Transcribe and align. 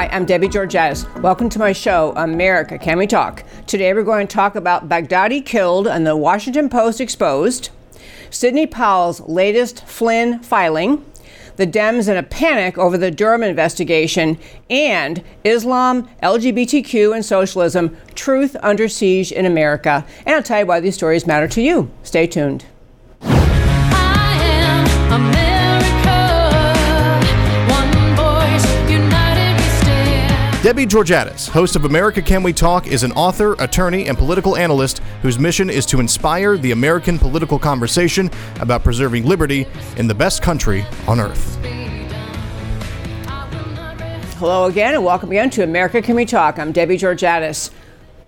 Hi, 0.00 0.08
I'm 0.12 0.24
Debbie 0.24 0.48
Georgatos. 0.48 1.04
Welcome 1.20 1.50
to 1.50 1.58
my 1.58 1.74
show, 1.74 2.14
America 2.16 2.78
Can 2.78 2.96
We 2.96 3.06
Talk? 3.06 3.44
Today 3.66 3.92
we're 3.92 4.02
going 4.02 4.26
to 4.26 4.34
talk 4.34 4.54
about 4.54 4.88
Baghdadi 4.88 5.44
killed 5.44 5.86
and 5.86 6.06
the 6.06 6.16
Washington 6.16 6.70
Post 6.70 7.02
exposed, 7.02 7.68
Sidney 8.30 8.66
Powell's 8.66 9.20
latest 9.28 9.86
Flynn 9.86 10.38
filing, 10.38 11.04
the 11.56 11.66
Dems 11.66 12.08
in 12.08 12.16
a 12.16 12.22
panic 12.22 12.78
over 12.78 12.96
the 12.96 13.10
Durham 13.10 13.42
investigation, 13.42 14.38
and 14.70 15.22
Islam, 15.44 16.08
LGBTQ, 16.22 17.14
and 17.14 17.22
socialism 17.22 17.94
truth 18.14 18.56
under 18.62 18.88
siege 18.88 19.30
in 19.30 19.44
America. 19.44 20.06
And 20.24 20.34
I'll 20.34 20.42
tell 20.42 20.60
you 20.60 20.66
why 20.66 20.80
these 20.80 20.94
stories 20.94 21.26
matter 21.26 21.48
to 21.48 21.60
you. 21.60 21.90
Stay 22.04 22.26
tuned. 22.26 22.64
Debbie 30.70 30.86
Georgatos, 30.86 31.48
host 31.48 31.74
of 31.74 31.84
America 31.84 32.22
Can 32.22 32.44
We 32.44 32.52
Talk, 32.52 32.86
is 32.86 33.02
an 33.02 33.10
author, 33.14 33.54
attorney, 33.54 34.06
and 34.06 34.16
political 34.16 34.56
analyst 34.56 35.00
whose 35.20 35.36
mission 35.36 35.68
is 35.68 35.84
to 35.86 35.98
inspire 35.98 36.56
the 36.56 36.70
American 36.70 37.18
political 37.18 37.58
conversation 37.58 38.30
about 38.60 38.84
preserving 38.84 39.26
liberty 39.26 39.66
in 39.96 40.06
the 40.06 40.14
best 40.14 40.42
country 40.42 40.86
on 41.08 41.18
earth. 41.18 41.58
Hello 44.36 44.66
again, 44.66 44.94
and 44.94 45.04
welcome 45.04 45.32
again 45.32 45.50
to 45.50 45.64
America 45.64 46.00
Can 46.00 46.14
We 46.14 46.24
Talk. 46.24 46.56
I'm 46.60 46.70
Debbie 46.70 46.98
Georgatos. 46.98 47.72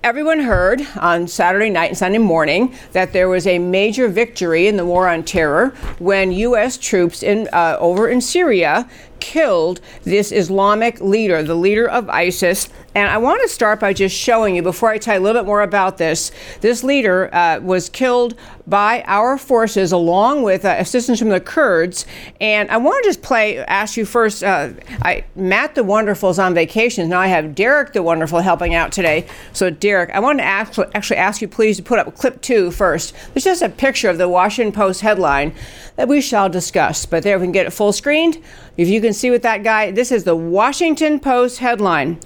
Everyone 0.04 0.40
heard 0.40 0.84
on 0.96 1.28
Saturday 1.28 1.70
night 1.70 1.90
and 1.90 1.96
Sunday 1.96 2.18
morning 2.18 2.74
that 2.90 3.12
there 3.12 3.28
was 3.28 3.46
a 3.46 3.60
major 3.60 4.08
victory 4.08 4.66
in 4.66 4.76
the 4.76 4.84
war 4.84 5.06
on 5.06 5.22
terror 5.22 5.68
when 6.00 6.32
U.S. 6.32 6.76
troops 6.76 7.22
in 7.22 7.48
uh, 7.52 7.76
over 7.78 8.08
in 8.08 8.20
Syria 8.20 8.90
killed 9.20 9.80
this 10.02 10.32
Islamic 10.32 11.00
leader, 11.00 11.40
the 11.44 11.54
leader 11.54 11.88
of 11.88 12.08
ISIS. 12.08 12.68
And 12.94 13.08
I 13.08 13.16
want 13.16 13.40
to 13.42 13.48
start 13.48 13.80
by 13.80 13.94
just 13.94 14.14
showing 14.14 14.54
you, 14.54 14.62
before 14.62 14.90
I 14.90 14.98
tell 14.98 15.14
you 15.14 15.20
a 15.20 15.24
little 15.24 15.40
bit 15.40 15.46
more 15.46 15.62
about 15.62 15.96
this, 15.96 16.30
this 16.60 16.84
leader 16.84 17.34
uh, 17.34 17.58
was 17.60 17.88
killed 17.88 18.34
by 18.66 19.02
our 19.06 19.38
forces 19.38 19.92
along 19.92 20.42
with 20.42 20.64
uh, 20.64 20.76
assistance 20.78 21.18
from 21.18 21.30
the 21.30 21.40
Kurds. 21.40 22.04
And 22.40 22.70
I 22.70 22.76
want 22.76 23.02
to 23.02 23.08
just 23.08 23.22
play, 23.22 23.58
ask 23.58 23.96
you 23.96 24.04
first, 24.04 24.44
uh, 24.44 24.70
I, 25.00 25.24
Matt 25.34 25.74
the 25.74 25.82
Wonderful 25.82 26.30
is 26.30 26.38
on 26.38 26.54
vacation. 26.54 27.08
Now 27.08 27.20
I 27.20 27.28
have 27.28 27.54
Derek 27.54 27.94
the 27.94 28.02
Wonderful 28.02 28.40
helping 28.40 28.74
out 28.74 28.92
today. 28.92 29.26
So, 29.52 29.70
Derek, 29.70 30.10
I 30.10 30.20
want 30.20 30.38
to 30.38 30.44
actually 30.44 31.16
ask 31.16 31.40
you 31.40 31.48
please 31.48 31.78
to 31.78 31.82
put 31.82 31.98
up 31.98 32.14
clip 32.16 32.42
two 32.42 32.70
first. 32.70 33.14
There's 33.32 33.44
just 33.44 33.62
a 33.62 33.70
picture 33.70 34.10
of 34.10 34.18
the 34.18 34.28
Washington 34.28 34.72
Post 34.72 35.00
headline 35.00 35.54
that 35.96 36.08
we 36.08 36.20
shall 36.20 36.50
discuss. 36.50 37.06
But 37.06 37.22
there, 37.22 37.38
we 37.38 37.46
can 37.46 37.52
get 37.52 37.66
it 37.66 37.70
full 37.70 37.92
screened. 37.92 38.38
If 38.76 38.88
you 38.88 39.00
can 39.00 39.12
see 39.12 39.30
with 39.30 39.42
that 39.42 39.64
guy, 39.64 39.90
this 39.90 40.12
is 40.12 40.24
the 40.24 40.36
Washington 40.36 41.20
Post 41.20 41.58
headline. 41.58 42.20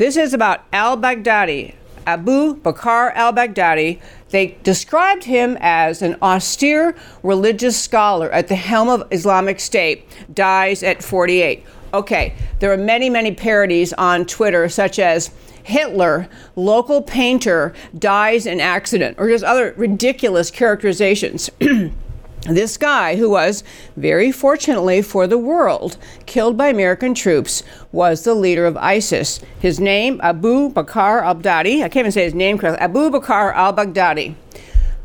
This 0.00 0.16
is 0.16 0.32
about 0.32 0.64
al 0.72 0.96
Baghdadi, 0.96 1.74
Abu 2.06 2.56
Bakr 2.56 3.14
al 3.14 3.34
Baghdadi. 3.34 4.00
They 4.30 4.56
described 4.62 5.24
him 5.24 5.58
as 5.60 6.00
an 6.00 6.16
austere 6.22 6.96
religious 7.22 7.78
scholar 7.78 8.30
at 8.30 8.48
the 8.48 8.54
helm 8.54 8.88
of 8.88 9.06
Islamic 9.10 9.60
State, 9.60 10.08
dies 10.32 10.82
at 10.82 11.02
48. 11.02 11.66
Okay, 11.92 12.32
there 12.60 12.72
are 12.72 12.78
many, 12.78 13.10
many 13.10 13.34
parodies 13.34 13.92
on 13.92 14.24
Twitter, 14.24 14.70
such 14.70 14.98
as 14.98 15.32
Hitler, 15.64 16.30
local 16.56 17.02
painter, 17.02 17.74
dies 17.98 18.46
in 18.46 18.58
accident, 18.58 19.18
or 19.18 19.28
just 19.28 19.44
other 19.44 19.74
ridiculous 19.76 20.50
characterizations. 20.50 21.50
This 22.48 22.78
guy, 22.78 23.16
who 23.16 23.28
was, 23.30 23.62
very 23.96 24.32
fortunately 24.32 25.02
for 25.02 25.26
the 25.26 25.36
world, 25.36 25.98
killed 26.24 26.56
by 26.56 26.68
American 26.68 27.12
troops, 27.12 27.62
was 27.92 28.24
the 28.24 28.34
leader 28.34 28.64
of 28.64 28.78
ISIS. 28.78 29.40
His 29.58 29.78
name, 29.78 30.18
Abu 30.22 30.72
Bakr 30.72 31.22
al 31.22 31.34
Baghdadi. 31.34 31.82
I 31.82 31.88
can't 31.88 31.98
even 31.98 32.12
say 32.12 32.24
his 32.24 32.34
name 32.34 32.56
correctly. 32.56 32.80
Abu 32.80 33.10
Bakr 33.10 33.54
al 33.54 33.74
Baghdadi. 33.74 34.34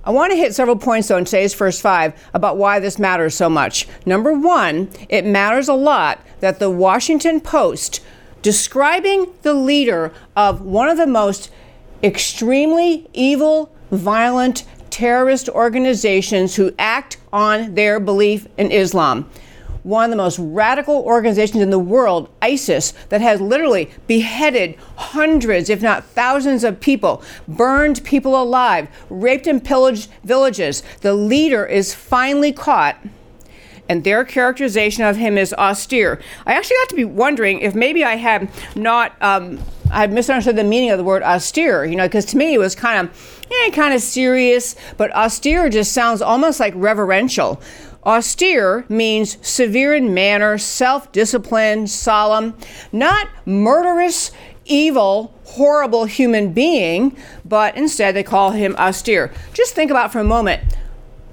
I 0.05 0.11
want 0.11 0.31
to 0.31 0.37
hit 0.37 0.55
several 0.55 0.77
points, 0.77 1.09
though, 1.09 1.17
in 1.17 1.25
today's 1.25 1.53
first 1.53 1.81
five 1.81 2.13
about 2.33 2.57
why 2.57 2.79
this 2.79 2.99
matters 2.99 3.35
so 3.35 3.49
much. 3.49 3.87
Number 4.05 4.31
one, 4.31 4.89
it 5.09 5.25
matters 5.25 5.67
a 5.67 5.73
lot 5.73 6.21
that 6.39 6.59
the 6.59 6.69
Washington 6.69 7.41
Post, 7.41 8.01
describing 8.43 9.33
the 9.41 9.55
leader 9.55 10.13
of 10.37 10.61
one 10.61 10.87
of 10.87 10.97
the 10.97 11.07
most 11.07 11.51
extremely 12.03 13.09
evil, 13.13 13.73
violent, 13.91 14.63
terrorist 14.95 15.49
organizations 15.49 16.55
who 16.55 16.73
act 16.79 17.17
on 17.33 17.75
their 17.75 17.99
belief 17.99 18.47
in 18.57 18.71
Islam. 18.71 19.29
One 19.83 20.05
of 20.05 20.09
the 20.09 20.15
most 20.15 20.39
radical 20.39 20.95
organizations 21.01 21.61
in 21.61 21.69
the 21.69 21.77
world, 21.77 22.29
ISIS, 22.41 22.93
that 23.09 23.19
has 23.19 23.41
literally 23.41 23.91
beheaded 24.07 24.77
hundreds, 24.95 25.69
if 25.69 25.81
not 25.81 26.05
thousands, 26.05 26.63
of 26.63 26.79
people, 26.79 27.21
burned 27.45 28.05
people 28.05 28.41
alive, 28.41 28.87
raped 29.09 29.47
and 29.47 29.61
pillaged 29.61 30.09
villages. 30.23 30.81
The 31.01 31.13
leader 31.13 31.65
is 31.65 31.93
finally 31.93 32.53
caught 32.53 32.97
and 33.89 34.05
their 34.05 34.23
characterization 34.23 35.03
of 35.03 35.17
him 35.17 35.37
is 35.37 35.53
austere. 35.53 36.21
I 36.45 36.53
actually 36.53 36.77
got 36.77 36.89
to 36.89 36.95
be 36.95 37.05
wondering 37.05 37.59
if 37.59 37.75
maybe 37.75 38.05
I 38.05 38.15
had 38.15 38.49
not, 38.75 39.13
um, 39.21 39.59
I 39.91 40.07
misunderstood 40.07 40.55
the 40.55 40.63
meaning 40.63 40.89
of 40.89 40.97
the 40.97 41.03
word 41.03 41.21
austere, 41.21 41.83
you 41.83 41.97
know, 41.97 42.07
because 42.07 42.25
to 42.27 42.37
me 42.37 42.53
it 42.53 42.59
was 42.59 42.75
kind 42.75 43.07
of, 43.07 43.34
yeah, 43.49 43.69
kind 43.71 43.93
of 43.93 44.01
serious, 44.01 44.75
but 44.97 45.13
austere 45.15 45.69
just 45.69 45.93
sounds 45.93 46.21
almost 46.21 46.59
like 46.59 46.73
reverential. 46.75 47.61
Austere 48.05 48.85
means 48.87 49.37
severe 49.47 49.95
in 49.95 50.13
manner, 50.13 50.57
self 50.57 51.11
disciplined, 51.11 51.89
solemn, 51.89 52.55
not 52.91 53.27
murderous, 53.45 54.31
evil, 54.65 55.33
horrible 55.45 56.05
human 56.05 56.53
being, 56.53 57.15
but 57.43 57.75
instead 57.75 58.15
they 58.15 58.23
call 58.23 58.51
him 58.51 58.75
austere. 58.77 59.31
Just 59.53 59.73
think 59.73 59.89
about 59.89 60.11
for 60.11 60.19
a 60.19 60.23
moment 60.23 60.61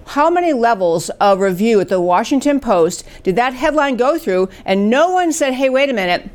how 0.06 0.28
many 0.28 0.52
levels 0.52 1.10
of 1.20 1.40
review 1.40 1.80
at 1.80 1.88
the 1.88 2.00
Washington 2.00 2.60
Post 2.60 3.04
did 3.22 3.36
that 3.36 3.54
headline 3.54 3.96
go 3.96 4.18
through? 4.18 4.48
And 4.64 4.90
no 4.90 5.10
one 5.10 5.32
said, 5.32 5.54
hey, 5.54 5.68
wait 5.68 5.88
a 5.88 5.94
minute. 5.94 6.28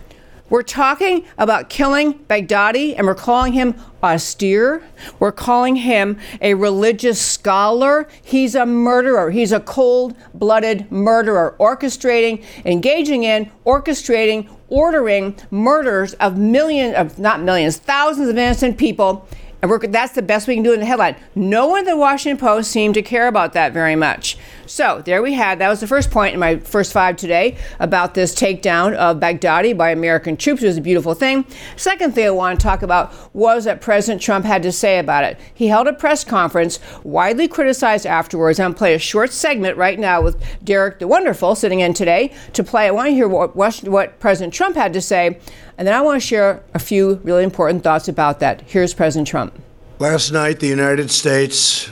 We're 0.49 0.63
talking 0.63 1.25
about 1.37 1.69
killing 1.69 2.13
Baghdadi 2.19 2.95
and 2.97 3.05
we're 3.05 3.15
calling 3.15 3.51
him 3.51 3.75
austere. 4.01 4.81
We're 5.19 5.33
calling 5.33 5.75
him 5.75 6.17
a 6.41 6.53
religious 6.53 7.19
scholar. 7.19 8.07
He's 8.21 8.55
a 8.55 8.65
murderer. 8.65 9.31
He's 9.31 9.51
a 9.51 9.59
cold 9.59 10.15
blooded 10.33 10.89
murderer, 10.89 11.55
orchestrating, 11.59 12.43
engaging 12.63 13.23
in, 13.23 13.51
orchestrating, 13.65 14.49
ordering 14.69 15.35
murders 15.51 16.13
of 16.15 16.37
millions, 16.37 16.95
of 16.95 17.19
not 17.19 17.41
millions, 17.41 17.77
thousands 17.77 18.29
of 18.29 18.37
innocent 18.37 18.77
people 18.77 19.27
and 19.61 19.71
that's 19.93 20.13
the 20.13 20.21
best 20.21 20.47
we 20.47 20.53
can 20.53 20.63
do 20.63 20.73
in 20.73 20.79
the 20.79 20.85
headline. 20.85 21.15
No 21.33 21.67
one 21.67 21.79
in 21.79 21.85
the 21.85 21.97
Washington 21.97 22.37
Post 22.37 22.71
seemed 22.71 22.93
to 22.93 23.01
care 23.01 23.27
about 23.27 23.53
that 23.53 23.73
very 23.73 23.95
much. 23.95 24.37
So 24.67 25.01
there 25.03 25.21
we 25.21 25.33
had. 25.33 25.59
That 25.59 25.69
was 25.69 25.79
the 25.79 25.87
first 25.87 26.11
point 26.11 26.33
in 26.33 26.39
my 26.39 26.57
first 26.59 26.93
five 26.93 27.17
today 27.17 27.57
about 27.79 28.13
this 28.13 28.35
takedown 28.35 28.93
of 28.95 29.17
Baghdadi 29.19 29.75
by 29.75 29.91
American 29.91 30.37
troops. 30.37 30.61
It 30.61 30.67
was 30.67 30.77
a 30.77 30.81
beautiful 30.81 31.13
thing. 31.13 31.45
Second 31.75 32.13
thing 32.13 32.27
I 32.27 32.31
want 32.31 32.59
to 32.59 32.63
talk 32.63 32.81
about 32.81 33.13
was 33.33 33.65
that 33.65 33.81
President 33.81 34.21
Trump 34.21 34.45
had 34.45 34.63
to 34.63 34.71
say 34.71 34.99
about 34.99 35.23
it. 35.23 35.39
He 35.53 35.67
held 35.67 35.87
a 35.87 35.93
press 35.93 36.23
conference, 36.23 36.79
widely 37.03 37.47
criticized 37.47 38.05
afterwards. 38.05 38.59
I'm 38.59 38.65
going 38.65 38.73
to 38.73 38.77
play 38.77 38.93
a 38.93 38.99
short 38.99 39.31
segment 39.31 39.77
right 39.77 39.97
now 39.97 40.21
with 40.21 40.43
Derek 40.63 40.99
the 40.99 41.07
Wonderful 41.07 41.55
sitting 41.55 41.79
in 41.79 41.93
today 41.93 42.33
to 42.53 42.63
play. 42.63 42.87
I 42.87 42.91
want 42.91 43.07
to 43.07 43.13
hear 43.13 43.27
what, 43.27 43.55
what 43.55 44.19
President 44.19 44.53
Trump 44.53 44.75
had 44.75 44.93
to 44.93 45.01
say 45.01 45.39
and 45.77 45.87
then 45.87 45.93
I 45.93 46.01
want 46.01 46.19
to 46.19 46.27
share 46.27 46.63
a 46.73 46.79
few 46.79 47.21
really 47.23 47.43
important 47.43 47.83
thoughts 47.83 48.07
about 48.07 48.39
that. 48.39 48.61
Here's 48.61 48.93
President 48.93 49.27
Trump. 49.27 49.59
Last 49.99 50.31
night, 50.31 50.59
the 50.59 50.67
United 50.67 51.11
States 51.11 51.89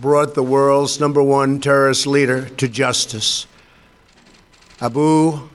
brought 0.00 0.34
the 0.34 0.42
world's 0.42 1.00
number 1.00 1.22
one 1.22 1.60
terrorist 1.60 2.06
leader 2.06 2.48
to 2.50 2.68
justice. 2.68 3.46
Abu 4.80 5.48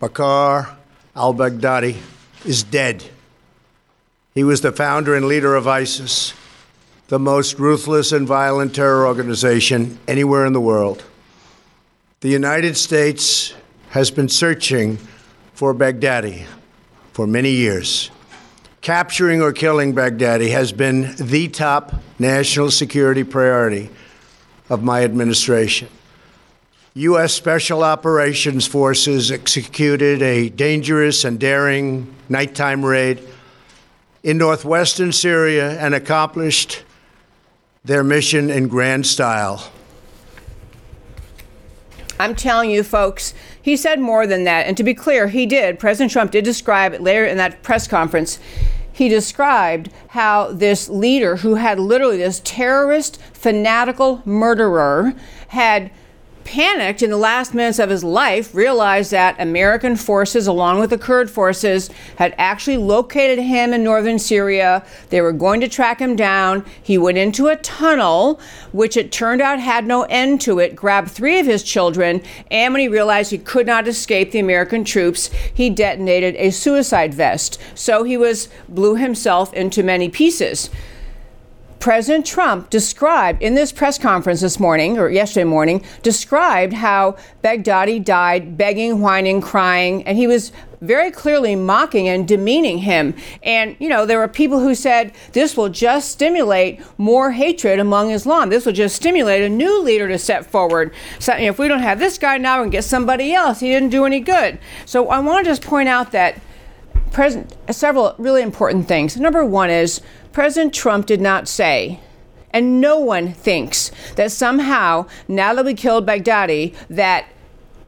Bakr 0.00 0.74
al 1.14 1.34
Baghdadi 1.34 1.96
is 2.44 2.62
dead. 2.62 3.04
He 4.34 4.44
was 4.44 4.60
the 4.60 4.72
founder 4.72 5.14
and 5.14 5.26
leader 5.26 5.54
of 5.54 5.66
ISIS, 5.66 6.34
the 7.08 7.18
most 7.18 7.58
ruthless 7.58 8.12
and 8.12 8.26
violent 8.26 8.74
terror 8.74 9.06
organization 9.06 9.98
anywhere 10.06 10.44
in 10.46 10.52
the 10.52 10.60
world. 10.60 11.04
The 12.20 12.28
United 12.28 12.76
States 12.76 13.54
has 13.90 14.10
been 14.10 14.28
searching 14.28 14.98
for 15.54 15.74
Baghdadi 15.74 16.44
for 17.12 17.26
many 17.26 17.50
years. 17.50 18.10
Capturing 18.86 19.42
or 19.42 19.52
killing 19.52 19.96
Baghdadi 19.96 20.52
has 20.52 20.70
been 20.70 21.16
the 21.16 21.48
top 21.48 21.92
national 22.20 22.70
security 22.70 23.24
priority 23.24 23.90
of 24.70 24.84
my 24.84 25.02
administration. 25.02 25.88
U.S. 26.94 27.32
Special 27.32 27.82
Operations 27.82 28.64
Forces 28.64 29.32
executed 29.32 30.22
a 30.22 30.50
dangerous 30.50 31.24
and 31.24 31.40
daring 31.40 32.14
nighttime 32.28 32.84
raid 32.84 33.20
in 34.22 34.38
northwestern 34.38 35.10
Syria 35.10 35.76
and 35.80 35.92
accomplished 35.92 36.84
their 37.84 38.04
mission 38.04 38.50
in 38.50 38.68
grand 38.68 39.04
style. 39.04 39.68
I'm 42.20 42.36
telling 42.36 42.70
you, 42.70 42.84
folks, 42.84 43.34
he 43.60 43.76
said 43.76 43.98
more 43.98 44.28
than 44.28 44.44
that. 44.44 44.66
And 44.66 44.76
to 44.76 44.84
be 44.84 44.94
clear, 44.94 45.26
he 45.26 45.44
did. 45.44 45.80
President 45.80 46.12
Trump 46.12 46.30
did 46.30 46.44
describe 46.44 46.94
it 46.94 47.02
later 47.02 47.26
in 47.26 47.36
that 47.38 47.64
press 47.64 47.88
conference. 47.88 48.38
He 48.96 49.10
described 49.10 49.90
how 50.08 50.52
this 50.52 50.88
leader, 50.88 51.36
who 51.36 51.56
had 51.56 51.78
literally 51.78 52.16
this 52.16 52.40
terrorist, 52.42 53.20
fanatical 53.34 54.22
murderer, 54.24 55.12
had 55.48 55.90
panicked 56.46 57.02
in 57.02 57.10
the 57.10 57.16
last 57.16 57.52
minutes 57.52 57.78
of 57.78 57.90
his 57.90 58.04
life, 58.04 58.54
realized 58.54 59.10
that 59.10 59.38
American 59.38 59.96
forces, 59.96 60.46
along 60.46 60.78
with 60.78 60.90
the 60.90 60.96
Kurd 60.96 61.28
forces, 61.28 61.90
had 62.16 62.34
actually 62.38 62.76
located 62.76 63.38
him 63.40 63.74
in 63.74 63.82
northern 63.82 64.18
Syria. 64.18 64.86
They 65.10 65.20
were 65.20 65.32
going 65.32 65.60
to 65.60 65.68
track 65.68 66.00
him 66.00 66.16
down. 66.16 66.64
He 66.82 66.96
went 66.96 67.18
into 67.18 67.48
a 67.48 67.56
tunnel, 67.56 68.40
which 68.72 68.96
it 68.96 69.12
turned 69.12 69.42
out 69.42 69.58
had 69.58 69.86
no 69.86 70.04
end 70.04 70.40
to 70.42 70.60
it, 70.60 70.76
grabbed 70.76 71.10
three 71.10 71.38
of 71.40 71.46
his 71.46 71.62
children, 71.62 72.22
and 72.50 72.72
when 72.72 72.80
he 72.80 72.88
realized 72.88 73.32
he 73.32 73.38
could 73.38 73.66
not 73.66 73.88
escape 73.88 74.30
the 74.30 74.38
American 74.38 74.84
troops, 74.84 75.30
he 75.52 75.68
detonated 75.68 76.36
a 76.36 76.50
suicide 76.50 77.12
vest. 77.12 77.60
So 77.74 78.04
he 78.04 78.16
was 78.16 78.48
blew 78.68 78.94
himself 78.94 79.52
into 79.52 79.82
many 79.82 80.08
pieces. 80.08 80.70
President 81.78 82.26
Trump 82.26 82.70
described 82.70 83.42
in 83.42 83.54
this 83.54 83.70
press 83.72 83.98
conference 83.98 84.40
this 84.40 84.58
morning, 84.58 84.98
or 84.98 85.08
yesterday 85.08 85.44
morning, 85.44 85.84
described 86.02 86.72
how 86.72 87.16
Baghdadi 87.44 88.04
died 88.04 88.56
begging, 88.56 89.00
whining, 89.00 89.40
crying, 89.40 90.02
and 90.04 90.18
he 90.18 90.26
was 90.26 90.52
very 90.80 91.10
clearly 91.10 91.56
mocking 91.56 92.06
and 92.08 92.28
demeaning 92.28 92.78
him. 92.78 93.14
And, 93.42 93.76
you 93.78 93.88
know, 93.88 94.04
there 94.04 94.18
were 94.18 94.28
people 94.28 94.60
who 94.60 94.74
said 94.74 95.12
this 95.32 95.56
will 95.56 95.68
just 95.68 96.10
stimulate 96.10 96.80
more 96.98 97.30
hatred 97.32 97.78
among 97.78 98.10
Islam. 98.10 98.50
This 98.50 98.66
will 98.66 98.72
just 98.72 98.96
stimulate 98.96 99.42
a 99.42 99.48
new 99.48 99.80
leader 99.82 100.06
to 100.08 100.18
step 100.18 100.46
forward. 100.46 100.92
So, 101.18 101.34
you 101.34 101.44
know, 101.44 101.48
if 101.48 101.58
we 101.58 101.68
don't 101.68 101.80
have 101.80 101.98
this 101.98 102.18
guy 102.18 102.36
now, 102.38 102.60
can 102.60 102.70
get 102.70 102.84
somebody 102.84 103.32
else. 103.32 103.60
He 103.60 103.68
didn't 103.68 103.90
do 103.90 104.04
any 104.04 104.20
good. 104.20 104.58
So 104.84 105.08
I 105.08 105.18
want 105.20 105.44
to 105.44 105.50
just 105.50 105.62
point 105.62 105.88
out 105.88 106.12
that 106.12 106.40
President, 107.12 107.56
several 107.70 108.14
really 108.18 108.42
important 108.42 108.86
things. 108.88 109.16
Number 109.16 109.44
one 109.44 109.70
is 109.70 110.02
President 110.36 110.74
Trump 110.74 111.06
did 111.06 111.22
not 111.22 111.48
say, 111.48 111.98
and 112.50 112.78
no 112.78 112.98
one 112.98 113.32
thinks 113.32 113.90
that 114.16 114.30
somehow, 114.30 115.06
now 115.26 115.54
that 115.54 115.64
we 115.64 115.72
killed 115.72 116.04
Baghdadi, 116.04 116.74
that 116.90 117.26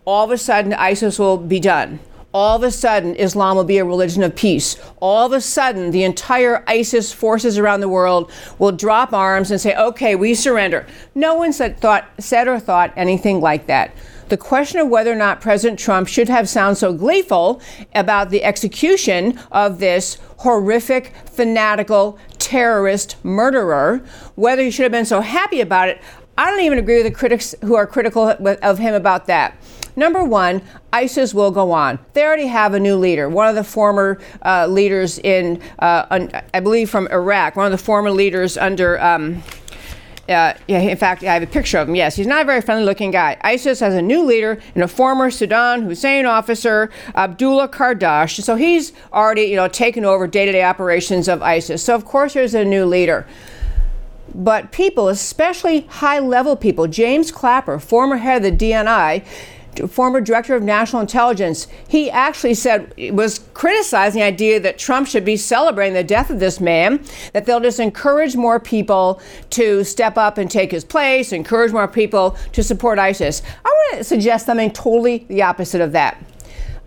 all 0.06 0.24
of 0.24 0.30
a 0.30 0.38
sudden 0.38 0.72
ISIS 0.72 1.18
will 1.18 1.36
be 1.36 1.60
done. 1.60 2.00
All 2.32 2.56
of 2.56 2.62
a 2.62 2.70
sudden, 2.70 3.14
Islam 3.16 3.54
will 3.54 3.64
be 3.64 3.76
a 3.76 3.84
religion 3.84 4.22
of 4.22 4.34
peace. 4.34 4.78
All 4.98 5.26
of 5.26 5.32
a 5.32 5.42
sudden, 5.42 5.90
the 5.90 6.04
entire 6.04 6.64
ISIS 6.66 7.12
forces 7.12 7.58
around 7.58 7.80
the 7.80 7.88
world 7.90 8.32
will 8.58 8.72
drop 8.72 9.12
arms 9.12 9.50
and 9.50 9.60
say, 9.60 9.76
okay, 9.76 10.14
we 10.14 10.32
surrender. 10.32 10.86
No 11.14 11.34
one 11.34 11.52
said, 11.52 11.78
thought, 11.78 12.08
said 12.18 12.48
or 12.48 12.58
thought 12.58 12.94
anything 12.96 13.42
like 13.42 13.66
that 13.66 13.94
the 14.28 14.36
question 14.36 14.80
of 14.80 14.88
whether 14.88 15.12
or 15.12 15.16
not 15.16 15.40
President 15.40 15.78
Trump 15.78 16.08
should 16.08 16.28
have 16.28 16.48
sounded 16.48 16.76
so 16.76 16.92
gleeful 16.92 17.60
about 17.94 18.30
the 18.30 18.44
execution 18.44 19.38
of 19.50 19.78
this 19.78 20.18
horrific, 20.38 21.12
fanatical, 21.26 22.18
terrorist 22.38 23.16
murderer, 23.24 24.02
whether 24.34 24.62
he 24.62 24.70
should 24.70 24.84
have 24.84 24.92
been 24.92 25.04
so 25.04 25.20
happy 25.20 25.60
about 25.60 25.88
it, 25.88 26.00
I 26.38 26.50
don't 26.50 26.60
even 26.60 26.78
agree 26.78 27.02
with 27.02 27.12
the 27.12 27.18
critics 27.18 27.54
who 27.62 27.74
are 27.74 27.86
critical 27.86 28.28
of 28.28 28.78
him 28.78 28.94
about 28.94 29.26
that. 29.26 29.56
Number 29.96 30.22
one, 30.22 30.62
ISIS 30.92 31.34
will 31.34 31.50
go 31.50 31.72
on. 31.72 31.98
They 32.12 32.24
already 32.24 32.46
have 32.46 32.74
a 32.74 32.78
new 32.80 32.94
leader, 32.94 33.28
one 33.28 33.48
of 33.48 33.56
the 33.56 33.64
former 33.64 34.20
uh, 34.44 34.68
leaders 34.68 35.18
in, 35.18 35.60
uh, 35.80 36.28
I 36.54 36.60
believe, 36.60 36.88
from 36.88 37.08
Iraq, 37.08 37.56
one 37.56 37.66
of 37.66 37.72
the 37.72 37.84
former 37.84 38.12
leaders 38.12 38.56
under. 38.56 39.02
Um, 39.02 39.42
uh, 40.28 40.54
yeah, 40.66 40.80
in 40.80 40.96
fact, 40.96 41.22
I 41.22 41.32
have 41.32 41.42
a 41.42 41.46
picture 41.46 41.78
of 41.78 41.88
him. 41.88 41.94
Yes, 41.94 42.16
he's 42.16 42.26
not 42.26 42.42
a 42.42 42.44
very 42.44 42.60
friendly 42.60 42.84
looking 42.84 43.10
guy. 43.10 43.38
ISIS 43.40 43.80
has 43.80 43.94
a 43.94 44.02
new 44.02 44.22
leader 44.22 44.60
and 44.74 44.84
a 44.84 44.88
former 44.88 45.30
Saddam 45.30 45.84
Hussein 45.84 46.26
officer, 46.26 46.90
Abdullah 47.14 47.68
Qaradash. 47.68 48.42
So 48.42 48.56
he's 48.56 48.92
already, 49.12 49.42
you 49.42 49.56
know, 49.56 49.68
taken 49.68 50.04
over 50.04 50.26
day 50.26 50.44
to 50.44 50.52
day 50.52 50.62
operations 50.62 51.28
of 51.28 51.42
ISIS. 51.42 51.82
So, 51.82 51.94
of 51.94 52.04
course, 52.04 52.34
there's 52.34 52.54
a 52.54 52.64
new 52.64 52.84
leader. 52.84 53.26
But 54.34 54.70
people, 54.70 55.08
especially 55.08 55.80
high 55.88 56.18
level 56.18 56.56
people, 56.56 56.86
James 56.86 57.32
Clapper, 57.32 57.78
former 57.78 58.18
head 58.18 58.44
of 58.44 58.58
the 58.58 58.70
DNI, 58.70 59.24
former 59.86 60.20
director 60.20 60.54
of 60.54 60.62
national 60.62 61.00
intelligence, 61.02 61.68
he 61.86 62.10
actually 62.10 62.54
said, 62.54 62.92
was 63.12 63.40
criticizing 63.54 64.20
the 64.20 64.26
idea 64.26 64.58
that 64.60 64.78
Trump 64.78 65.06
should 65.06 65.24
be 65.24 65.36
celebrating 65.36 65.94
the 65.94 66.04
death 66.04 66.30
of 66.30 66.40
this 66.40 66.60
man, 66.60 67.04
that 67.32 67.46
they'll 67.46 67.60
just 67.60 67.80
encourage 67.80 68.36
more 68.36 68.58
people 68.58 69.20
to 69.50 69.84
step 69.84 70.16
up 70.16 70.38
and 70.38 70.50
take 70.50 70.70
his 70.70 70.84
place, 70.84 71.32
encourage 71.32 71.72
more 71.72 71.88
people 71.88 72.36
to 72.52 72.62
support 72.62 72.98
ISIS. 72.98 73.42
I 73.64 73.68
want 73.68 73.98
to 73.98 74.04
suggest 74.04 74.46
something 74.46 74.70
totally 74.70 75.26
the 75.28 75.42
opposite 75.42 75.80
of 75.80 75.92
that. 75.92 76.22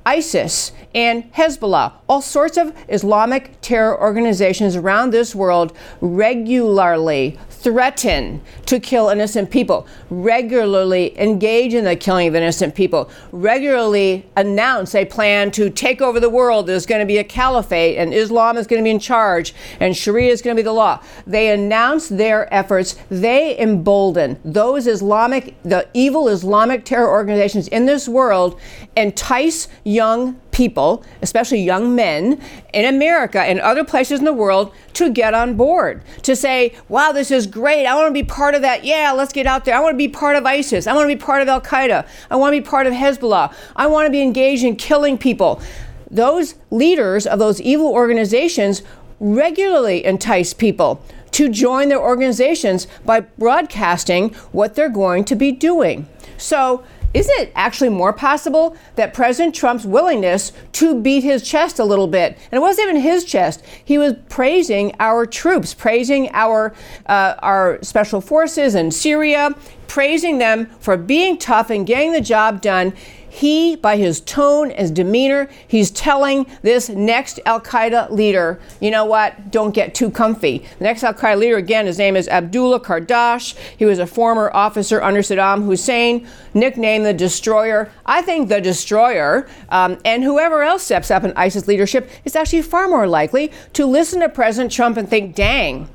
ISIS 0.05 0.71
and 0.93 1.31
Hezbollah, 1.33 1.93
all 2.09 2.21
sorts 2.21 2.57
of 2.57 2.75
Islamic 2.89 3.59
terror 3.61 3.99
organizations 3.99 4.75
around 4.75 5.11
this 5.11 5.33
world 5.33 5.75
regularly 6.01 7.37
threaten 7.49 8.41
to 8.65 8.79
kill 8.79 9.09
innocent 9.09 9.51
people, 9.51 9.85
regularly 10.09 11.17
engage 11.19 11.73
in 11.75 11.83
the 11.83 11.95
killing 11.95 12.27
of 12.27 12.35
innocent 12.35 12.73
people, 12.73 13.09
regularly 13.31 14.25
announce 14.35 14.95
a 14.95 15.05
plan 15.05 15.51
to 15.51 15.69
take 15.69 16.01
over 16.01 16.19
the 16.19 16.29
world. 16.29 16.65
There's 16.65 16.87
going 16.87 17.01
to 17.01 17.05
be 17.05 17.19
a 17.19 17.23
caliphate 17.23 17.97
and 17.97 18.13
Islam 18.13 18.57
is 18.57 18.65
going 18.65 18.81
to 18.81 18.83
be 18.83 18.89
in 18.89 18.99
charge 18.99 19.53
and 19.79 19.95
Sharia 19.95 20.31
is 20.31 20.41
going 20.41 20.55
to 20.55 20.59
be 20.59 20.65
the 20.65 20.73
law. 20.73 21.03
They 21.27 21.51
announce 21.51 22.09
their 22.09 22.51
efforts. 22.53 22.95
They 23.09 23.57
embolden 23.59 24.39
those 24.43 24.87
Islamic, 24.87 25.55
the 25.63 25.87
evil 25.93 26.29
Islamic 26.29 26.83
terror 26.83 27.09
organizations 27.09 27.67
in 27.67 27.85
this 27.85 28.09
world, 28.09 28.59
entice 28.97 29.67
young 29.91 30.35
people, 30.51 31.03
especially 31.21 31.59
young 31.61 31.95
men 31.95 32.41
in 32.73 32.85
America 32.85 33.41
and 33.41 33.59
other 33.59 33.83
places 33.83 34.19
in 34.19 34.25
the 34.25 34.33
world, 34.33 34.73
to 34.93 35.09
get 35.09 35.33
on 35.33 35.55
board, 35.55 36.01
to 36.23 36.35
say, 36.35 36.75
wow, 36.89 37.11
this 37.11 37.31
is 37.31 37.47
great. 37.47 37.85
I 37.85 37.95
want 37.95 38.07
to 38.07 38.13
be 38.13 38.23
part 38.23 38.55
of 38.55 38.61
that. 38.61 38.83
Yeah, 38.83 39.11
let's 39.11 39.33
get 39.33 39.47
out 39.47 39.65
there. 39.65 39.75
I 39.75 39.79
want 39.79 39.93
to 39.93 39.97
be 39.97 40.07
part 40.07 40.35
of 40.35 40.45
ISIS. 40.45 40.87
I 40.87 40.93
want 40.93 41.09
to 41.09 41.15
be 41.15 41.21
part 41.21 41.41
of 41.41 41.47
Al 41.47 41.61
Qaeda. 41.61 42.07
I 42.29 42.35
want 42.35 42.53
to 42.53 42.61
be 42.61 42.65
part 42.65 42.87
of 42.87 42.93
Hezbollah. 42.93 43.53
I 43.75 43.87
want 43.87 44.07
to 44.07 44.11
be 44.11 44.21
engaged 44.21 44.63
in 44.63 44.75
killing 44.75 45.17
people. 45.17 45.61
Those 46.09 46.55
leaders 46.69 47.25
of 47.25 47.39
those 47.39 47.61
evil 47.61 47.87
organizations 47.87 48.81
regularly 49.19 50.03
entice 50.03 50.53
people 50.53 51.03
to 51.31 51.47
join 51.47 51.89
their 51.89 52.01
organizations 52.01 52.87
by 53.05 53.21
broadcasting 53.21 54.33
what 54.51 54.75
they're 54.75 54.89
going 54.89 55.23
to 55.25 55.35
be 55.35 55.51
doing. 55.51 56.07
So, 56.37 56.83
is 57.13 57.27
it 57.29 57.51
actually 57.55 57.89
more 57.89 58.13
possible 58.13 58.75
that 58.95 59.13
President 59.13 59.53
Trump's 59.53 59.85
willingness 59.85 60.51
to 60.73 60.99
beat 60.99 61.23
his 61.23 61.43
chest 61.43 61.79
a 61.79 61.83
little 61.83 62.07
bit, 62.07 62.37
and 62.51 62.53
it 62.53 62.61
wasn't 62.61 62.89
even 62.89 63.01
his 63.01 63.25
chest, 63.25 63.63
he 63.83 63.97
was 63.97 64.13
praising 64.29 64.95
our 64.99 65.25
troops, 65.25 65.73
praising 65.73 66.29
our, 66.31 66.73
uh, 67.07 67.35
our 67.39 67.79
special 67.81 68.21
forces 68.21 68.75
in 68.75 68.91
Syria, 68.91 69.55
praising 69.87 70.37
them 70.37 70.67
for 70.79 70.95
being 70.95 71.37
tough 71.37 71.69
and 71.69 71.85
getting 71.85 72.13
the 72.13 72.21
job 72.21 72.61
done 72.61 72.93
he, 73.31 73.77
by 73.77 73.95
his 73.95 74.19
tone, 74.19 74.71
his 74.71 74.91
demeanor, 74.91 75.47
he's 75.65 75.89
telling 75.89 76.45
this 76.63 76.89
next 76.89 77.39
Al 77.45 77.61
Qaeda 77.61 78.09
leader, 78.09 78.59
you 78.81 78.91
know 78.91 79.05
what, 79.05 79.51
don't 79.51 79.73
get 79.73 79.95
too 79.95 80.11
comfy. 80.11 80.65
The 80.79 80.83
next 80.83 81.01
Al 81.01 81.13
Qaeda 81.13 81.37
leader, 81.37 81.55
again, 81.55 81.85
his 81.85 81.97
name 81.97 82.17
is 82.17 82.27
Abdullah 82.27 82.81
Kardash. 82.81 83.55
He 83.77 83.85
was 83.85 83.99
a 83.99 84.05
former 84.05 84.51
officer 84.53 85.01
under 85.01 85.21
Saddam 85.21 85.63
Hussein, 85.63 86.27
nicknamed 86.53 87.05
the 87.05 87.13
Destroyer. 87.13 87.89
I 88.05 88.21
think 88.21 88.49
the 88.49 88.59
Destroyer 88.59 89.47
um, 89.69 89.97
and 90.03 90.25
whoever 90.25 90.61
else 90.61 90.83
steps 90.83 91.09
up 91.09 91.23
in 91.23 91.31
ISIS 91.37 91.69
leadership 91.69 92.09
is 92.25 92.35
actually 92.35 92.63
far 92.63 92.89
more 92.89 93.07
likely 93.07 93.49
to 93.71 93.85
listen 93.85 94.19
to 94.19 94.27
President 94.27 94.73
Trump 94.73 94.97
and 94.97 95.07
think, 95.07 95.35
dang, 95.35 95.87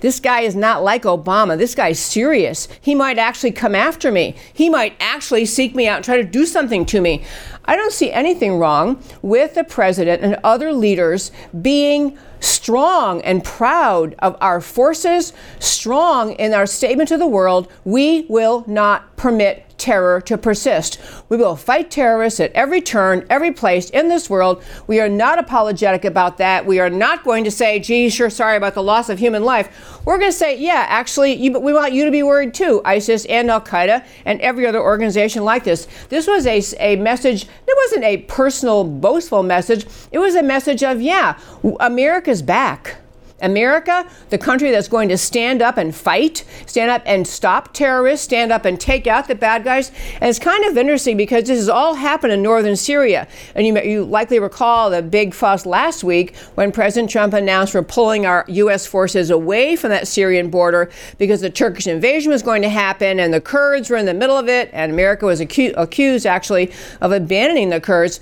this 0.00 0.20
guy 0.20 0.40
is 0.40 0.56
not 0.56 0.82
like 0.82 1.02
Obama. 1.02 1.56
This 1.56 1.74
guy's 1.74 1.98
serious. 1.98 2.68
He 2.80 2.94
might 2.94 3.18
actually 3.18 3.52
come 3.52 3.74
after 3.74 4.10
me. 4.10 4.34
He 4.52 4.68
might 4.68 4.94
actually 5.00 5.46
seek 5.46 5.74
me 5.74 5.86
out 5.86 5.96
and 5.96 6.04
try 6.04 6.16
to 6.16 6.24
do 6.24 6.46
something 6.46 6.86
to 6.86 7.00
me. 7.00 7.24
I 7.64 7.76
don't 7.76 7.92
see 7.92 8.10
anything 8.10 8.58
wrong 8.58 9.02
with 9.22 9.54
the 9.54 9.64
president 9.64 10.22
and 10.22 10.38
other 10.42 10.72
leaders 10.72 11.30
being 11.60 12.18
strong 12.40 13.20
and 13.22 13.44
proud 13.44 14.14
of 14.18 14.36
our 14.40 14.60
forces, 14.60 15.32
strong 15.58 16.32
in 16.32 16.54
our 16.54 16.66
statement 16.66 17.08
to 17.10 17.18
the 17.18 17.26
world. 17.26 17.70
We 17.84 18.26
will 18.28 18.64
not 18.66 19.16
permit 19.16 19.69
terror 19.80 20.20
to 20.20 20.38
persist. 20.38 21.00
We 21.28 21.36
will 21.36 21.56
fight 21.56 21.90
terrorists 21.90 22.38
at 22.38 22.52
every 22.52 22.80
turn, 22.80 23.26
every 23.28 23.50
place 23.50 23.90
in 23.90 24.08
this 24.08 24.30
world. 24.30 24.62
We 24.86 25.00
are 25.00 25.08
not 25.08 25.38
apologetic 25.38 26.04
about 26.04 26.38
that. 26.38 26.66
We 26.66 26.78
are 26.78 26.90
not 26.90 27.24
going 27.24 27.42
to 27.44 27.50
say, 27.50 27.80
gee, 27.80 28.10
sure, 28.10 28.30
sorry 28.30 28.56
about 28.56 28.74
the 28.74 28.82
loss 28.82 29.08
of 29.08 29.18
human 29.18 29.42
life. 29.42 30.00
We're 30.04 30.18
going 30.18 30.30
to 30.30 30.36
say, 30.36 30.58
yeah, 30.58 30.86
actually, 30.88 31.32
you, 31.32 31.58
we 31.58 31.72
want 31.72 31.92
you 31.92 32.04
to 32.04 32.10
be 32.10 32.22
worried 32.22 32.54
too, 32.54 32.82
ISIS 32.84 33.24
and 33.24 33.50
Al 33.50 33.60
Qaeda 33.60 34.04
and 34.24 34.40
every 34.40 34.66
other 34.66 34.80
organization 34.80 35.44
like 35.44 35.64
this. 35.64 35.88
This 36.08 36.26
was 36.26 36.46
a, 36.46 36.62
a 36.78 36.96
message, 36.96 37.44
it 37.44 37.76
wasn't 37.84 38.04
a 38.04 38.18
personal, 38.18 38.84
boastful 38.84 39.42
message. 39.42 39.86
It 40.12 40.18
was 40.18 40.34
a 40.34 40.42
message 40.42 40.84
of, 40.84 41.00
yeah, 41.00 41.38
America's 41.80 42.42
back. 42.42 42.99
America, 43.40 44.08
the 44.30 44.38
country 44.38 44.70
that's 44.70 44.88
going 44.88 45.08
to 45.08 45.18
stand 45.18 45.62
up 45.62 45.76
and 45.76 45.94
fight, 45.94 46.44
stand 46.66 46.90
up 46.90 47.02
and 47.06 47.26
stop 47.26 47.72
terrorists, 47.72 48.24
stand 48.24 48.52
up 48.52 48.64
and 48.64 48.80
take 48.80 49.06
out 49.06 49.28
the 49.28 49.34
bad 49.34 49.64
guys. 49.64 49.90
And 50.14 50.28
it's 50.28 50.38
kind 50.38 50.64
of 50.64 50.76
interesting 50.76 51.16
because 51.16 51.44
this 51.44 51.58
has 51.58 51.68
all 51.68 51.94
happened 51.94 52.32
in 52.32 52.42
northern 52.42 52.76
Syria. 52.76 53.28
And 53.54 53.66
you, 53.66 53.78
you 53.80 54.04
likely 54.04 54.38
recall 54.38 54.90
the 54.90 55.02
big 55.02 55.34
fuss 55.34 55.66
last 55.66 56.04
week 56.04 56.36
when 56.54 56.72
President 56.72 57.10
Trump 57.10 57.32
announced 57.32 57.74
we're 57.74 57.82
pulling 57.82 58.26
our 58.26 58.44
U.S. 58.48 58.86
forces 58.86 59.30
away 59.30 59.76
from 59.76 59.90
that 59.90 60.08
Syrian 60.08 60.50
border 60.50 60.90
because 61.18 61.40
the 61.40 61.50
Turkish 61.50 61.86
invasion 61.86 62.30
was 62.30 62.42
going 62.42 62.62
to 62.62 62.68
happen 62.68 63.20
and 63.20 63.32
the 63.32 63.40
Kurds 63.40 63.90
were 63.90 63.96
in 63.96 64.06
the 64.06 64.14
middle 64.14 64.36
of 64.36 64.48
it. 64.48 64.70
And 64.72 64.92
America 64.92 65.26
was 65.26 65.40
acu- 65.40 65.74
accused, 65.76 66.26
actually, 66.26 66.72
of 67.00 67.12
abandoning 67.12 67.70
the 67.70 67.80
Kurds. 67.80 68.20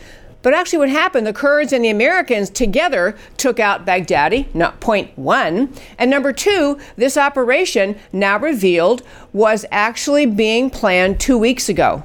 But 0.49 0.55
actually, 0.55 0.79
what 0.79 0.89
happened, 0.89 1.27
the 1.27 1.35
Kurds 1.35 1.75
and 1.75 1.85
the 1.85 1.91
Americans 1.91 2.49
together 2.49 3.15
took 3.37 3.61
out 3.61 3.85
Baghdadi, 3.85 4.47
not 4.55 4.81
point 4.81 5.11
one. 5.19 5.75
And 5.99 6.11
number 6.11 6.33
two, 6.33 6.79
this 6.97 7.19
operation, 7.19 7.99
now 8.15 8.39
revealed, 8.39 9.03
was 9.35 9.67
actually 9.71 10.25
being 10.25 10.71
planned 10.71 11.21
two 11.21 11.37
weeks 11.37 11.69
ago 11.69 12.03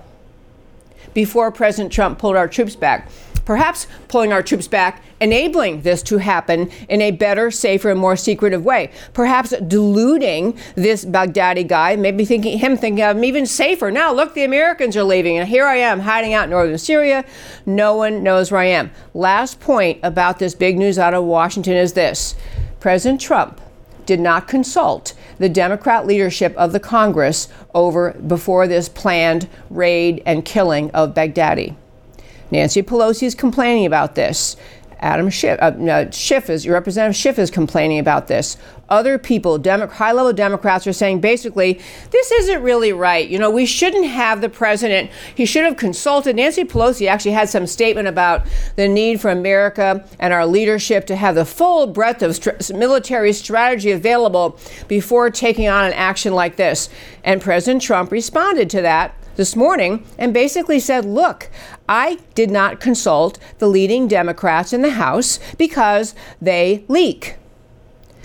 before 1.14 1.54
President 1.54 1.94
Trump 1.94 2.20
pulled 2.20 2.36
our 2.36 2.50
troops 2.50 2.76
back 2.76 3.10
perhaps 3.46 3.88
pulling 4.08 4.32
our 4.32 4.44
troops 4.44 4.68
back, 4.68 5.04
enabling 5.20 5.82
this 5.82 6.02
to 6.04 6.18
happen 6.18 6.70
in 6.90 7.02
a 7.02 7.12
better, 7.12 7.52
safer, 7.52 7.92
and 7.92 8.00
more 8.00 8.16
secretive 8.16 8.64
way. 8.64 8.92
Perhaps 9.14 9.54
deluding 9.68 10.58
this 10.76 11.06
Baghdadi 11.06 11.68
guy, 11.68 11.96
maybe 11.96 12.26
thinking 12.26 12.60
him 12.60 12.78
thinking 12.78 13.04
him 13.04 13.24
even 13.24 13.46
safer. 13.46 13.92
Now, 13.92 14.14
look, 14.14 14.34
the 14.34 14.44
Americans 14.44 14.96
are 14.98 15.04
leaving, 15.04 15.38
and 15.38 15.48
here 15.48 15.66
I 15.66 15.78
am 15.78 16.02
hiding 16.02 16.34
out 16.34 16.46
in 16.46 16.50
northern 16.50 16.78
Syria. 16.78 17.26
No 17.66 17.96
one 17.96 18.24
knows 18.24 18.52
where 18.52 18.62
I 18.62 18.66
am. 18.66 18.92
Last 19.14 19.60
point 19.60 20.00
about 20.04 20.40
this 20.40 20.56
big 20.56 20.78
news 20.78 21.00
out 21.00 21.14
of 21.14 21.24
Washington 21.24 21.76
is 21.76 21.94
this 21.94 22.36
President 22.80 23.22
Trump 23.22 23.60
did 24.06 24.20
not 24.20 24.48
consult 24.48 25.14
the 25.38 25.50
Democrat 25.50 26.06
leadership 26.06 26.56
of 26.58 26.74
the 26.74 26.80
Congress 26.80 27.48
over 27.74 28.12
before 28.14 28.68
this 28.68 28.90
planned 28.90 29.48
raid 29.70 30.22
and 30.26 30.46
killing 30.46 30.92
of 30.92 31.14
Baghdadi. 31.14 31.76
Nancy 32.52 32.84
Pelosi 32.84 33.24
is 33.24 33.36
complaining 33.36 33.86
about 33.86 34.16
this. 34.16 34.56
Adam 35.04 35.30
Schiff, 35.30 35.60
uh, 35.62 36.10
Schiff 36.12 36.50
is, 36.50 36.66
Representative 36.66 37.16
Schiff 37.16 37.38
is 37.38 37.52
complaining 37.52 38.00
about 38.00 38.28
this. 38.28 38.56
Other 38.88 39.18
people, 39.18 39.58
Demo- 39.58 39.88
high 39.88 40.14
level 40.14 40.32
Democrats, 40.32 40.88
are 40.88 40.94
saying 40.94 41.20
basically, 41.20 41.82
this 42.12 42.32
isn't 42.32 42.64
really 42.64 42.94
right. 42.94 43.28
You 43.28 43.38
know, 43.38 43.52
we 43.52 43.66
shouldn't 43.66 44.06
have 44.06 44.40
the 44.40 44.48
president, 44.48 45.12
he 45.36 45.46
should 45.46 45.66
have 45.66 45.76
consulted. 45.76 46.38
Nancy 46.38 46.64
Pelosi 46.64 47.08
actually 47.08 47.32
had 47.32 47.50
some 47.50 47.68
statement 47.68 48.08
about 48.08 48.46
the 48.78 48.88
need 48.88 49.20
for 49.20 49.30
America 49.30 50.06
and 50.20 50.34
our 50.34 50.46
leadership 50.46 51.06
to 51.08 51.18
have 51.18 51.36
the 51.36 51.46
full 51.46 51.86
breadth 51.88 52.22
of 52.22 52.36
st- 52.36 52.74
military 52.74 53.34
strategy 53.34 53.92
available 53.92 54.58
before 54.88 55.30
taking 55.30 55.68
on 55.68 55.84
an 55.84 55.94
action 55.94 56.34
like 56.34 56.56
this. 56.56 56.88
And 57.26 57.42
President 57.42 57.82
Trump 57.82 58.10
responded 58.10 58.70
to 58.70 58.82
that 58.84 59.16
this 59.36 59.56
morning 59.56 60.06
and 60.18 60.34
basically 60.34 60.80
said, 60.80 61.06
look, 61.06 61.50
I 61.88 62.20
did 62.36 62.52
not 62.52 62.80
consult 62.80 63.40
the 63.60 63.68
leading 63.68 64.08
Democrats 64.08 64.74
in 64.74 64.82
the 64.82 64.92
House 64.92 65.40
because 65.58 66.16
they 66.42 66.86
leak. 66.88 67.36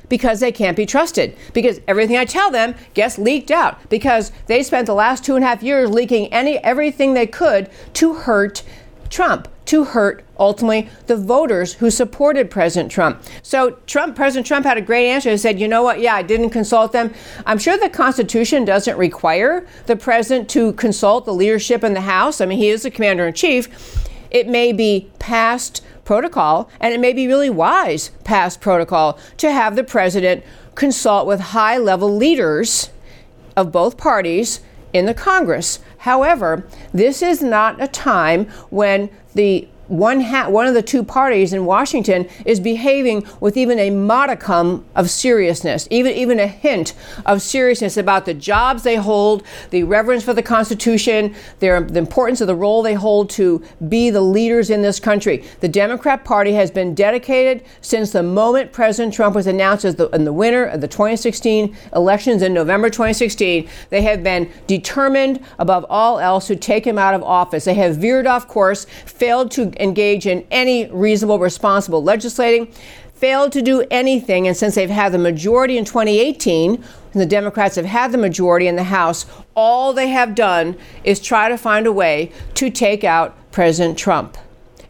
Because 0.08 0.40
they 0.40 0.52
can't 0.52 0.76
be 0.76 0.86
trusted. 0.86 1.36
Because 1.52 1.80
everything 1.86 2.16
I 2.16 2.24
tell 2.24 2.50
them 2.50 2.74
gets 2.94 3.18
leaked 3.18 3.50
out. 3.50 3.90
Because 3.90 4.32
they 4.46 4.62
spent 4.62 4.86
the 4.86 4.94
last 4.94 5.24
two 5.24 5.36
and 5.36 5.44
a 5.44 5.48
half 5.48 5.62
years 5.62 5.90
leaking 5.90 6.32
any 6.32 6.58
everything 6.58 7.12
they 7.12 7.26
could 7.26 7.70
to 7.94 8.14
hurt 8.14 8.62
Trump, 9.10 9.48
to 9.68 9.84
hurt 9.84 10.24
ultimately 10.38 10.88
the 11.06 11.16
voters 11.16 11.74
who 11.74 11.90
supported 11.90 12.50
President 12.50 12.90
Trump. 12.90 13.22
So 13.42 13.72
Trump, 13.86 14.16
President 14.16 14.46
Trump 14.46 14.64
had 14.64 14.78
a 14.78 14.80
great 14.80 15.08
answer. 15.10 15.30
He 15.30 15.36
said, 15.36 15.60
you 15.60 15.68
know 15.68 15.82
what? 15.82 16.00
Yeah, 16.00 16.14
I 16.14 16.22
didn't 16.22 16.50
consult 16.50 16.92
them. 16.92 17.12
I'm 17.44 17.58
sure 17.58 17.76
the 17.76 17.90
Constitution 17.90 18.64
doesn't 18.64 18.96
require 18.96 19.66
the 19.84 19.94
president 19.94 20.48
to 20.50 20.72
consult 20.72 21.26
the 21.26 21.34
leadership 21.34 21.84
in 21.84 21.92
the 21.92 22.00
House. 22.00 22.40
I 22.40 22.46
mean, 22.46 22.58
he 22.58 22.68
is 22.68 22.82
the 22.82 22.90
commander 22.90 23.26
in 23.26 23.34
chief. 23.34 24.08
It 24.30 24.48
may 24.48 24.72
be 24.72 25.10
past 25.18 25.84
protocol, 26.06 26.70
and 26.80 26.94
it 26.94 27.00
may 27.00 27.12
be 27.12 27.26
really 27.26 27.50
wise 27.50 28.10
past 28.24 28.62
protocol 28.62 29.18
to 29.36 29.52
have 29.52 29.76
the 29.76 29.84
president 29.84 30.42
consult 30.74 31.26
with 31.26 31.40
high 31.40 31.76
level 31.76 32.16
leaders 32.16 32.88
of 33.54 33.70
both 33.70 33.98
parties 33.98 34.60
in 34.94 35.04
the 35.04 35.12
Congress. 35.12 35.80
However, 36.08 36.66
this 36.90 37.20
is 37.20 37.42
not 37.42 37.82
a 37.82 37.86
time 37.86 38.46
when 38.70 39.10
the 39.34 39.68
one, 39.88 40.20
ha- 40.20 40.48
one 40.48 40.66
of 40.66 40.74
the 40.74 40.82
two 40.82 41.02
parties 41.02 41.52
in 41.52 41.64
Washington 41.64 42.28
is 42.44 42.60
behaving 42.60 43.26
with 43.40 43.56
even 43.56 43.78
a 43.78 43.90
modicum 43.90 44.84
of 44.94 45.10
seriousness, 45.10 45.88
even, 45.90 46.12
even 46.12 46.38
a 46.38 46.46
hint 46.46 46.94
of 47.26 47.42
seriousness 47.42 47.96
about 47.96 48.26
the 48.26 48.34
jobs 48.34 48.82
they 48.82 48.96
hold, 48.96 49.42
the 49.70 49.82
reverence 49.82 50.22
for 50.22 50.34
the 50.34 50.42
Constitution, 50.42 51.34
their, 51.58 51.80
the 51.80 51.98
importance 51.98 52.40
of 52.40 52.46
the 52.46 52.54
role 52.54 52.82
they 52.82 52.94
hold 52.94 53.30
to 53.30 53.62
be 53.88 54.10
the 54.10 54.20
leaders 54.20 54.70
in 54.70 54.82
this 54.82 55.00
country. 55.00 55.44
The 55.60 55.68
Democrat 55.68 56.24
Party 56.24 56.52
has 56.52 56.70
been 56.70 56.94
dedicated 56.94 57.64
since 57.80 58.12
the 58.12 58.22
moment 58.22 58.72
President 58.72 59.14
Trump 59.14 59.34
was 59.34 59.46
announced 59.46 59.84
as 59.84 59.96
the, 59.96 60.08
the 60.08 60.32
winner 60.32 60.64
of 60.64 60.80
the 60.80 60.88
2016 60.88 61.76
elections 61.94 62.42
in 62.42 62.52
November 62.52 62.90
2016. 62.90 63.68
They 63.90 64.02
have 64.02 64.22
been 64.22 64.50
determined 64.66 65.40
above 65.58 65.86
all 65.88 66.18
else 66.18 66.46
to 66.48 66.56
take 66.56 66.86
him 66.86 66.98
out 66.98 67.14
of 67.14 67.22
office. 67.22 67.64
They 67.64 67.74
have 67.74 67.96
veered 67.96 68.26
off 68.26 68.46
course, 68.46 68.84
failed 68.84 69.50
to 69.52 69.72
engage 69.78 70.26
in 70.26 70.46
any 70.50 70.90
reasonable, 70.90 71.38
responsible 71.38 72.02
legislating, 72.02 72.72
failed 73.14 73.52
to 73.52 73.62
do 73.62 73.84
anything. 73.90 74.46
And 74.46 74.56
since 74.56 74.74
they've 74.74 74.88
had 74.88 75.12
the 75.12 75.18
majority 75.18 75.76
in 75.76 75.84
2018, 75.84 76.74
and 77.12 77.22
the 77.22 77.26
Democrats 77.26 77.76
have 77.76 77.84
had 77.84 78.12
the 78.12 78.18
majority 78.18 78.66
in 78.66 78.76
the 78.76 78.84
House, 78.84 79.26
all 79.54 79.92
they 79.92 80.08
have 80.08 80.34
done 80.34 80.76
is 81.04 81.20
try 81.20 81.48
to 81.48 81.58
find 81.58 81.86
a 81.86 81.92
way 81.92 82.30
to 82.54 82.70
take 82.70 83.02
out 83.02 83.34
President 83.50 83.98
Trump. 83.98 84.36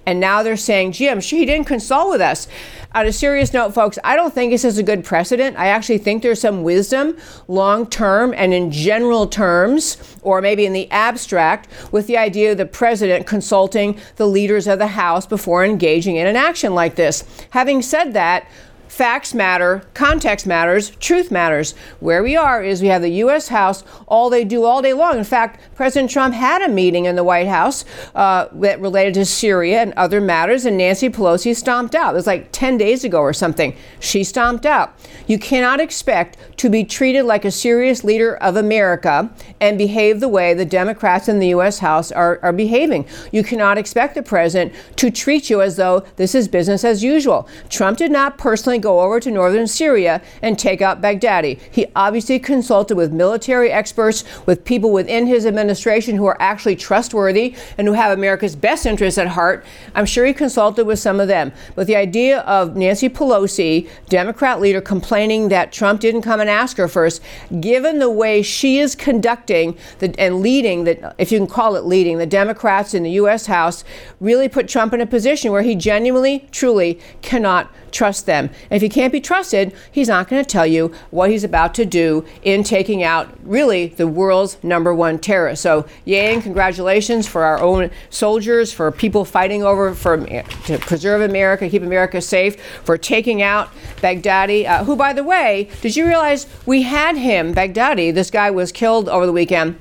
And 0.04 0.20
now 0.20 0.42
they're 0.42 0.56
saying, 0.56 0.92
Jim, 0.92 1.12
I'm 1.12 1.20
sure 1.20 1.38
he 1.38 1.44
didn't 1.44 1.66
consult 1.66 2.10
with 2.10 2.20
us. 2.20 2.48
On 2.94 3.06
a 3.06 3.12
serious 3.12 3.52
note, 3.52 3.74
folks, 3.74 3.98
I 4.02 4.16
don't 4.16 4.32
think 4.32 4.50
this 4.50 4.64
is 4.64 4.78
a 4.78 4.82
good 4.82 5.04
precedent. 5.04 5.58
I 5.58 5.66
actually 5.66 5.98
think 5.98 6.22
there's 6.22 6.40
some 6.40 6.62
wisdom 6.62 7.18
long 7.46 7.86
term 7.86 8.32
and 8.34 8.54
in 8.54 8.70
general 8.70 9.26
terms, 9.26 9.98
or 10.22 10.40
maybe 10.40 10.64
in 10.64 10.72
the 10.72 10.90
abstract, 10.90 11.68
with 11.92 12.06
the 12.06 12.16
idea 12.16 12.52
of 12.52 12.56
the 12.56 12.64
president 12.64 13.26
consulting 13.26 14.00
the 14.16 14.26
leaders 14.26 14.66
of 14.66 14.78
the 14.78 14.86
House 14.86 15.26
before 15.26 15.66
engaging 15.66 16.16
in 16.16 16.26
an 16.26 16.36
action 16.36 16.74
like 16.74 16.94
this. 16.94 17.24
Having 17.50 17.82
said 17.82 18.14
that, 18.14 18.48
Facts 18.88 19.34
matter, 19.34 19.82
context 19.92 20.46
matters, 20.46 20.90
truth 20.96 21.30
matters. 21.30 21.74
Where 22.00 22.22
we 22.22 22.36
are 22.36 22.64
is 22.64 22.80
we 22.80 22.88
have 22.88 23.02
the 23.02 23.10
U.S. 23.10 23.48
House, 23.48 23.84
all 24.06 24.30
they 24.30 24.44
do 24.44 24.64
all 24.64 24.80
day 24.80 24.94
long. 24.94 25.18
In 25.18 25.24
fact, 25.24 25.60
President 25.74 26.10
Trump 26.10 26.34
had 26.34 26.62
a 26.62 26.68
meeting 26.68 27.04
in 27.04 27.14
the 27.14 27.22
White 27.22 27.48
House 27.48 27.84
uh, 28.14 28.48
that 28.52 28.80
related 28.80 29.14
to 29.14 29.26
Syria 29.26 29.82
and 29.82 29.92
other 29.92 30.22
matters, 30.22 30.64
and 30.64 30.78
Nancy 30.78 31.10
Pelosi 31.10 31.54
stomped 31.54 31.94
out. 31.94 32.14
It 32.14 32.16
was 32.16 32.26
like 32.26 32.48
10 32.50 32.78
days 32.78 33.04
ago 33.04 33.20
or 33.20 33.34
something. 33.34 33.76
She 34.00 34.24
stomped 34.24 34.64
out. 34.64 34.94
You 35.26 35.38
cannot 35.38 35.80
expect 35.80 36.38
to 36.56 36.70
be 36.70 36.82
treated 36.82 37.24
like 37.24 37.44
a 37.44 37.50
serious 37.50 38.02
leader 38.02 38.36
of 38.38 38.56
America 38.56 39.30
and 39.60 39.76
behave 39.76 40.20
the 40.20 40.28
way 40.28 40.54
the 40.54 40.64
Democrats 40.64 41.28
in 41.28 41.38
the 41.38 41.48
U.S. 41.48 41.78
House 41.78 42.10
are, 42.10 42.40
are 42.42 42.52
behaving. 42.52 43.06
You 43.32 43.42
cannot 43.42 43.76
expect 43.76 44.14
the 44.14 44.22
president 44.22 44.72
to 44.96 45.10
treat 45.10 45.50
you 45.50 45.60
as 45.60 45.76
though 45.76 46.00
this 46.16 46.34
is 46.34 46.48
business 46.48 46.84
as 46.84 47.04
usual. 47.04 47.46
Trump 47.68 47.98
did 47.98 48.10
not 48.10 48.38
personally 48.38 48.77
go 48.80 49.00
over 49.00 49.20
to 49.20 49.30
northern 49.30 49.66
Syria 49.66 50.22
and 50.42 50.58
take 50.58 50.82
out 50.82 51.00
Baghdadi. 51.00 51.60
He 51.70 51.86
obviously 51.94 52.38
consulted 52.38 52.96
with 52.96 53.12
military 53.12 53.70
experts, 53.70 54.24
with 54.46 54.64
people 54.64 54.92
within 54.92 55.26
his 55.26 55.46
administration 55.46 56.16
who 56.16 56.26
are 56.26 56.36
actually 56.40 56.76
trustworthy 56.76 57.54
and 57.76 57.86
who 57.86 57.94
have 57.94 58.16
America's 58.16 58.56
best 58.56 58.86
interests 58.86 59.18
at 59.18 59.28
heart. 59.28 59.64
I'm 59.94 60.06
sure 60.06 60.24
he 60.24 60.32
consulted 60.32 60.86
with 60.86 60.98
some 60.98 61.20
of 61.20 61.28
them. 61.28 61.52
But 61.74 61.86
the 61.86 61.96
idea 61.96 62.40
of 62.40 62.76
Nancy 62.76 63.08
Pelosi, 63.08 63.88
Democrat 64.08 64.60
leader, 64.60 64.80
complaining 64.80 65.48
that 65.48 65.72
Trump 65.72 66.00
didn't 66.00 66.22
come 66.22 66.40
and 66.40 66.50
ask 66.50 66.76
her 66.76 66.88
first, 66.88 67.22
given 67.60 67.98
the 67.98 68.10
way 68.10 68.42
she 68.42 68.78
is 68.78 68.94
conducting 68.94 69.76
the, 69.98 70.14
and 70.18 70.40
leading, 70.40 70.84
the, 70.84 71.14
if 71.18 71.32
you 71.32 71.38
can 71.38 71.46
call 71.46 71.76
it 71.76 71.84
leading, 71.84 72.18
the 72.18 72.26
Democrats 72.26 72.94
in 72.94 73.02
the 73.02 73.10
U.S. 73.12 73.46
House, 73.46 73.84
really 74.20 74.48
put 74.48 74.68
Trump 74.68 74.92
in 74.92 75.00
a 75.00 75.06
position 75.06 75.52
where 75.52 75.62
he 75.62 75.74
genuinely, 75.74 76.46
truly 76.50 77.00
cannot 77.22 77.70
trust 77.90 78.26
them. 78.26 78.50
And 78.70 78.76
if 78.76 78.82
he 78.82 78.88
can't 78.88 79.12
be 79.12 79.20
trusted, 79.20 79.74
he's 79.90 80.08
not 80.08 80.28
going 80.28 80.42
to 80.42 80.48
tell 80.48 80.66
you 80.66 80.92
what 81.10 81.30
he's 81.30 81.44
about 81.44 81.74
to 81.74 81.84
do 81.84 82.24
in 82.42 82.62
taking 82.62 83.02
out 83.02 83.28
really 83.42 83.88
the 83.88 84.06
world's 84.06 84.62
number 84.62 84.94
one 84.94 85.18
terrorist. 85.18 85.62
So, 85.62 85.86
yay 86.04 86.34
and 86.34 86.42
congratulations 86.42 87.26
for 87.26 87.44
our 87.44 87.60
own 87.60 87.90
soldiers, 88.10 88.72
for 88.72 88.90
people 88.90 89.24
fighting 89.24 89.62
over 89.62 89.94
for 89.94 90.16
to 90.18 90.78
preserve 90.78 91.22
America, 91.22 91.68
keep 91.68 91.82
America 91.82 92.20
safe, 92.20 92.60
for 92.84 92.98
taking 92.98 93.42
out 93.42 93.70
Baghdadi, 93.96 94.66
uh, 94.66 94.84
who, 94.84 94.96
by 94.96 95.12
the 95.12 95.24
way, 95.24 95.70
did 95.80 95.96
you 95.96 96.06
realize 96.06 96.46
we 96.66 96.82
had 96.82 97.16
him, 97.16 97.54
Baghdadi? 97.54 98.12
This 98.12 98.30
guy 98.30 98.50
was 98.50 98.72
killed 98.72 99.08
over 99.08 99.26
the 99.26 99.32
weekend. 99.32 99.78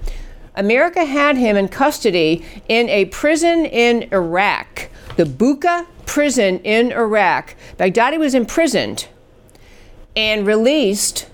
America 0.56 1.06
had 1.06 1.38
him 1.38 1.56
in 1.56 1.68
custody 1.68 2.44
in 2.68 2.90
a 2.90 3.06
prison 3.06 3.66
in 3.66 4.10
Iraq, 4.12 4.90
the 5.16 5.26
Bucca 5.26 5.86
prison 6.08 6.60
in 6.62 6.92
Iraq. 6.92 7.56
Baghdadi 7.78 8.18
was 8.18 8.34
imprisoned 8.34 9.08
and 10.16 10.48
released, 10.48 11.30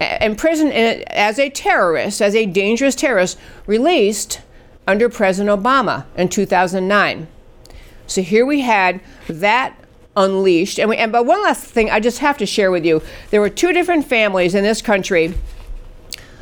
uh, 0.00 0.18
imprisoned 0.20 0.72
uh, 0.72 1.04
as 1.08 1.38
a 1.38 1.48
terrorist, 1.50 2.20
as 2.20 2.34
a 2.34 2.46
dangerous 2.46 2.96
terrorist, 2.96 3.38
released 3.66 4.40
under 4.88 5.08
President 5.08 5.62
Obama 5.62 6.06
in 6.16 6.28
2009. 6.28 7.28
So 8.06 8.22
here 8.22 8.44
we 8.44 8.62
had 8.62 9.00
that 9.28 9.78
unleashed. 10.16 10.78
And, 10.78 10.90
we, 10.90 10.96
and 10.96 11.12
but 11.12 11.26
one 11.26 11.42
last 11.42 11.64
thing 11.64 11.90
I 11.90 12.00
just 12.00 12.18
have 12.18 12.38
to 12.38 12.46
share 12.46 12.70
with 12.70 12.84
you. 12.84 13.02
There 13.30 13.40
were 13.40 13.50
two 13.50 13.72
different 13.72 14.04
families 14.06 14.54
in 14.54 14.64
this 14.64 14.82
country 14.82 15.34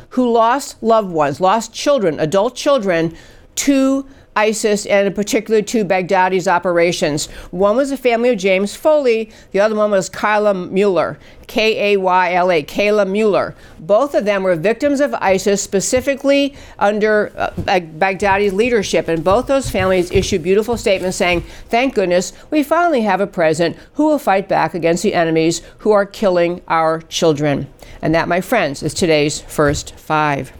who 0.09 0.31
lost 0.31 0.81
loved 0.81 1.11
ones, 1.11 1.39
lost 1.41 1.73
children, 1.73 2.19
adult 2.19 2.55
children, 2.55 3.15
to 3.55 4.07
ISIS 4.35 4.85
and 4.85 5.07
in 5.07 5.13
particular 5.13 5.61
to 5.61 5.85
Baghdadi's 5.85 6.47
operations. 6.47 7.27
One 7.51 7.75
was 7.75 7.89
the 7.89 7.97
family 7.97 8.29
of 8.29 8.37
James 8.37 8.75
Foley, 8.75 9.29
the 9.51 9.59
other 9.59 9.75
one 9.75 9.91
was 9.91 10.09
Kyla 10.09 10.53
Mueller, 10.53 11.17
K 11.47 11.93
A 11.93 11.97
Y 11.97 12.33
L 12.33 12.51
A, 12.51 12.63
Kayla 12.63 13.09
Mueller. 13.09 13.55
Both 13.79 14.15
of 14.15 14.25
them 14.25 14.43
were 14.43 14.55
victims 14.55 15.01
of 15.01 15.13
ISIS, 15.15 15.61
specifically 15.61 16.55
under 16.79 17.31
uh, 17.35 17.51
Baghdadi's 17.79 18.53
leadership. 18.53 19.07
And 19.07 19.23
both 19.23 19.47
those 19.47 19.69
families 19.69 20.11
issued 20.11 20.43
beautiful 20.43 20.77
statements 20.77 21.17
saying, 21.17 21.41
Thank 21.69 21.95
goodness 21.95 22.33
we 22.49 22.63
finally 22.63 23.01
have 23.01 23.21
a 23.21 23.27
president 23.27 23.77
who 23.93 24.05
will 24.05 24.19
fight 24.19 24.47
back 24.47 24.73
against 24.73 25.03
the 25.03 25.13
enemies 25.13 25.61
who 25.79 25.91
are 25.91 26.05
killing 26.05 26.61
our 26.67 27.01
children. 27.01 27.67
And 28.01 28.13
that, 28.15 28.27
my 28.27 28.41
friends, 28.41 28.83
is 28.83 28.93
today's 28.93 29.41
first 29.41 29.95
five. 29.95 30.51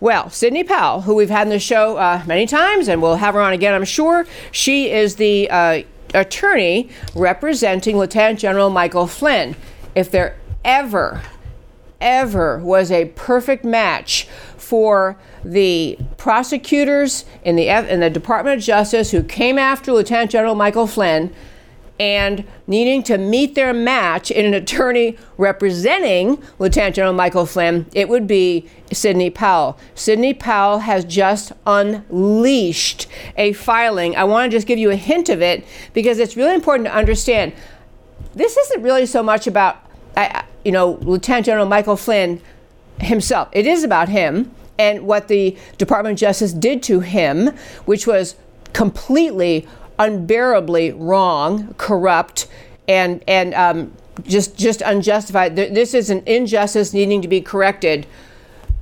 Well, 0.00 0.30
Sidney 0.30 0.62
Powell, 0.62 1.00
who 1.02 1.14
we've 1.16 1.30
had 1.30 1.48
in 1.48 1.50
the 1.50 1.58
show 1.58 1.96
uh, 1.96 2.22
many 2.24 2.46
times, 2.46 2.86
and 2.86 3.02
we'll 3.02 3.16
have 3.16 3.34
her 3.34 3.40
on 3.40 3.52
again, 3.52 3.74
I'm 3.74 3.84
sure. 3.84 4.26
She 4.52 4.90
is 4.90 5.16
the 5.16 5.50
uh, 5.50 5.82
attorney 6.14 6.88
representing 7.16 7.98
Lieutenant 7.98 8.38
General 8.38 8.70
Michael 8.70 9.08
Flynn. 9.08 9.56
If 9.96 10.08
there 10.10 10.36
ever, 10.64 11.22
ever 12.00 12.58
was 12.58 12.92
a 12.92 13.06
perfect 13.16 13.64
match 13.64 14.28
for 14.56 15.18
the 15.44 15.98
prosecutors 16.16 17.24
in 17.42 17.56
the, 17.56 17.68
in 17.68 17.98
the 17.98 18.10
Department 18.10 18.58
of 18.58 18.62
Justice 18.62 19.10
who 19.10 19.24
came 19.24 19.58
after 19.58 19.92
Lieutenant 19.92 20.30
General 20.30 20.54
Michael 20.54 20.86
Flynn 20.86 21.34
and 22.00 22.44
needing 22.66 23.02
to 23.04 23.18
meet 23.18 23.54
their 23.54 23.72
match 23.72 24.30
in 24.30 24.46
an 24.46 24.54
attorney 24.54 25.16
representing 25.36 26.42
Lieutenant 26.58 26.94
General 26.94 27.14
Michael 27.14 27.46
Flynn, 27.46 27.86
it 27.92 28.08
would 28.08 28.26
be 28.26 28.68
Sidney 28.92 29.30
Powell. 29.30 29.78
Sidney 29.94 30.32
Powell 30.32 30.80
has 30.80 31.04
just 31.04 31.52
unleashed 31.66 33.06
a 33.36 33.52
filing. 33.52 34.16
I 34.16 34.24
want 34.24 34.50
to 34.50 34.56
just 34.56 34.66
give 34.66 34.78
you 34.78 34.90
a 34.90 34.96
hint 34.96 35.28
of 35.28 35.42
it 35.42 35.64
because 35.92 36.18
it's 36.18 36.36
really 36.36 36.54
important 36.54 36.86
to 36.86 36.94
understand. 36.94 37.52
This 38.34 38.56
isn't 38.56 38.82
really 38.82 39.06
so 39.06 39.22
much 39.22 39.46
about, 39.46 39.78
you 40.64 40.72
know, 40.72 40.92
Lieutenant 41.02 41.46
General 41.46 41.66
Michael 41.66 41.96
Flynn 41.96 42.40
himself. 43.00 43.48
It 43.52 43.66
is 43.66 43.82
about 43.82 44.08
him 44.08 44.54
and 44.78 45.02
what 45.02 45.26
the 45.26 45.56
Department 45.76 46.14
of 46.14 46.18
Justice 46.20 46.52
did 46.52 46.82
to 46.84 47.00
him, 47.00 47.48
which 47.84 48.06
was 48.06 48.36
completely 48.72 49.66
unbearably 49.98 50.92
wrong, 50.92 51.74
corrupt, 51.78 52.46
and 52.86 53.22
and 53.26 53.54
um, 53.54 53.92
just 54.24 54.56
just 54.56 54.80
unjustified. 54.82 55.56
This 55.56 55.94
is 55.94 56.10
an 56.10 56.22
injustice 56.26 56.92
needing 56.92 57.22
to 57.22 57.28
be 57.28 57.40
corrected. 57.40 58.06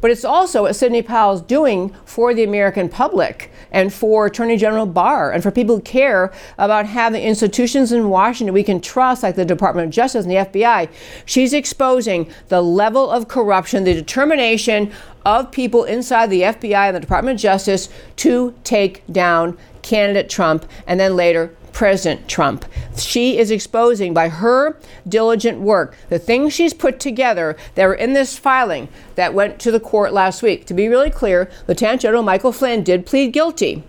But 0.00 0.10
it's 0.10 0.24
also 0.24 0.62
what 0.62 0.76
Sidney 0.76 1.02
Powell's 1.02 1.40
doing 1.40 1.94
for 2.04 2.34
the 2.34 2.44
American 2.44 2.88
public 2.88 3.50
and 3.72 3.92
for 3.92 4.26
Attorney 4.26 4.56
General 4.56 4.86
Barr 4.86 5.32
and 5.32 5.42
for 5.42 5.50
people 5.50 5.76
who 5.76 5.82
care 5.82 6.32
about 6.58 6.86
having 6.86 7.22
institutions 7.22 7.92
in 7.92 8.08
Washington 8.10 8.52
we 8.52 8.62
can 8.62 8.80
trust, 8.80 9.22
like 9.22 9.36
the 9.36 9.44
Department 9.44 9.86
of 9.86 9.92
Justice 9.92 10.24
and 10.24 10.30
the 10.30 10.36
FBI. 10.36 10.88
She's 11.24 11.52
exposing 11.52 12.30
the 12.48 12.62
level 12.62 13.10
of 13.10 13.26
corruption, 13.26 13.84
the 13.84 13.94
determination 13.94 14.92
of 15.24 15.50
people 15.50 15.84
inside 15.84 16.30
the 16.30 16.42
FBI 16.42 16.88
and 16.88 16.96
the 16.96 17.00
Department 17.00 17.36
of 17.36 17.40
Justice 17.40 17.88
to 18.16 18.54
take 18.64 19.02
down 19.10 19.56
candidate 19.86 20.28
Trump 20.28 20.66
and 20.86 21.00
then 21.00 21.16
later 21.16 21.54
President 21.72 22.26
Trump. 22.26 22.64
She 22.96 23.38
is 23.38 23.50
exposing 23.50 24.14
by 24.14 24.30
her 24.30 24.78
diligent 25.06 25.60
work 25.60 25.94
the 26.08 26.18
things 26.18 26.54
she's 26.54 26.72
put 26.72 26.98
together 26.98 27.56
that 27.74 27.86
were 27.86 27.94
in 27.94 28.14
this 28.14 28.38
filing 28.38 28.88
that 29.14 29.34
went 29.34 29.58
to 29.60 29.70
the 29.70 29.78
court 29.78 30.12
last 30.12 30.42
week. 30.42 30.64
To 30.66 30.74
be 30.74 30.88
really 30.88 31.10
clear, 31.10 31.50
Lieutenant 31.68 32.00
General 32.00 32.22
Michael 32.22 32.52
Flynn 32.52 32.82
did 32.82 33.04
plead 33.04 33.32
guilty 33.32 33.84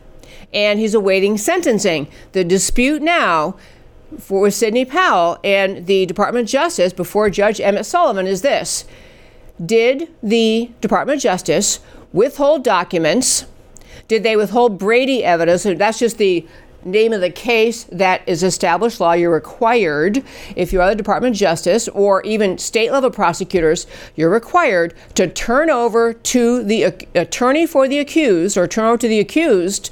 and 0.54 0.80
he's 0.80 0.94
awaiting 0.94 1.38
sentencing. 1.38 2.08
The 2.34 2.44
dispute 2.44 3.02
now 3.02 3.56
for 4.20 4.50
Sidney 4.52 4.86
Powell 4.86 5.40
and 5.44 5.86
the 5.86 6.06
Department 6.06 6.44
of 6.44 6.50
Justice 6.50 6.94
before 6.94 7.30
Judge 7.30 7.60
Emmett 7.60 7.86
Sullivan 7.86 8.28
is 8.28 8.42
this 8.42 8.86
Did 9.64 10.10
the 10.22 10.72
Department 10.82 11.18
of 11.18 11.24
Justice 11.24 11.80
withhold 12.12 12.64
documents? 12.64 13.46
Did 14.08 14.24
they 14.24 14.36
withhold 14.36 14.78
Brady 14.78 15.24
evidence? 15.24 15.64
That's 15.64 16.00
just 16.00 16.18
the 16.18 16.46
name 16.86 17.12
of 17.12 17.22
the 17.22 17.30
case 17.30 17.84
that 17.86 18.22
is 18.28 18.44
established 18.44 19.00
law. 19.00 19.14
You're 19.14 19.32
required, 19.32 20.24
if 20.56 20.72
you 20.72 20.82
are 20.82 20.90
the 20.90 20.96
Department 20.96 21.36
of 21.36 21.40
Justice 21.40 21.88
or 21.90 22.22
even 22.24 22.58
state 22.58 22.92
level 22.92 23.12
prosecutors, 23.12 23.88
you're 24.16 24.30
required 24.30 24.94
to 25.16 25.28
turn 25.28 25.70
over 25.70 26.14
to 26.14 26.64
the 26.64 26.84
attorney 27.16 27.66
for 27.66 27.88
the 27.88 28.00
accused 28.00 28.58
or 28.58 28.68
turn 28.68 28.86
over 28.86 28.98
to 28.98 29.08
the 29.08 29.20
accused 29.20 29.92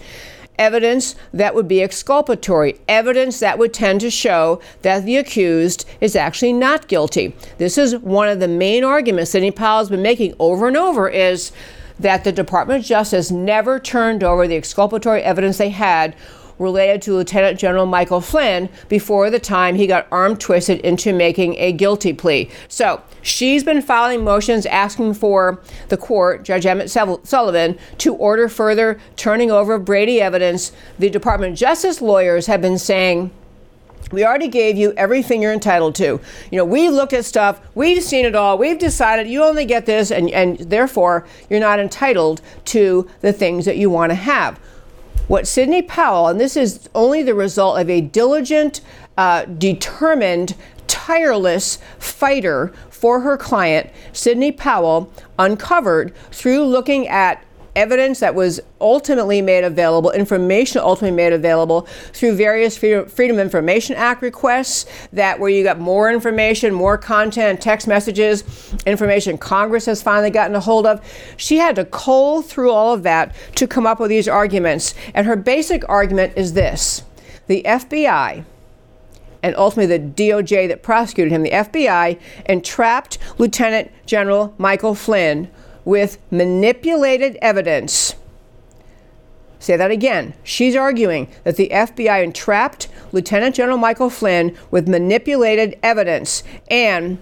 evidence 0.58 1.15
that 1.34 1.54
would 1.54 1.68
be 1.68 1.82
exculpatory, 1.82 2.80
evidence 2.88 3.39
that 3.39 3.60
would 3.60 3.74
tend 3.74 4.00
to 4.00 4.10
show 4.10 4.62
that 4.84 5.04
the 5.04 5.18
accused 5.18 5.86
is 6.00 6.15
actually 6.15 6.54
not 6.54 6.88
guilty. 6.88 7.36
This 7.58 7.78
is 7.78 7.98
one 7.98 8.30
of 8.30 8.39
the 8.39 8.48
main 8.48 8.86
arguments 8.86 9.34
that 9.34 9.56
Powell 9.56 9.80
has 9.80 9.89
been 9.89 10.02
making 10.02 10.34
over 10.39 10.70
and 10.70 10.78
over 10.78 11.10
is 11.10 11.52
that 11.99 12.23
the 12.23 12.31
Department 12.31 12.79
of 12.79 12.86
Justice 12.86 13.31
never 13.31 13.79
turned 13.79 14.23
over 14.23 14.47
the 14.47 14.55
exculpatory 14.55 15.21
evidence 15.21 15.58
they 15.58 15.69
had 15.69 16.15
related 16.58 17.01
to 17.01 17.13
Lieutenant 17.13 17.60
General 17.60 17.86
Michael 17.86 18.21
Flynn 18.21 18.69
before 18.88 19.29
the 19.29 19.39
time 19.39 19.75
he 19.75 19.88
got 19.88 20.08
arm 20.10 20.38
twisted 20.38 20.79
into 20.81 21.13
making 21.13 21.55
a 21.58 21.73
guilty 21.73 22.13
plea. 22.13 22.49
So 22.69 23.01
she's 23.21 23.63
been 23.63 23.81
filing 23.81 24.23
motions 24.23 24.65
asking 24.65 25.15
for 25.15 25.60
the 25.89 25.97
court, 25.97 26.43
Judge 26.43 26.65
Emmett 26.65 26.89
Sullivan, 26.89 27.77
to 27.97 28.15
order 28.15 28.47
further 28.47 28.97
turning 29.17 29.51
over 29.51 29.77
Brady 29.77 30.21
evidence. 30.21 30.71
The 30.97 31.10
Department 31.10 31.53
of 31.53 31.60
Justice 31.60 32.01
lawyers 32.01 32.45
have 32.47 32.62
been 32.62 32.79
saying, 32.79 33.31
we 34.12 34.24
already 34.24 34.48
gave 34.48 34.78
you 34.78 34.94
everything 34.98 35.41
you're 35.41 35.54
entitled 35.54 35.96
to. 35.96 36.20
You 36.52 36.58
know, 36.58 36.65
we 36.65 36.89
looked 36.89 37.13
at 37.13 37.26
stuff, 37.26 37.60
we've 37.76 38.04
seen 38.04 38.26
it 38.26 38.36
all, 38.36 38.58
we've 38.58 38.80
decided 38.80 39.28
you 39.28 39.44
only 39.44 39.65
get 39.65 39.86
this, 39.86 40.12
and, 40.12 40.30
and 40.32 40.58
therefore 40.58 41.26
you're 41.50 41.60
not 41.60 41.80
entitled 41.80 42.41
to 42.65 43.10
the 43.22 43.34
things 43.34 43.65
that 43.65 43.78
you 43.78 43.89
want 43.89 44.12
to 44.12 44.15
have. 44.15 44.60
What 45.28 45.48
Sidney 45.48 45.82
Powell, 45.82 46.28
and 46.28 46.39
this 46.39 46.56
is 46.56 46.88
only 46.94 47.24
the 47.24 47.34
result 47.34 47.80
of 47.80 47.89
a 47.89 48.02
diligent, 48.02 48.82
uh, 49.18 49.46
determined, 49.46 50.56
tireless 50.88 51.80
fighter 51.98 52.72
for 52.89 53.22
her 53.22 53.38
client, 53.38 53.89
Sidney 54.13 54.52
Powell, 54.52 55.12
uncovered 55.39 56.15
through 56.32 56.65
looking 56.65 57.08
at 57.08 57.44
evidence 57.75 58.19
that 58.19 58.33
was 58.35 58.59
ultimately 58.79 59.41
made 59.41 59.63
available, 59.63 60.11
information 60.11 60.81
ultimately 60.81 61.15
made 61.15 61.33
available 61.33 61.81
through 62.13 62.35
various 62.35 62.77
Freedom 62.77 63.39
Information 63.39 63.95
Act 63.95 64.21
requests 64.21 64.85
that 65.13 65.39
where 65.39 65.49
you 65.49 65.63
got 65.63 65.79
more 65.79 66.11
information, 66.11 66.73
more 66.73 66.97
content, 66.97 67.61
text 67.61 67.88
messages, 67.88 68.43
information 68.85 69.38
Congress 69.38 69.85
has 69.85 70.01
finally 70.01 70.29
gotten 70.29 70.55
a 70.55 70.59
hold 70.59 70.85
of. 70.85 71.01
She 71.38 71.57
had 71.57 71.75
to 71.75 71.85
cull 71.85 72.41
through 72.41 72.71
all 72.71 72.93
of 72.93 73.03
that 73.03 73.35
to 73.55 73.67
come 73.67 73.85
up 73.85 73.99
with 73.99 74.09
these 74.09 74.27
arguments. 74.27 74.93
And 75.13 75.27
her 75.27 75.35
basic 75.35 75.88
argument 75.89 76.33
is 76.35 76.53
this 76.53 77.03
the 77.47 77.63
FBI 77.63 78.45
and 79.43 79.55
ultimately 79.57 79.97
the 79.97 80.03
DOJ 80.03 80.67
that 80.69 80.81
prosecuted 80.81 81.31
him, 81.31 81.43
the 81.43 81.51
FBI, 81.51 82.19
entrapped 82.47 83.19
Lieutenant 83.38 83.91
General 84.07 84.55
Michael 84.57 84.95
Flynn 84.95 85.51
with 85.86 86.17
manipulated 86.32 87.38
evidence. 87.41 88.15
Say 89.60 89.78
that 89.78 89.89
again. 89.89 90.34
She's 90.43 90.76
arguing 90.76 91.28
that 91.43 91.56
the 91.56 91.69
FBI 91.69 92.24
entrapped 92.24 92.88
Lieutenant 93.12 93.56
General 93.56 93.78
Michael 93.78 94.10
Flynn 94.10 94.56
with 94.69 94.88
manipulated 94.88 95.80
evidence. 95.82 96.43
And 96.69 97.17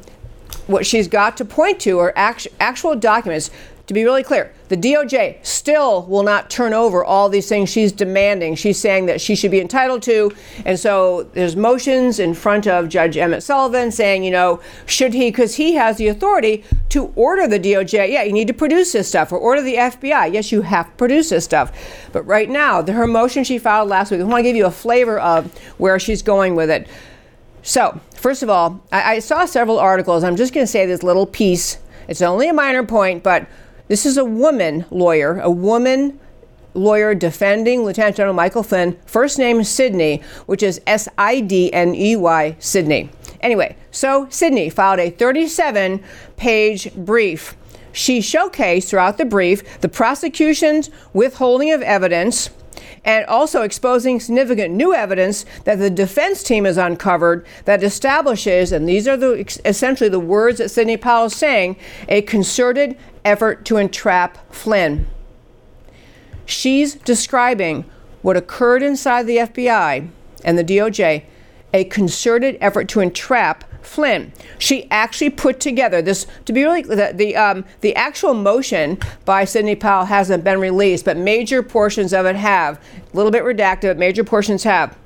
what 0.67 0.86
she's 0.86 1.08
got 1.08 1.38
to 1.38 1.45
point 1.45 1.80
to 1.82 1.99
are 1.99 2.13
actual 2.15 2.95
documents 2.95 3.52
to 3.88 3.93
be 3.93 4.06
really 4.06 4.24
clear, 4.24 4.54
the 4.69 4.78
DOJ 4.78 5.46
still 5.46 6.04
will 6.04 6.24
not 6.24 6.50
turn 6.50 6.74
over 6.74 7.04
all 7.04 7.28
these 7.28 7.50
things 7.50 7.69
she's 7.69 7.91
demanding. 7.91 8.56
She's 8.56 8.80
saying 8.80 9.08
that 9.08 9.19
she 9.19 9.36
should 9.36 9.52
be 9.52 9.60
entitled 9.60 10.02
to. 10.04 10.32
And 10.65 10.80
so 10.80 11.24
there's 11.34 11.58
motions 11.58 12.17
in 12.17 12.34
front 12.34 12.65
of 12.65 12.88
Judge 12.88 13.17
Emmett 13.17 13.43
Sullivan 13.43 13.91
saying, 13.91 14.24
you 14.24 14.32
know, 14.32 14.62
should 14.86 15.13
he, 15.13 15.32
because 15.32 15.56
he 15.56 15.74
has 15.74 15.98
the 15.98 16.08
authority 16.08 16.63
to 16.89 17.12
order 17.15 17.46
the 17.46 17.60
DOJ, 17.60 18.10
yeah, 18.10 18.24
you 18.24 18.32
need 18.32 18.48
to 18.48 18.54
produce 18.54 18.93
this 18.93 19.10
stuff, 19.10 19.34
or 19.34 19.38
order 19.38 19.62
the 19.62 19.76
FBI, 19.76 20.32
yes, 20.32 20.52
you 20.52 20.62
have 20.62 20.89
to 20.89 20.96
produce 20.96 21.30
this 21.30 21.43
stuff. 21.43 21.74
But 22.13 22.24
right 22.24 22.50
now, 22.50 22.82
the, 22.82 22.93
her 22.93 23.06
motion 23.06 23.43
she 23.43 23.58
filed 23.58 23.89
last 23.89 24.12
week, 24.12 24.22
I 24.22 24.24
want 24.24 24.39
to 24.39 24.43
give 24.43 24.56
you 24.56 24.65
a 24.65 24.72
flavor 24.72 25.19
of 25.19 25.58
where 25.78 26.00
she's 26.00 26.22
going 26.22 26.56
with 26.56 26.69
it. 26.69 26.88
So, 27.63 28.00
first 28.15 28.43
of 28.43 28.50
all, 28.50 28.82
I, 28.93 29.15
I 29.15 29.19
saw 29.19 29.46
several 29.46 29.78
articles. 29.78 30.24
I'm 30.24 30.38
just 30.38 30.54
going 30.54 30.65
to 30.65 30.72
say 30.72 30.86
this 30.86 31.04
little 31.04 31.26
piece. 31.26 31.80
It's 32.08 32.22
only 32.22 32.48
a 32.50 32.54
minor 32.54 32.86
point, 32.86 33.24
but 33.24 33.48
this 33.88 34.06
is 34.06 34.17
a 34.17 34.26
woman 34.26 34.86
lawyer, 34.89 35.39
a 35.39 35.52
woman 35.52 36.19
lawyer 36.74 37.13
defending 37.13 37.84
Lieutenant 37.84 38.15
General 38.15 38.34
Michael 38.34 38.63
Flynn, 38.63 38.98
first 39.06 39.38
name 39.38 39.63
Sidney, 39.63 40.22
which 40.46 40.63
is 40.63 40.82
S 40.88 41.08
I 41.17 41.41
D 41.41 41.72
N 41.74 41.93
E 41.96 42.15
Y, 42.15 42.56
Sidney. 42.60 43.10
Anyway, 43.41 43.76
so 43.91 44.28
Sidney 44.30 44.69
filed 44.69 45.00
a 45.00 45.10
37 45.10 46.02
page 46.38 46.93
brief. 46.96 47.56
She 47.91 48.19
showcased 48.19 48.88
throughout 48.88 49.17
the 49.17 49.26
brief 49.26 49.82
the 49.82 49.89
prosecution's 49.89 50.89
withholding 51.13 51.72
of 51.72 51.82
evidence 51.82 52.50
and 53.06 53.26
also 53.26 53.62
exposing 53.62 54.19
significant 54.19 54.74
new 54.74 54.93
evidence 54.93 55.46
that 55.65 55.78
the 55.78 55.89
defense 55.89 56.41
team 56.41 56.65
has 56.65 56.78
uncovered 56.78 57.46
that 57.65 57.84
establishes, 57.84 58.72
and 58.72 58.88
these 58.88 59.08
are 59.08 59.17
the 59.17 59.34
essentially 59.65 60.10
the 60.10 60.19
words 60.19 60.58
that 60.58 60.69
Sidney 60.69 60.98
Powell 60.98 61.26
is 61.26 61.36
saying, 61.36 61.76
a 62.08 62.22
concerted 62.22 62.98
effort 63.25 63.65
to 63.65 63.77
entrap 63.77 64.53
Flynn. 64.53 65.07
She's 66.45 66.95
describing 66.95 67.86
what 68.21 68.38
occurred 68.38 68.83
inside 68.83 69.23
the 69.23 69.38
FBI 69.38 70.09
and 70.43 70.57
the 70.57 70.63
DOJ, 70.63 71.23
a 71.73 71.83
concerted 71.86 72.57
effort 72.62 72.88
to 72.89 72.99
entrap 72.99 73.63
Flynn. 73.86 74.31
She 74.57 74.89
actually 74.89 75.29
put 75.29 75.59
together 75.59 76.01
this 76.01 76.25
to 76.45 76.53
be 76.53 76.63
really 76.63 76.83
the 76.83 77.12
the, 77.13 77.36
um, 77.36 77.65
the 77.81 77.95
actual 77.95 78.33
motion 78.33 78.97
by 79.25 79.45
Sidney 79.45 79.75
Powell 79.75 80.05
hasn't 80.05 80.43
been 80.43 80.59
released, 80.59 81.05
but 81.05 81.17
major 81.17 81.62
portions 81.62 82.13
of 82.13 82.25
it 82.25 82.36
have. 82.36 82.79
A 83.13 83.15
little 83.15 83.31
bit 83.31 83.43
redacted, 83.43 83.83
but 83.83 83.97
major 83.97 84.23
portions 84.23 84.63
have. 84.63 84.97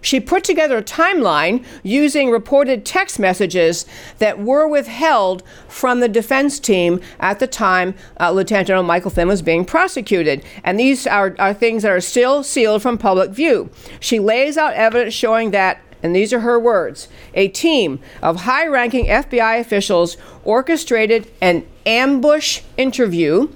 She 0.00 0.20
put 0.20 0.44
together 0.44 0.78
a 0.78 0.82
timeline 0.82 1.64
using 1.82 2.30
reported 2.30 2.84
text 2.84 3.18
messages 3.18 3.84
that 4.18 4.38
were 4.38 4.68
withheld 4.68 5.42
from 5.68 6.00
the 6.00 6.08
defense 6.08 6.58
team 6.58 7.00
at 7.20 7.38
the 7.38 7.46
time 7.46 7.94
uh, 8.20 8.30
Lieutenant 8.30 8.68
General 8.68 8.84
Michael 8.84 9.10
Flynn 9.10 9.28
was 9.28 9.42
being 9.42 9.64
prosecuted. 9.64 10.44
And 10.64 10.78
these 10.78 11.06
are, 11.06 11.34
are 11.38 11.54
things 11.54 11.82
that 11.82 11.92
are 11.92 12.00
still 12.00 12.42
sealed 12.42 12.82
from 12.82 12.98
public 12.98 13.30
view. 13.30 13.70
She 14.00 14.18
lays 14.18 14.56
out 14.56 14.74
evidence 14.74 15.14
showing 15.14 15.50
that 15.50 15.80
and 16.02 16.14
these 16.14 16.32
are 16.32 16.40
her 16.40 16.60
words 16.60 17.08
a 17.34 17.48
team 17.48 17.98
of 18.22 18.42
high 18.42 18.66
ranking 18.66 19.06
FBI 19.06 19.58
officials 19.58 20.16
orchestrated 20.44 21.30
an 21.40 21.66
ambush 21.86 22.62
interview 22.76 23.48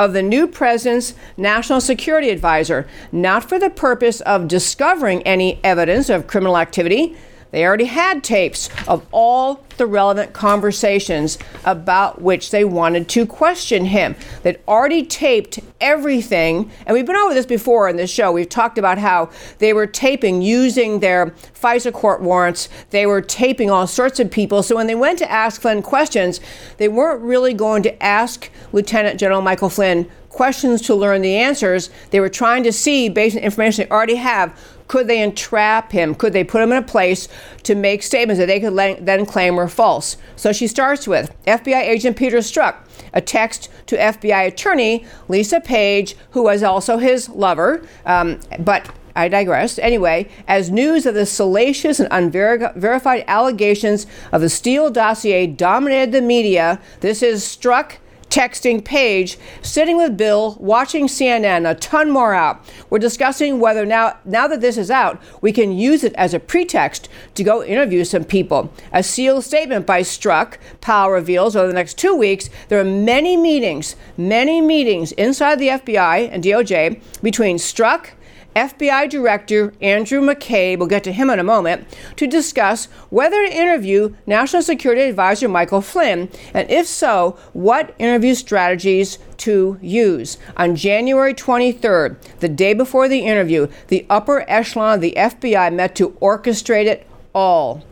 of 0.00 0.14
the 0.14 0.22
new 0.22 0.46
president's 0.46 1.12
national 1.36 1.78
security 1.78 2.30
advisor, 2.30 2.88
not 3.12 3.46
for 3.46 3.58
the 3.58 3.68
purpose 3.68 4.22
of 4.22 4.48
discovering 4.48 5.22
any 5.24 5.60
evidence 5.62 6.08
of 6.08 6.26
criminal 6.26 6.56
activity. 6.56 7.14
They 7.50 7.64
already 7.64 7.86
had 7.86 8.22
tapes 8.22 8.68
of 8.86 9.04
all 9.10 9.64
the 9.76 9.86
relevant 9.86 10.32
conversations 10.32 11.38
about 11.64 12.20
which 12.20 12.50
they 12.50 12.64
wanted 12.64 13.08
to 13.08 13.26
question 13.26 13.86
him. 13.86 14.14
They'd 14.42 14.60
already 14.68 15.04
taped 15.04 15.58
everything, 15.80 16.70
and 16.86 16.94
we've 16.94 17.06
been 17.06 17.16
over 17.16 17.34
this 17.34 17.46
before 17.46 17.88
in 17.88 17.96
this 17.96 18.10
show. 18.10 18.30
We've 18.30 18.48
talked 18.48 18.78
about 18.78 18.98
how 18.98 19.30
they 19.58 19.72
were 19.72 19.86
taping 19.86 20.42
using 20.42 21.00
their 21.00 21.28
FISA 21.54 21.92
court 21.92 22.20
warrants. 22.20 22.68
They 22.90 23.06
were 23.06 23.22
taping 23.22 23.70
all 23.70 23.86
sorts 23.86 24.20
of 24.20 24.30
people. 24.30 24.62
So 24.62 24.76
when 24.76 24.86
they 24.86 24.94
went 24.94 25.18
to 25.20 25.30
ask 25.30 25.60
Flynn 25.60 25.82
questions, 25.82 26.40
they 26.76 26.88
weren't 26.88 27.22
really 27.22 27.54
going 27.54 27.82
to 27.84 28.02
ask 28.02 28.50
Lieutenant 28.72 29.18
General 29.18 29.40
Michael 29.40 29.70
Flynn 29.70 30.10
questions 30.28 30.82
to 30.82 30.94
learn 30.94 31.22
the 31.22 31.36
answers. 31.36 31.90
They 32.10 32.20
were 32.20 32.28
trying 32.28 32.62
to 32.64 32.72
see, 32.72 33.08
based 33.08 33.36
on 33.36 33.42
information 33.42 33.84
they 33.84 33.90
already 33.90 34.14
have, 34.16 34.56
could 34.90 35.06
they 35.06 35.22
entrap 35.22 35.92
him? 35.92 36.16
Could 36.16 36.32
they 36.32 36.42
put 36.42 36.60
him 36.60 36.72
in 36.72 36.78
a 36.78 36.82
place 36.82 37.28
to 37.62 37.76
make 37.76 38.02
statements 38.02 38.40
that 38.40 38.46
they 38.46 38.58
could 38.58 38.74
then 39.06 39.24
claim 39.24 39.54
were 39.54 39.68
false? 39.68 40.16
So 40.34 40.52
she 40.52 40.66
starts 40.66 41.06
with 41.06 41.32
FBI 41.46 41.80
agent 41.80 42.16
Peter 42.16 42.38
Strzok, 42.38 42.74
a 43.14 43.20
text 43.20 43.68
to 43.86 43.96
FBI 43.96 44.48
attorney 44.48 45.06
Lisa 45.28 45.60
Page, 45.60 46.16
who 46.32 46.42
was 46.42 46.64
also 46.64 46.98
his 46.98 47.28
lover, 47.28 47.86
um, 48.04 48.40
but 48.58 48.92
I 49.14 49.28
digress. 49.28 49.78
Anyway, 49.78 50.28
as 50.48 50.72
news 50.72 51.06
of 51.06 51.14
the 51.14 51.24
salacious 51.24 52.00
and 52.00 52.08
unverified 52.10 53.22
allegations 53.28 54.08
of 54.32 54.40
the 54.40 54.50
Steele 54.50 54.90
dossier 54.90 55.46
dominated 55.46 56.10
the 56.10 56.20
media, 56.20 56.80
this 56.98 57.22
is 57.22 57.44
Strzok 57.44 57.98
texting 58.30 58.82
Page, 58.84 59.36
sitting 59.60 59.96
with 59.96 60.16
Bill, 60.16 60.56
watching 60.60 61.06
CNN, 61.06 61.68
a 61.68 61.74
ton 61.74 62.10
more 62.10 62.32
out. 62.32 62.64
We're 62.88 62.98
discussing 62.98 63.60
whether 63.60 63.84
now, 63.84 64.18
now 64.24 64.46
that 64.46 64.60
this 64.60 64.78
is 64.78 64.90
out, 64.90 65.20
we 65.40 65.52
can 65.52 65.72
use 65.72 66.04
it 66.04 66.14
as 66.14 66.32
a 66.32 66.40
pretext 66.40 67.08
to 67.34 67.44
go 67.44 67.62
interview 67.62 68.04
some 68.04 68.24
people. 68.24 68.72
A 68.92 69.02
sealed 69.02 69.44
statement 69.44 69.84
by 69.84 70.02
Strzok, 70.02 70.56
Powell 70.80 71.10
reveals 71.10 71.56
over 71.56 71.66
the 71.66 71.74
next 71.74 71.98
two 71.98 72.14
weeks, 72.14 72.48
there 72.68 72.80
are 72.80 72.84
many 72.84 73.36
meetings, 73.36 73.96
many 74.16 74.60
meetings 74.60 75.12
inside 75.12 75.58
the 75.58 75.68
FBI 75.68 76.30
and 76.32 76.42
DOJ 76.42 77.02
between 77.22 77.56
Strzok, 77.56 78.10
FBI 78.56 79.08
Director 79.08 79.72
Andrew 79.80 80.20
McCabe, 80.20 80.78
we'll 80.78 80.88
get 80.88 81.04
to 81.04 81.12
him 81.12 81.30
in 81.30 81.38
a 81.38 81.44
moment, 81.44 81.86
to 82.16 82.26
discuss 82.26 82.86
whether 83.08 83.46
to 83.46 83.56
interview 83.56 84.14
National 84.26 84.62
Security 84.62 85.02
Advisor 85.02 85.48
Michael 85.48 85.80
Flynn, 85.80 86.28
and 86.52 86.68
if 86.70 86.86
so, 86.86 87.38
what 87.52 87.94
interview 87.98 88.34
strategies 88.34 89.18
to 89.38 89.78
use. 89.80 90.36
On 90.56 90.74
January 90.74 91.32
23rd, 91.32 92.16
the 92.40 92.48
day 92.48 92.74
before 92.74 93.08
the 93.08 93.20
interview, 93.20 93.68
the 93.88 94.04
upper 94.10 94.44
echelon 94.48 94.96
of 94.96 95.00
the 95.00 95.14
FBI 95.16 95.72
met 95.72 95.94
to 95.96 96.10
orchestrate 96.20 96.86
it 96.86 97.06
all. 97.34 97.84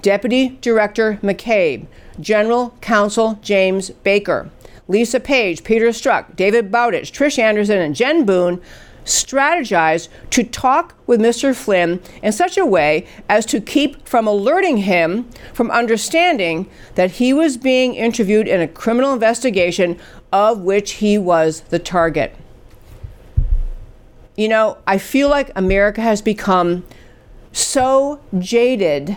Deputy 0.00 0.58
Director 0.60 1.18
McCabe, 1.22 1.86
General 2.18 2.74
Counsel 2.80 3.38
James 3.42 3.90
Baker, 3.90 4.50
Lisa 4.86 5.20
Page, 5.20 5.64
Peter 5.64 5.88
Strzok, 5.88 6.34
David 6.34 6.72
Bowditch, 6.72 7.12
Trish 7.12 7.38
Anderson, 7.38 7.78
and 7.78 7.94
Jen 7.94 8.24
Boone 8.24 8.60
strategize 9.08 10.08
to 10.30 10.44
talk 10.44 10.94
with 11.06 11.20
Mr. 11.20 11.54
Flynn 11.54 12.00
in 12.22 12.30
such 12.30 12.58
a 12.58 12.66
way 12.66 13.06
as 13.28 13.46
to 13.46 13.60
keep 13.60 14.06
from 14.06 14.26
alerting 14.26 14.78
him 14.78 15.28
from 15.54 15.70
understanding 15.70 16.68
that 16.94 17.12
he 17.12 17.32
was 17.32 17.56
being 17.56 17.94
interviewed 17.94 18.46
in 18.46 18.60
a 18.60 18.68
criminal 18.68 19.12
investigation 19.12 19.98
of 20.32 20.60
which 20.60 20.92
he 20.92 21.16
was 21.16 21.62
the 21.62 21.78
target. 21.78 22.36
You 24.36 24.48
know, 24.48 24.78
I 24.86 24.98
feel 24.98 25.28
like 25.28 25.50
America 25.56 26.00
has 26.02 26.22
become 26.22 26.84
so 27.50 28.20
jaded 28.38 29.16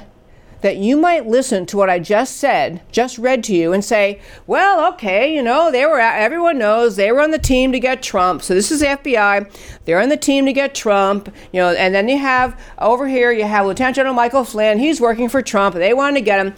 that 0.61 0.77
you 0.77 0.95
might 0.95 1.27
listen 1.27 1.65
to 1.67 1.77
what 1.77 1.89
I 1.89 1.99
just 1.99 2.37
said, 2.37 2.81
just 2.91 3.17
read 3.17 3.43
to 3.45 3.55
you, 3.55 3.73
and 3.73 3.83
say, 3.83 4.21
well, 4.47 4.93
okay, 4.93 5.33
you 5.33 5.41
know, 5.41 5.71
they 5.71 5.85
were, 5.85 5.99
everyone 5.99 6.57
knows 6.57 6.95
they 6.95 7.11
were 7.11 7.21
on 7.21 7.31
the 7.31 7.39
team 7.39 7.71
to 7.71 7.79
get 7.79 8.01
Trump. 8.01 8.41
So 8.41 8.53
this 8.53 8.71
is 8.71 8.79
the 8.79 8.87
FBI. 8.87 9.51
They're 9.85 10.01
on 10.01 10.09
the 10.09 10.17
team 10.17 10.45
to 10.45 10.53
get 10.53 10.73
Trump, 10.75 11.33
you 11.51 11.59
know, 11.59 11.71
and 11.71 11.93
then 11.93 12.07
you 12.07 12.17
have 12.17 12.59
over 12.79 13.07
here, 13.07 13.31
you 13.31 13.43
have 13.43 13.65
Lieutenant 13.65 13.95
General 13.95 14.13
Michael 14.13 14.43
Flynn. 14.43 14.79
He's 14.79 15.01
working 15.01 15.29
for 15.29 15.41
Trump. 15.41 15.75
They 15.75 15.93
wanted 15.93 16.19
to 16.19 16.25
get 16.25 16.45
him. 16.45 16.53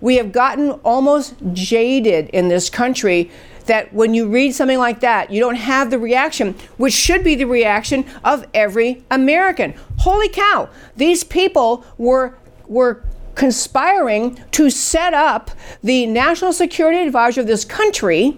We 0.00 0.16
have 0.16 0.30
gotten 0.30 0.72
almost 0.84 1.34
jaded 1.52 2.28
in 2.28 2.48
this 2.48 2.70
country 2.70 3.30
that 3.66 3.92
when 3.92 4.14
you 4.14 4.28
read 4.28 4.54
something 4.54 4.78
like 4.78 5.00
that, 5.00 5.30
you 5.30 5.40
don't 5.40 5.56
have 5.56 5.90
the 5.90 5.98
reaction, 5.98 6.54
which 6.76 6.94
should 6.94 7.22
be 7.22 7.34
the 7.34 7.44
reaction 7.44 8.04
of 8.24 8.46
every 8.54 9.04
American. 9.10 9.74
Holy 9.98 10.28
cow, 10.28 10.68
these 10.96 11.24
people 11.24 11.84
were 11.98 12.36
were 12.66 13.02
conspiring 13.38 14.36
to 14.50 14.68
set 14.68 15.14
up 15.14 15.52
the 15.82 16.06
national 16.06 16.52
security 16.52 16.98
advisor 16.98 17.40
of 17.40 17.46
this 17.46 17.64
country 17.64 18.36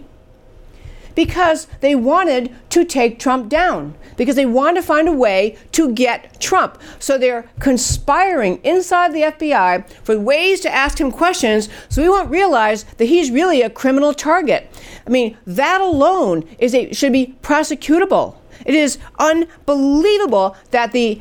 because 1.14 1.66
they 1.80 1.94
wanted 1.94 2.54
to 2.68 2.84
take 2.84 3.18
Trump 3.18 3.48
down, 3.48 3.94
because 4.18 4.36
they 4.36 4.44
wanted 4.44 4.80
to 4.80 4.86
find 4.86 5.08
a 5.08 5.12
way 5.12 5.56
to 5.72 5.92
get 5.92 6.38
Trump. 6.38 6.78
So 6.98 7.16
they're 7.16 7.48
conspiring 7.60 8.60
inside 8.62 9.12
the 9.14 9.22
FBI 9.22 9.90
for 10.04 10.18
ways 10.18 10.60
to 10.60 10.70
ask 10.70 11.00
him 11.00 11.10
questions 11.10 11.70
so 11.88 12.02
we 12.02 12.08
won't 12.10 12.30
realize 12.30 12.84
that 12.98 13.06
he's 13.06 13.30
really 13.30 13.62
a 13.62 13.70
criminal 13.70 14.12
target. 14.12 14.70
I 15.06 15.10
mean, 15.10 15.36
that 15.46 15.80
alone 15.80 16.46
is 16.58 16.74
a, 16.74 16.92
should 16.92 17.14
be 17.14 17.34
prosecutable. 17.42 18.36
It 18.66 18.74
is 18.74 18.98
unbelievable 19.18 20.56
that 20.70 20.92
the 20.92 21.20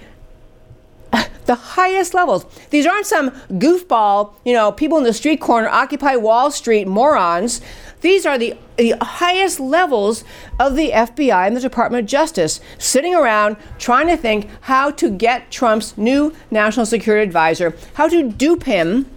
the 1.50 1.56
highest 1.56 2.14
levels. 2.14 2.46
These 2.70 2.86
aren't 2.86 3.08
some 3.08 3.32
goofball, 3.50 4.36
you 4.46 4.54
know, 4.54 4.72
people 4.72 5.00
in 5.00 5.04
the 5.04 5.14
street 5.14 5.42
corner, 5.42 5.68
Occupy 5.68 6.16
Wall 6.16 6.52
Street 6.52 6.88
morons. 6.88 7.60
These 8.02 8.28
are 8.28 8.38
the, 8.38 8.56
the 8.78 8.94
highest 9.02 9.60
levels 9.60 10.24
of 10.60 10.76
the 10.76 10.92
FBI 10.92 11.48
and 11.48 11.58
the 11.58 11.60
Department 11.60 12.04
of 12.04 12.08
Justice 12.08 12.62
sitting 12.78 13.16
around 13.16 13.58
trying 13.80 14.06
to 14.10 14.16
think 14.16 14.48
how 14.62 14.92
to 14.92 15.10
get 15.10 15.50
Trump's 15.50 15.98
new 15.98 16.36
national 16.52 16.86
security 16.86 17.26
advisor, 17.26 17.76
how 17.96 18.08
to 18.08 18.30
dupe 18.30 18.66
him 18.66 19.10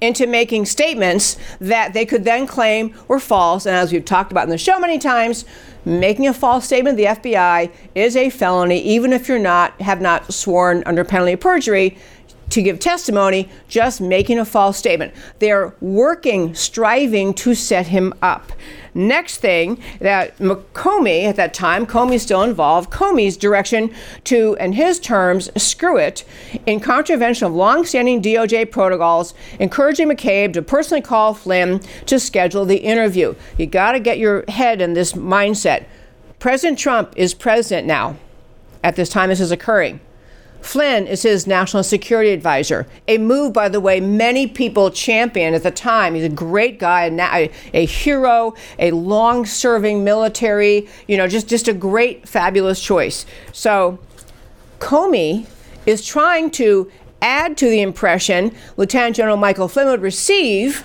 into 0.00 0.26
making 0.26 0.66
statements 0.66 1.36
that 1.60 1.92
they 1.92 2.04
could 2.04 2.24
then 2.24 2.48
claim 2.48 2.92
were 3.06 3.20
false. 3.20 3.66
And 3.66 3.76
as 3.76 3.92
we've 3.92 4.04
talked 4.04 4.32
about 4.32 4.44
in 4.44 4.50
the 4.50 4.58
show 4.58 4.80
many 4.80 4.98
times, 4.98 5.44
making 5.86 6.26
a 6.26 6.34
false 6.34 6.64
statement 6.64 6.98
to 6.98 7.04
the 7.04 7.08
FBI 7.08 7.72
is 7.94 8.16
a 8.16 8.28
felony, 8.28 8.80
even 8.80 9.12
if 9.12 9.28
you're 9.28 9.38
not 9.38 9.80
have 9.80 10.00
not 10.00 10.34
sworn 10.34 10.82
under 10.84 11.04
penalty 11.04 11.34
of 11.34 11.40
perjury. 11.40 11.96
To 12.50 12.62
give 12.62 12.78
testimony, 12.78 13.48
just 13.68 14.00
making 14.00 14.38
a 14.38 14.44
false 14.44 14.76
statement. 14.76 15.12
They're 15.38 15.74
working, 15.80 16.54
striving 16.54 17.34
to 17.34 17.54
set 17.54 17.88
him 17.88 18.14
up. 18.22 18.52
Next 18.94 19.38
thing 19.38 19.78
that 20.00 20.38
Comey 20.38 21.24
at 21.24 21.36
that 21.36 21.52
time, 21.52 21.86
Comey's 21.86 22.22
still 22.22 22.42
involved, 22.42 22.90
Comey's 22.90 23.36
direction 23.36 23.94
to, 24.24 24.56
in 24.58 24.72
his 24.72 24.98
terms, 24.98 25.50
screw 25.60 25.98
it, 25.98 26.24
in 26.64 26.80
contravention 26.80 27.46
of 27.46 27.52
long-standing 27.52 28.22
DOJ 28.22 28.70
protocols, 28.70 29.34
encouraging 29.58 30.08
McCabe 30.08 30.54
to 30.54 30.62
personally 30.62 31.02
call 31.02 31.34
Flynn 31.34 31.80
to 32.06 32.18
schedule 32.18 32.64
the 32.64 32.78
interview. 32.78 33.34
You 33.58 33.66
got 33.66 33.92
to 33.92 34.00
get 34.00 34.18
your 34.18 34.44
head 34.48 34.80
in 34.80 34.94
this 34.94 35.12
mindset. 35.12 35.84
President 36.38 36.78
Trump 36.78 37.12
is 37.16 37.34
president 37.34 37.86
now 37.86 38.16
at 38.82 38.94
this 38.94 39.08
time 39.08 39.28
this 39.28 39.40
is 39.40 39.50
occurring. 39.50 40.00
Flynn 40.66 41.06
is 41.06 41.22
his 41.22 41.46
national 41.46 41.84
security 41.84 42.30
advisor. 42.30 42.86
A 43.06 43.18
move, 43.18 43.52
by 43.52 43.68
the 43.68 43.80
way, 43.80 44.00
many 44.00 44.48
people 44.48 44.90
championed 44.90 45.54
at 45.54 45.62
the 45.62 45.70
time. 45.70 46.14
He's 46.14 46.24
a 46.24 46.28
great 46.28 46.80
guy, 46.80 47.04
a, 47.04 47.50
a 47.72 47.86
hero, 47.86 48.54
a 48.78 48.90
long 48.90 49.46
serving 49.46 50.02
military, 50.02 50.88
you 51.06 51.16
know, 51.16 51.28
just, 51.28 51.48
just 51.48 51.68
a 51.68 51.72
great, 51.72 52.28
fabulous 52.28 52.82
choice. 52.82 53.24
So 53.52 54.00
Comey 54.80 55.46
is 55.86 56.04
trying 56.04 56.50
to 56.52 56.90
add 57.22 57.56
to 57.58 57.70
the 57.70 57.80
impression 57.80 58.52
Lieutenant 58.76 59.16
General 59.16 59.36
Michael 59.36 59.68
Flynn 59.68 59.86
would 59.86 60.02
receive 60.02 60.84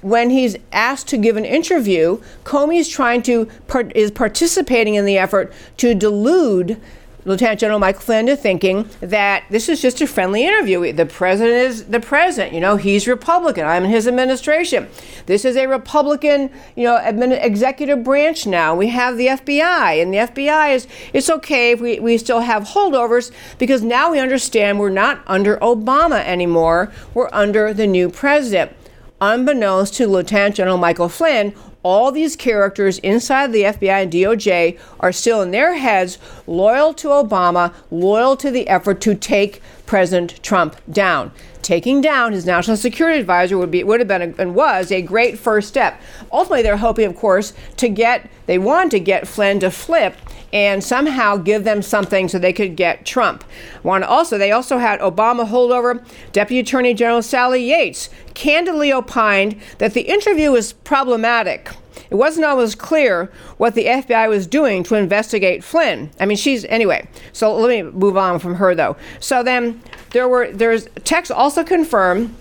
when 0.00 0.30
he's 0.30 0.56
asked 0.72 1.08
to 1.08 1.16
give 1.16 1.36
an 1.36 1.44
interview, 1.44 2.20
Comey 2.44 2.78
is 2.78 2.88
trying 2.88 3.22
to 3.22 3.48
is 3.94 4.10
participating 4.10 4.94
in 4.94 5.04
the 5.04 5.18
effort 5.18 5.52
to 5.78 5.94
delude 5.94 6.80
Lieutenant 7.28 7.60
General 7.60 7.78
Michael 7.78 8.00
Flynn 8.00 8.20
into 8.20 8.40
thinking 8.40 8.88
that 9.00 9.44
this 9.50 9.68
is 9.68 9.82
just 9.82 10.00
a 10.00 10.06
friendly 10.06 10.46
interview. 10.46 10.92
The 10.92 11.04
president 11.04 11.56
is 11.56 11.84
the 11.84 12.00
president. 12.00 12.54
You 12.54 12.60
know, 12.60 12.76
he's 12.76 13.06
Republican. 13.06 13.66
I'm 13.66 13.84
in 13.84 13.90
his 13.90 14.08
administration. 14.08 14.88
This 15.26 15.44
is 15.44 15.54
a 15.54 15.66
Republican, 15.66 16.50
you 16.74 16.84
know, 16.84 16.96
executive 16.96 18.02
branch 18.02 18.46
now. 18.46 18.74
We 18.74 18.88
have 18.88 19.18
the 19.18 19.26
FBI, 19.26 20.02
and 20.02 20.12
the 20.12 20.18
FBI 20.18 20.74
is 20.74 20.88
it's 21.12 21.28
okay 21.28 21.72
if 21.72 21.80
we, 21.82 22.00
we 22.00 22.16
still 22.16 22.40
have 22.40 22.64
holdovers 22.64 23.30
because 23.58 23.82
now 23.82 24.10
we 24.10 24.18
understand 24.18 24.80
we're 24.80 24.88
not 24.88 25.20
under 25.26 25.58
Obama 25.58 26.24
anymore. 26.24 26.90
We're 27.12 27.28
under 27.30 27.74
the 27.74 27.86
new 27.86 28.08
president. 28.08 28.72
Unbeknownst 29.20 29.94
to 29.94 30.06
Lieutenant 30.06 30.54
General 30.54 30.78
Michael 30.78 31.08
Flynn, 31.08 31.52
all 31.82 32.12
these 32.12 32.36
characters 32.36 32.98
inside 32.98 33.52
the 33.52 33.62
FBI 33.62 34.02
and 34.02 34.12
DOJ 34.12 34.78
are 35.00 35.10
still 35.10 35.42
in 35.42 35.50
their 35.50 35.74
heads 35.74 36.18
loyal 36.46 36.94
to 36.94 37.08
Obama, 37.08 37.74
loyal 37.90 38.36
to 38.36 38.50
the 38.50 38.68
effort 38.68 39.00
to 39.00 39.14
take 39.14 39.60
President 39.86 40.40
Trump 40.42 40.76
down. 40.90 41.32
Taking 41.62 42.00
down 42.00 42.32
his 42.32 42.46
national 42.46 42.76
security 42.76 43.18
advisor 43.18 43.58
would 43.58 43.70
be 43.70 43.82
would 43.82 44.00
have 44.00 44.08
been 44.08 44.22
a, 44.22 44.40
and 44.40 44.54
was 44.54 44.92
a 44.92 45.02
great 45.02 45.38
first 45.38 45.68
step. 45.68 46.00
Ultimately, 46.30 46.62
they're 46.62 46.76
hoping, 46.76 47.06
of 47.06 47.16
course, 47.16 47.52
to 47.78 47.88
get 47.88 48.30
they 48.46 48.58
want 48.58 48.90
to 48.92 49.00
get 49.00 49.26
Flynn 49.26 49.60
to 49.60 49.70
flip 49.70 50.14
and 50.52 50.82
somehow 50.82 51.36
give 51.36 51.64
them 51.64 51.82
something 51.82 52.28
so 52.28 52.38
they 52.38 52.52
could 52.52 52.76
get 52.76 53.04
Trump. 53.04 53.44
Want 53.82 54.04
also 54.04 54.38
they 54.38 54.50
also 54.50 54.78
had 54.78 55.00
Obama 55.00 55.46
holdover 55.48 56.04
Deputy 56.32 56.60
Attorney 56.60 56.94
General 56.94 57.22
Sally 57.22 57.64
Yates 57.64 58.08
candidly 58.34 58.92
opined 58.92 59.60
that 59.78 59.94
the 59.94 60.02
interview 60.02 60.50
was 60.50 60.72
problematic. 60.72 61.70
It 62.10 62.14
wasn't 62.14 62.46
always 62.46 62.74
clear 62.74 63.30
what 63.58 63.74
the 63.74 63.84
FBI 63.84 64.28
was 64.28 64.46
doing 64.46 64.82
to 64.84 64.94
investigate 64.94 65.62
Flynn. 65.62 66.10
I 66.18 66.24
mean, 66.26 66.38
she's 66.38 66.64
anyway. 66.66 67.06
So 67.32 67.54
let 67.54 67.68
me 67.68 67.82
move 67.82 68.16
on 68.16 68.38
from 68.38 68.54
her 68.54 68.74
though. 68.74 68.96
So 69.20 69.42
then 69.42 69.82
there 70.10 70.28
were 70.28 70.50
there's 70.50 70.88
texts 71.04 71.30
also 71.30 71.64
confirm, 71.64 72.34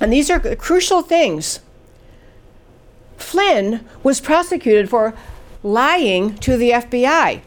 and 0.00 0.12
these 0.12 0.30
are 0.30 0.38
crucial 0.56 1.02
things. 1.02 1.60
Flynn 3.16 3.86
was 4.02 4.20
prosecuted 4.20 4.90
for 4.90 5.14
lying 5.62 6.36
to 6.38 6.56
the 6.56 6.70
FBI. 6.70 7.40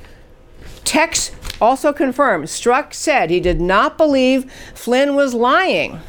Tex 0.84 1.32
also 1.60 1.94
confirmed 1.94 2.46
Strzok 2.46 2.94
said 2.94 3.30
he 3.30 3.40
did 3.40 3.60
not 3.62 3.98
believe 3.98 4.52
Flynn 4.74 5.16
was 5.16 5.34
lying. 5.34 6.00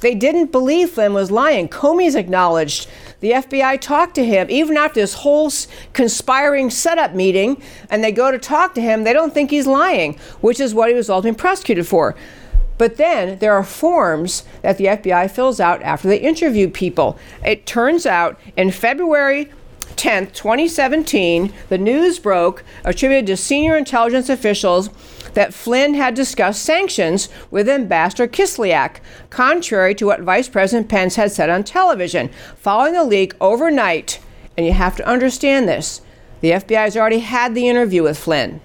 They 0.00 0.14
didn't 0.14 0.52
believe 0.52 0.90
Flynn 0.90 1.14
was 1.14 1.30
lying. 1.30 1.68
Comey's 1.68 2.14
acknowledged 2.14 2.88
the 3.20 3.32
FBI 3.32 3.80
talked 3.80 4.14
to 4.16 4.24
him 4.24 4.48
even 4.50 4.76
after 4.76 5.00
this 5.00 5.14
whole 5.14 5.50
conspiring 5.94 6.68
setup 6.68 7.14
meeting, 7.14 7.62
and 7.88 8.04
they 8.04 8.12
go 8.12 8.30
to 8.30 8.38
talk 8.38 8.74
to 8.74 8.82
him. 8.82 9.04
They 9.04 9.14
don't 9.14 9.32
think 9.32 9.50
he's 9.50 9.66
lying, 9.66 10.18
which 10.42 10.60
is 10.60 10.74
what 10.74 10.90
he 10.90 10.94
was 10.94 11.08
ultimately 11.08 11.38
prosecuted 11.38 11.86
for. 11.86 12.14
But 12.76 12.96
then 12.96 13.38
there 13.38 13.54
are 13.54 13.64
forms 13.64 14.44
that 14.60 14.76
the 14.76 14.86
FBI 14.86 15.30
fills 15.30 15.58
out 15.58 15.80
after 15.82 16.08
they 16.08 16.18
interview 16.18 16.68
people. 16.68 17.18
It 17.42 17.64
turns 17.64 18.04
out 18.04 18.38
in 18.56 18.72
February 18.72 19.50
10th, 19.96 20.32
2017, 20.32 21.52
the 21.68 21.78
news 21.78 22.18
broke 22.18 22.64
attributed 22.84 23.26
to 23.26 23.36
senior 23.36 23.76
intelligence 23.76 24.28
officials 24.28 24.90
that 25.34 25.54
Flynn 25.54 25.94
had 25.94 26.14
discussed 26.14 26.62
sanctions 26.62 27.28
with 27.50 27.68
Ambassador 27.68 28.28
Kislyak, 28.28 28.96
contrary 29.30 29.94
to 29.96 30.06
what 30.06 30.20
Vice 30.20 30.48
President 30.48 30.88
Pence 30.88 31.16
had 31.16 31.32
said 31.32 31.50
on 31.50 31.64
television. 31.64 32.30
Following 32.56 32.94
the 32.94 33.04
leak 33.04 33.34
overnight, 33.40 34.20
and 34.56 34.66
you 34.66 34.72
have 34.72 34.96
to 34.96 35.06
understand 35.06 35.68
this, 35.68 36.00
the 36.40 36.50
FBI 36.50 36.76
has 36.76 36.96
already 36.96 37.20
had 37.20 37.54
the 37.54 37.68
interview 37.68 38.02
with 38.02 38.18
Flynn. 38.18 38.60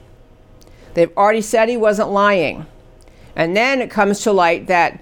They've 0.93 1.15
already 1.17 1.41
said 1.41 1.69
he 1.69 1.77
wasn't 1.77 2.09
lying. 2.09 2.65
And 3.35 3.55
then 3.55 3.81
it 3.81 3.89
comes 3.89 4.21
to 4.21 4.31
light 4.31 4.67
that 4.67 4.99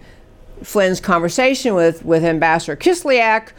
Flynn's 0.63 0.99
conversation 0.99 1.75
with, 1.75 2.03
with 2.05 2.23
Ambassador 2.23 2.75
Kislyak 2.75 3.49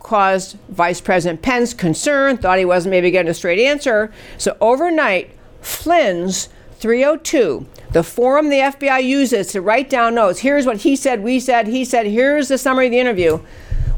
caused 0.00 0.58
Vice 0.68 1.00
President 1.00 1.42
Pence 1.42 1.72
concern, 1.72 2.36
thought 2.36 2.58
he 2.58 2.64
wasn't 2.64 2.90
maybe 2.90 3.10
getting 3.10 3.30
a 3.30 3.34
straight 3.34 3.58
answer. 3.58 4.12
So 4.38 4.56
overnight, 4.60 5.30
Flynn's 5.60 6.48
302, 6.78 7.66
the 7.92 8.02
forum 8.02 8.48
the 8.48 8.56
FBI 8.56 9.04
uses 9.04 9.48
to 9.48 9.60
write 9.60 9.90
down 9.90 10.14
notes, 10.14 10.40
here's 10.40 10.66
what 10.66 10.78
he 10.78 10.96
said, 10.96 11.22
we 11.22 11.38
said, 11.38 11.66
he 11.68 11.84
said, 11.84 12.06
here's 12.06 12.48
the 12.48 12.58
summary 12.58 12.86
of 12.86 12.92
the 12.92 12.98
interview, 12.98 13.40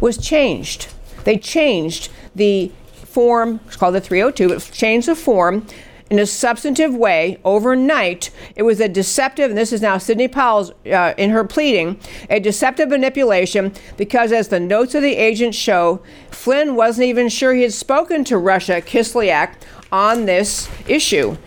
was 0.00 0.18
changed. 0.18 0.88
They 1.24 1.38
changed 1.38 2.10
the 2.34 2.72
form, 2.92 3.60
it's 3.66 3.76
called 3.76 3.94
the 3.94 4.00
302, 4.00 4.48
but 4.48 4.70
changed 4.72 5.06
the 5.06 5.14
form 5.14 5.66
in 6.12 6.18
a 6.18 6.26
substantive 6.26 6.94
way 6.94 7.38
overnight. 7.42 8.30
It 8.54 8.64
was 8.64 8.80
a 8.80 8.88
deceptive, 8.88 9.48
and 9.48 9.56
this 9.56 9.72
is 9.72 9.80
now 9.80 9.96
Sidney 9.96 10.28
Powell's 10.28 10.70
uh, 10.84 11.14
in 11.16 11.30
her 11.30 11.42
pleading, 11.42 11.98
a 12.28 12.38
deceptive 12.38 12.90
manipulation 12.90 13.72
because, 13.96 14.30
as 14.30 14.48
the 14.48 14.60
notes 14.60 14.94
of 14.94 15.00
the 15.00 15.16
agent 15.16 15.54
show, 15.54 16.02
Flynn 16.30 16.76
wasn't 16.76 17.06
even 17.06 17.30
sure 17.30 17.54
he 17.54 17.62
had 17.62 17.72
spoken 17.72 18.24
to 18.24 18.36
Russia 18.36 18.82
Kislyak 18.82 19.54
on 19.90 20.26
this 20.26 20.68
issue. 20.86 21.38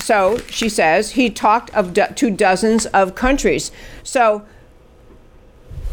So 0.00 0.36
she 0.48 0.68
says 0.68 1.12
he 1.12 1.30
talked 1.30 1.74
of 1.74 1.94
do- 1.94 2.12
to 2.14 2.30
dozens 2.30 2.84
of 2.84 3.14
countries. 3.14 3.72
So 4.02 4.44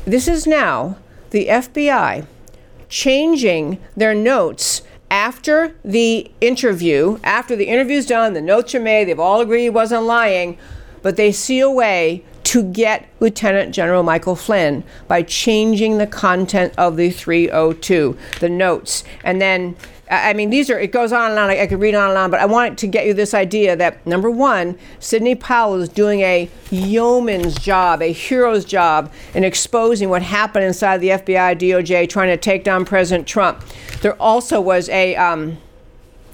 this 0.04 0.28
is 0.28 0.46
now 0.46 0.98
the 1.30 1.48
FBI 1.48 2.26
changing 2.90 3.80
their 3.96 4.14
notes 4.14 4.82
after 5.10 5.76
the 5.84 6.30
interview, 6.42 7.20
after 7.24 7.56
the 7.56 7.66
interview's 7.66 8.06
done, 8.06 8.34
the 8.34 8.42
notes 8.42 8.76
are 8.76 8.80
made, 8.80 9.08
they've 9.08 9.20
all 9.20 9.42
agreed 9.42 9.64
he 9.64 9.70
wasn't 9.70 10.04
lying, 10.04 10.58
but 11.02 11.16
they 11.16 11.32
see 11.32 11.60
a 11.60 11.70
way 11.70 12.24
to 12.44 12.64
get 12.64 13.10
Lieutenant 13.20 13.76
General 13.76 14.04
Michael 14.04 14.36
Flynn 14.36 14.84
by 15.08 15.22
changing 15.22 15.98
the 15.98 16.08
content 16.08 16.74
of 16.78 16.96
the 16.96 17.10
302, 17.10 18.18
the 18.40 18.50
notes. 18.50 19.04
And 19.24 19.42
then, 19.42 19.76
I 20.10 20.34
mean, 20.34 20.50
these 20.50 20.70
are, 20.70 20.80
it 20.80 20.92
goes 20.92 21.12
on 21.12 21.32
and 21.32 21.40
on. 21.40 21.50
I, 21.50 21.62
I 21.62 21.68
could 21.68 21.82
read 21.82 21.94
on 21.94 22.10
and 22.10 22.18
on, 22.18 22.32
but 22.32 22.40
I 22.40 22.46
wanted 22.46 22.78
to 22.80 22.88
get 22.88 23.06
you 23.06 23.14
this 23.14 23.34
idea 23.34 23.76
that 23.76 24.06
number 24.08 24.32
one, 24.32 24.78
Sidney 25.00 25.36
Powell 25.36 25.82
is 25.82 25.90
doing 25.90 26.22
a 26.22 26.50
yeoman's 26.72 27.56
job, 27.56 28.02
a 28.02 28.12
hero's 28.14 28.64
job 28.64 29.12
in 29.34 29.44
exposing 29.44 30.10
what 30.10 30.22
happened 30.22 30.66
inside 30.66 31.00
the 31.00 31.10
FBI, 31.10 31.58
DOJ, 31.58 32.08
trying 32.08 32.30
to 32.30 32.38
take 32.38 32.64
down 32.64 32.86
President 32.86 33.28
Trump. 33.28 33.64
There 34.02 34.16
also 34.22 34.62
was 34.62 34.88
a, 34.90 35.16
um, 35.18 35.58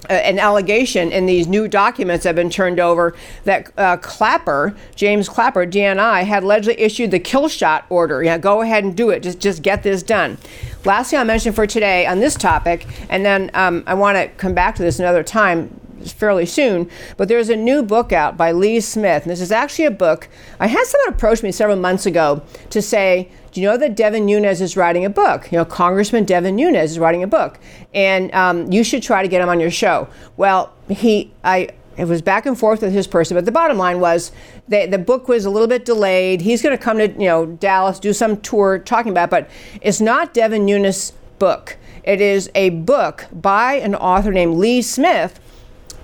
an 0.09 0.39
allegation 0.39 1.11
in 1.11 1.25
these 1.25 1.47
new 1.47 1.67
documents 1.67 2.23
that 2.23 2.29
have 2.29 2.35
been 2.35 2.49
turned 2.49 2.79
over 2.79 3.15
that 3.45 3.71
uh, 3.77 3.97
Clapper, 3.97 4.75
James 4.95 5.29
Clapper, 5.29 5.65
DNI, 5.65 6.23
had 6.25 6.43
allegedly 6.43 6.81
issued 6.81 7.11
the 7.11 7.19
kill 7.19 7.47
shot 7.47 7.85
order. 7.89 8.23
Yeah, 8.23 8.37
go 8.37 8.61
ahead 8.61 8.83
and 8.83 8.95
do 8.95 9.09
it. 9.09 9.23
Just 9.23 9.39
just 9.39 9.61
get 9.61 9.83
this 9.83 10.03
done. 10.03 10.37
Last 10.85 11.09
thing 11.09 11.19
I'll 11.19 11.25
mention 11.25 11.53
for 11.53 11.65
today 11.65 12.05
on 12.05 12.19
this 12.19 12.35
topic, 12.35 12.85
and 13.09 13.25
then 13.25 13.49
um, 13.53 13.83
I 13.87 13.93
want 13.93 14.17
to 14.17 14.27
come 14.35 14.53
back 14.53 14.75
to 14.75 14.83
this 14.83 14.99
another 14.99 15.23
time 15.23 15.79
fairly 16.05 16.45
soon, 16.45 16.89
but 17.15 17.29
there's 17.29 17.47
a 17.47 17.55
new 17.55 17.81
book 17.81 18.11
out 18.11 18.35
by 18.35 18.51
Lee 18.51 18.81
Smith. 18.81 19.23
And 19.23 19.31
this 19.31 19.39
is 19.39 19.51
actually 19.51 19.85
a 19.85 19.91
book. 19.91 20.27
I 20.59 20.67
had 20.67 20.85
someone 20.85 21.13
approach 21.13 21.41
me 21.41 21.53
several 21.53 21.77
months 21.77 22.05
ago 22.05 22.43
to 22.71 22.81
say, 22.81 23.29
do 23.53 23.61
you 23.61 23.69
know 23.69 23.77
that 23.77 23.95
Devin 23.95 24.25
Nunes 24.25 24.59
is 24.59 24.75
writing 24.75 25.05
a 25.05 25.09
book? 25.09 25.49
You 25.51 25.59
know, 25.59 25.65
Congressman 25.65 26.25
Devin 26.25 26.55
Nunes 26.55 26.91
is 26.91 26.99
writing 26.99 27.23
a 27.23 27.27
book, 27.27 27.59
and 27.93 28.33
um, 28.33 28.69
you 28.69 28.83
should 28.83 29.03
try 29.03 29.21
to 29.21 29.27
get 29.29 29.41
him 29.41 29.47
on 29.47 29.61
your 29.61 29.71
show. 29.71 30.09
Well, 30.35 30.73
he, 30.89 31.31
I 31.45 31.69
it 31.97 32.05
was 32.05 32.21
back 32.21 32.45
and 32.45 32.57
forth 32.57 32.81
with 32.81 32.91
his 32.91 33.07
person, 33.07 33.35
but 33.35 33.45
the 33.45 33.51
bottom 33.51 33.77
line 33.77 33.99
was 33.99 34.31
that 34.67 34.91
the 34.91 34.97
book 34.97 35.27
was 35.27 35.45
a 35.45 35.49
little 35.49 35.67
bit 35.67 35.85
delayed. 35.85 36.41
He's 36.41 36.61
going 36.61 36.75
to 36.77 36.83
come 36.83 36.97
to 36.97 37.09
you 37.09 37.27
know 37.27 37.45
Dallas, 37.45 37.99
do 37.99 38.13
some 38.13 38.41
tour 38.41 38.79
talking 38.79 39.11
about, 39.11 39.25
it, 39.25 39.31
but 39.31 39.49
it's 39.81 40.01
not 40.01 40.33
Devin 40.33 40.65
Nunes' 40.65 41.13
book. 41.39 41.77
It 42.03 42.19
is 42.19 42.49
a 42.55 42.69
book 42.69 43.27
by 43.31 43.75
an 43.75 43.95
author 43.95 44.31
named 44.31 44.55
Lee 44.55 44.81
Smith, 44.81 45.39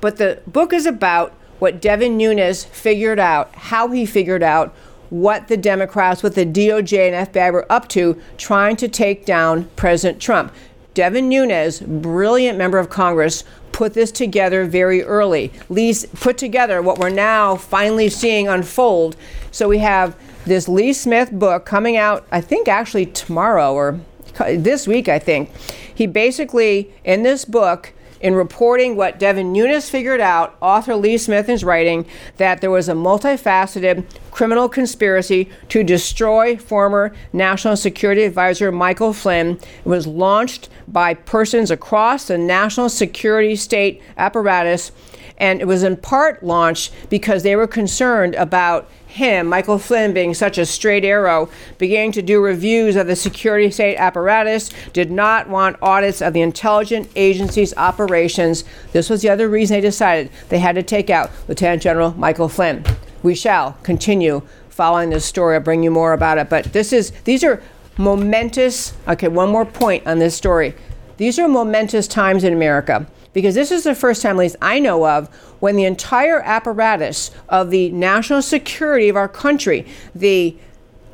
but 0.01 0.17
the 0.17 0.41
book 0.47 0.73
is 0.73 0.85
about 0.85 1.33
what 1.59 1.81
Devin 1.81 2.17
Nunes 2.17 2.63
figured 2.63 3.19
out, 3.19 3.53
how 3.55 3.89
he 3.89 4.05
figured 4.05 4.43
out 4.43 4.73
what 5.09 5.47
the 5.47 5.57
Democrats, 5.57 6.23
what 6.23 6.35
the 6.35 6.45
DOJ 6.45 7.11
and 7.11 7.27
FBI 7.27 7.51
were 7.51 7.69
up 7.71 7.87
to 7.89 8.21
trying 8.37 8.75
to 8.77 8.87
take 8.87 9.25
down 9.25 9.69
President 9.75 10.21
Trump. 10.21 10.53
Devin 10.93 11.29
Nunes, 11.29 11.81
brilliant 11.81 12.57
member 12.57 12.77
of 12.77 12.89
Congress, 12.89 13.43
put 13.79 13.93
this 13.93 14.11
together 14.11 14.65
very 14.65 15.01
early. 15.03 15.53
Lee 15.69 15.95
put 16.15 16.37
together 16.37 16.81
what 16.81 16.99
we're 16.99 17.07
now 17.07 17.55
finally 17.55 18.09
seeing 18.09 18.45
unfold. 18.49 19.15
So 19.51 19.69
we 19.69 19.77
have 19.77 20.17
this 20.43 20.67
Lee 20.67 20.91
Smith 20.91 21.31
book 21.31 21.65
coming 21.65 21.95
out, 21.95 22.27
I 22.29 22.41
think 22.41 22.67
actually 22.67 23.05
tomorrow 23.05 23.73
or 23.73 24.01
this 24.49 24.85
week, 24.85 25.07
I 25.07 25.17
think. 25.17 25.49
He 25.95 26.07
basically, 26.07 26.93
in 27.05 27.23
this 27.23 27.45
book, 27.45 27.93
in 28.19 28.35
reporting 28.35 28.95
what 28.95 29.19
Devin 29.19 29.53
Nunes 29.53 29.89
figured 29.89 30.19
out, 30.19 30.57
author 30.61 30.95
Lee 30.95 31.17
Smith 31.17 31.47
is 31.49 31.63
writing 31.63 32.05
that 32.37 32.61
there 32.61 32.71
was 32.71 32.89
a 32.89 32.93
multifaceted 32.93 34.03
criminal 34.31 34.67
conspiracy 34.67 35.49
to 35.69 35.83
destroy 35.83 36.57
former 36.57 37.13
National 37.33 37.77
Security 37.77 38.23
Advisor 38.23 38.71
Michael 38.71 39.13
Flynn. 39.13 39.51
It 39.51 39.85
was 39.85 40.07
launched 40.07 40.69
by 40.87 41.13
persons 41.13 41.71
across 41.71 42.27
the 42.27 42.37
national 42.37 42.89
security 42.89 43.55
state 43.55 44.01
apparatus, 44.17 44.91
and 45.39 45.61
it 45.61 45.65
was 45.65 45.83
in 45.83 45.97
part 45.97 46.43
launched 46.43 46.93
because 47.09 47.43
they 47.43 47.55
were 47.55 47.67
concerned 47.67 48.35
about 48.35 48.89
him, 49.07 49.47
Michael 49.47 49.79
Flynn, 49.79 50.13
being 50.13 50.33
such 50.33 50.57
a 50.57 50.65
straight 50.65 51.03
arrow, 51.03 51.49
beginning 51.79 52.11
to 52.11 52.21
do 52.21 52.41
reviews 52.41 52.95
of 52.95 53.07
the 53.07 53.15
security 53.15 53.71
state 53.71 53.97
apparatus, 53.97 54.69
did 54.93 55.09
not 55.09 55.49
want 55.49 55.77
audits 55.81 56.21
of 56.21 56.33
the 56.33 56.41
intelligence 56.41 57.09
agency's 57.15 57.75
operations. 57.75 58.63
This 58.91 59.09
was 59.09 59.23
the 59.23 59.29
other 59.29 59.49
reason 59.49 59.75
they 59.75 59.81
decided 59.81 60.29
they 60.49 60.59
had 60.59 60.75
to 60.75 60.83
take 60.83 61.09
out 61.09 61.31
Lieutenant 61.47 61.81
General 61.81 62.13
Michael 62.13 62.49
Flynn. 62.49 62.85
We 63.23 63.33
shall 63.33 63.73
continue 63.83 64.43
following 64.69 65.09
this 65.09 65.25
story. 65.25 65.55
I'll 65.55 65.61
bring 65.61 65.83
you 65.83 65.91
more 65.91 66.13
about 66.13 66.37
it. 66.37 66.47
But 66.49 66.71
this 66.71 66.93
is 66.93 67.11
these 67.23 67.43
are 67.43 67.61
momentous. 67.97 68.93
Okay, 69.07 69.27
one 69.27 69.49
more 69.49 69.65
point 69.65 70.05
on 70.05 70.19
this 70.19 70.35
story. 70.35 70.75
These 71.17 71.39
are 71.39 71.47
momentous 71.47 72.07
times 72.07 72.43
in 72.43 72.53
America 72.53 73.07
because 73.33 73.55
this 73.55 73.71
is 73.71 73.83
the 73.83 73.95
first 73.95 74.21
time, 74.21 74.37
at 74.37 74.39
least 74.39 74.55
I 74.61 74.79
know 74.79 75.07
of, 75.07 75.27
when 75.59 75.75
the 75.75 75.85
entire 75.85 76.41
apparatus 76.41 77.31
of 77.47 77.69
the 77.69 77.91
national 77.91 78.41
security 78.41 79.09
of 79.09 79.15
our 79.15 79.27
country, 79.27 79.85
the 80.15 80.55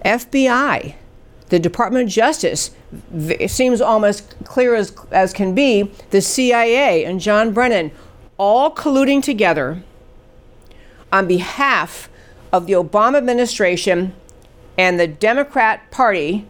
FBI, 0.03 0.95
the 1.49 1.59
Department 1.59 2.05
of 2.05 2.09
Justice, 2.09 2.71
it 3.13 3.51
seems 3.51 3.81
almost 3.81 4.35
clear 4.45 4.75
as, 4.75 4.95
as 5.11 5.33
can 5.33 5.53
be, 5.53 5.91
the 6.11 6.21
CIA 6.21 7.03
and 7.05 7.19
John 7.19 7.53
Brennan, 7.53 7.91
all 8.37 8.73
colluding 8.73 9.21
together 9.21 9.83
on 11.11 11.27
behalf 11.27 12.09
of 12.51 12.67
the 12.67 12.73
Obama 12.73 13.17
administration 13.17 14.13
and 14.77 14.99
the 14.99 15.07
Democrat 15.07 15.89
Party 15.91 16.45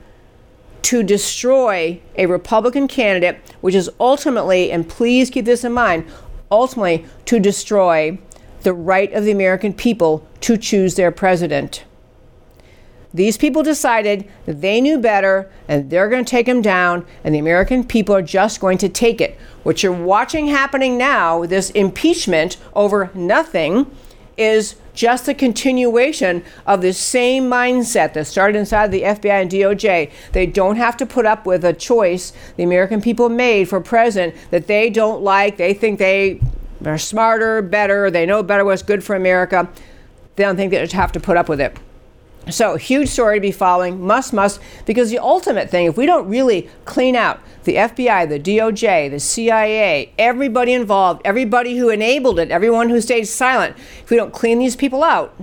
to 0.86 1.02
destroy 1.02 2.00
a 2.16 2.28
Republican 2.28 2.88
candidate, 2.88 3.40
which 3.62 3.74
is 3.74 3.90
ultimately, 4.00 4.72
and 4.72 4.88
please 4.88 5.32
keep 5.32 5.46
this 5.46 5.64
in 5.64 5.72
mind, 5.72 6.06
ultimately 6.52 7.04
to 7.26 7.40
destroy 7.40 8.16
the 8.62 8.72
right 8.72 9.12
of 9.12 9.24
the 9.24 9.32
American 9.32 9.74
people 9.74 10.28
to 10.42 10.56
choose 10.58 10.94
their 10.94 11.12
president. 11.12 11.84
These 13.12 13.36
people 13.36 13.64
decided 13.64 14.30
they 14.46 14.80
knew 14.80 15.00
better 15.00 15.52
and 15.68 15.90
they're 15.90 16.08
going 16.08 16.24
to 16.24 16.30
take 16.30 16.48
him 16.48 16.62
down, 16.62 17.04
and 17.24 17.34
the 17.34 17.40
American 17.40 17.84
people 17.84 18.14
are 18.14 18.22
just 18.22 18.60
going 18.60 18.78
to 18.78 18.90
take 18.90 19.20
it. 19.20 19.40
What 19.64 19.82
you're 19.82 19.92
watching 19.92 20.46
happening 20.48 21.00
now, 21.00 21.48
this 21.48 21.72
impeachment 21.72 22.58
over 22.76 23.10
nothing, 23.16 23.90
is 24.38 24.76
just 24.96 25.28
a 25.28 25.34
continuation 25.34 26.44
of 26.66 26.82
the 26.82 26.94
same 26.94 27.44
mindset 27.44 28.14
that 28.14 28.26
started 28.26 28.58
inside 28.58 28.92
the 28.92 29.04
FBI 29.04 29.42
and 29.42 29.52
DOJ. 29.52 30.12
They 30.32 30.46
don't 30.46 30.78
have 30.78 30.98
to 30.98 31.06
put 31.06 31.26
up 31.26 31.46
with 31.46 31.64
a 31.64 31.74
choice 31.74 32.34
the 32.56 32.64
American 32.64 33.02
people 33.02 33.30
made 33.30 33.70
for 33.70 33.82
president 33.82 34.36
that 34.52 34.68
they 34.68 34.90
don't 34.90 35.22
like. 35.22 35.58
They 35.58 35.74
think 35.74 36.00
they 36.00 36.40
are 36.84 36.98
smarter, 36.98 37.62
better, 37.62 38.10
they 38.10 38.26
know 38.26 38.42
better 38.42 38.66
what's 38.66 38.82
good 38.82 39.04
for 39.04 39.16
America. 39.16 39.70
They 40.36 40.44
don't 40.44 40.56
think 40.56 40.72
they 40.72 40.86
have 40.88 41.12
to 41.14 41.20
put 41.20 41.38
up 41.38 41.50
with 41.50 41.62
it. 41.62 41.78
So, 42.50 42.76
huge 42.76 43.10
story 43.10 43.38
to 43.38 43.42
be 43.42 43.52
following, 43.52 44.06
must, 44.06 44.32
must, 44.32 44.60
because 44.86 45.10
the 45.10 45.18
ultimate 45.18 45.72
thing, 45.72 45.88
if 45.88 45.98
we 45.98 46.06
don't 46.06 46.28
really 46.28 46.70
clean 46.86 47.16
out 47.16 47.42
the 47.64 47.76
FBI, 47.76 48.30
the 48.30 48.40
DOJ, 48.40 49.10
the 49.10 49.20
CIA, 49.20 50.14
everybody 50.20 50.74
involved, 50.74 51.24
everybody 51.26 51.78
who 51.78 51.90
enabled 51.90 52.38
it, 52.38 52.52
everyone 52.52 52.90
who 52.90 53.02
stayed 53.02 53.26
silent, 53.26 53.76
if 54.04 54.12
we 54.12 54.18
don't 54.18 54.32
clean 54.32 54.60
these 54.60 54.76
people 54.76 55.04
out, 55.04 55.36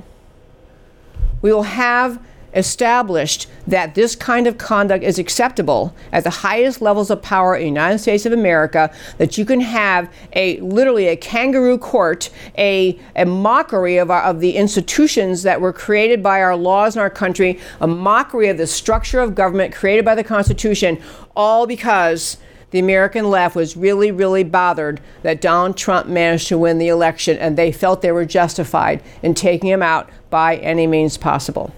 we 1.41 1.53
will 1.53 1.65
have 1.65 2.25
established 2.55 3.49
that 3.67 3.95
this 3.95 4.15
kind 4.15 4.47
of 4.47 4.59
conduct 4.59 5.05
is 5.05 5.19
acceptable 5.19 5.95
at 6.13 6.25
the 6.25 6.31
highest 6.31 6.83
levels 6.83 7.11
of 7.11 7.23
power 7.23 7.55
in 7.55 7.63
the 7.63 7.67
United 7.67 7.99
States 7.99 8.27
of 8.27 8.33
America, 8.33 8.93
that 9.19 9.39
you 9.39 9.45
can 9.45 9.61
have 9.61 10.13
a 10.35 10.61
literally 10.61 11.09
a 11.09 11.17
kangaroo 11.17 11.79
court, 11.79 12.31
a, 12.59 12.99
a 13.17 13.25
mockery 13.25 13.97
of, 13.97 14.11
our, 14.11 14.23
of 14.23 14.41
the 14.41 14.57
institutions 14.57 15.43
that 15.43 15.61
were 15.61 15.73
created 15.73 16.23
by 16.23 16.43
our 16.43 16.57
laws 16.57 16.97
in 16.97 17.01
our 17.01 17.11
country, 17.11 17.59
a 17.81 17.87
mockery 17.87 18.49
of 18.49 18.59
the 18.59 18.67
structure 18.67 19.21
of 19.21 19.35
government 19.35 19.75
created 19.75 20.05
by 20.05 20.15
the 20.15 20.25
Constitution, 20.25 21.01
all 21.37 21.67
because 21.67 22.37
the 22.73 22.79
American 22.79 23.31
left 23.31 23.55
was 23.55 23.77
really, 23.77 24.11
really 24.11 24.45
bothered 24.45 25.01
that 25.23 25.41
Donald 25.41 25.77
Trump 25.77 26.09
managed 26.09 26.49
to 26.49 26.59
win 26.59 26.79
the 26.79 26.89
election 26.89 27.37
and 27.37 27.57
they 27.57 27.71
felt 27.71 28.01
they 28.01 28.13
were 28.13 28.25
justified 28.25 29.03
in 29.23 29.35
taking 29.35 29.69
him 29.69 29.83
out 29.83 30.09
by 30.31 30.57
any 30.57 30.87
means 30.87 31.19
possible. 31.19 31.73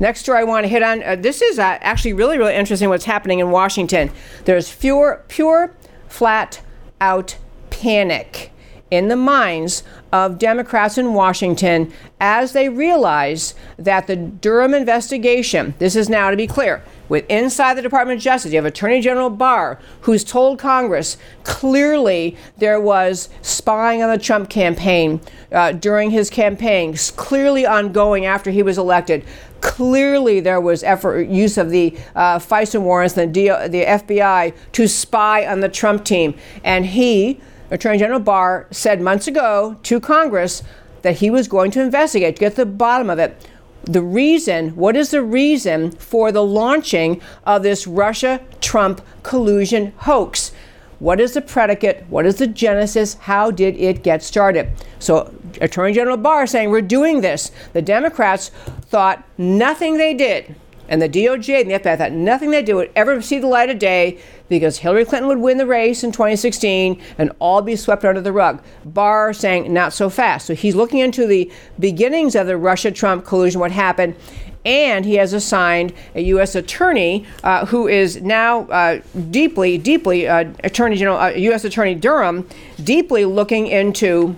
Next 0.00 0.20
story 0.20 0.38
I 0.40 0.44
want 0.44 0.64
to 0.64 0.68
hit 0.68 0.82
on 0.82 1.02
uh, 1.02 1.16
this 1.16 1.42
is 1.42 1.58
uh, 1.58 1.78
actually 1.80 2.12
really, 2.12 2.38
really 2.38 2.54
interesting 2.54 2.88
what's 2.88 3.04
happening 3.04 3.40
in 3.40 3.50
Washington. 3.50 4.10
There's 4.44 4.74
pure, 4.74 5.24
pure, 5.28 5.74
flat 6.08 6.60
out 7.00 7.36
panic 7.70 8.52
in 8.90 9.08
the 9.08 9.16
minds 9.16 9.82
of 10.12 10.38
Democrats 10.38 10.96
in 10.96 11.12
Washington 11.12 11.92
as 12.20 12.52
they 12.52 12.68
realize 12.68 13.54
that 13.78 14.06
the 14.06 14.16
Durham 14.16 14.72
investigation, 14.72 15.74
this 15.78 15.94
is 15.94 16.08
now 16.08 16.30
to 16.30 16.36
be 16.36 16.46
clear, 16.46 16.82
with 17.08 17.24
inside 17.28 17.74
the 17.74 17.82
Department 17.82 18.18
of 18.18 18.22
Justice, 18.22 18.52
you 18.52 18.56
have 18.58 18.64
Attorney 18.64 19.00
General 19.00 19.30
Barr, 19.30 19.78
who's 20.02 20.24
told 20.24 20.58
Congress 20.58 21.16
clearly 21.42 22.36
there 22.58 22.80
was 22.80 23.28
spying 23.40 24.02
on 24.02 24.10
the 24.10 24.18
Trump 24.18 24.50
campaign 24.50 25.20
uh, 25.52 25.72
during 25.72 26.10
his 26.10 26.28
campaign, 26.28 26.94
clearly 27.16 27.66
ongoing 27.66 28.26
after 28.26 28.50
he 28.50 28.62
was 28.62 28.76
elected. 28.76 29.24
Clearly, 29.60 30.40
there 30.40 30.60
was 30.60 30.82
effort 30.82 31.28
use 31.28 31.58
of 31.58 31.70
the 31.70 31.96
uh, 32.14 32.38
FISA 32.38 32.80
warrants, 32.80 33.14
the, 33.14 33.26
the 33.26 33.84
FBI, 33.84 34.54
to 34.72 34.88
spy 34.88 35.46
on 35.46 35.60
the 35.60 35.68
Trump 35.68 36.04
team, 36.04 36.34
and 36.62 36.86
he 36.86 37.40
Attorney 37.70 37.98
General 37.98 38.20
Barr 38.20 38.66
said 38.70 39.00
months 39.00 39.26
ago 39.26 39.76
to 39.82 40.00
Congress 40.00 40.62
that 41.02 41.18
he 41.18 41.30
was 41.30 41.48
going 41.48 41.70
to 41.72 41.82
investigate 41.82 42.36
to 42.36 42.40
get 42.40 42.50
to 42.50 42.64
the 42.64 42.66
bottom 42.66 43.10
of 43.10 43.18
it. 43.18 43.48
The 43.84 44.02
reason, 44.02 44.70
what 44.70 44.96
is 44.96 45.10
the 45.10 45.22
reason 45.22 45.92
for 45.92 46.32
the 46.32 46.44
launching 46.44 47.20
of 47.44 47.62
this 47.62 47.86
Russia 47.86 48.40
Trump 48.60 49.00
collusion 49.22 49.92
hoax? 49.98 50.52
What 50.98 51.20
is 51.20 51.34
the 51.34 51.40
predicate? 51.40 52.04
What 52.08 52.26
is 52.26 52.36
the 52.36 52.46
genesis? 52.46 53.14
How 53.14 53.50
did 53.50 53.76
it 53.76 54.02
get 54.02 54.22
started? 54.22 54.70
So, 54.98 55.32
Attorney 55.60 55.92
General 55.92 56.16
Barr 56.16 56.46
saying 56.46 56.70
we're 56.70 56.80
doing 56.82 57.20
this. 57.20 57.50
The 57.72 57.82
Democrats 57.82 58.50
thought 58.88 59.24
nothing 59.38 59.96
they 59.96 60.14
did 60.14 60.54
and 60.88 61.02
the 61.02 61.08
DOJ 61.08 61.60
and 61.60 61.70
the 61.70 61.74
FBI 61.74 61.98
thought 61.98 62.12
nothing 62.12 62.50
they 62.50 62.62
do 62.62 62.76
would 62.76 62.90
ever 62.96 63.20
see 63.20 63.38
the 63.38 63.46
light 63.46 63.70
of 63.70 63.78
day 63.78 64.18
because 64.48 64.78
Hillary 64.78 65.04
Clinton 65.04 65.28
would 65.28 65.38
win 65.38 65.58
the 65.58 65.66
race 65.66 66.02
in 66.02 66.10
2016 66.10 67.00
and 67.18 67.30
all 67.38 67.60
be 67.60 67.76
swept 67.76 68.04
under 68.04 68.20
the 68.20 68.32
rug. 68.32 68.62
Barr 68.84 69.32
saying 69.32 69.72
not 69.72 69.92
so 69.92 70.08
fast. 70.08 70.46
So 70.46 70.54
he's 70.54 70.74
looking 70.74 71.00
into 71.00 71.26
the 71.26 71.52
beginnings 71.78 72.34
of 72.34 72.46
the 72.46 72.56
Russia 72.56 72.90
Trump 72.90 73.26
collusion, 73.26 73.60
what 73.60 73.72
happened. 73.72 74.16
And 74.64 75.04
he 75.04 75.14
has 75.14 75.32
assigned 75.32 75.92
a 76.14 76.22
U.S. 76.22 76.54
attorney 76.54 77.26
uh, 77.44 77.66
who 77.66 77.86
is 77.86 78.20
now 78.20 78.62
uh, 78.62 79.00
deeply, 79.30 79.78
deeply, 79.78 80.26
uh, 80.26 80.50
Attorney 80.64 80.96
General, 80.96 81.30
U.S. 81.30 81.64
Uh, 81.64 81.68
attorney 81.68 81.94
Durham, 81.94 82.46
deeply 82.82 83.24
looking 83.24 83.66
into 83.66 84.36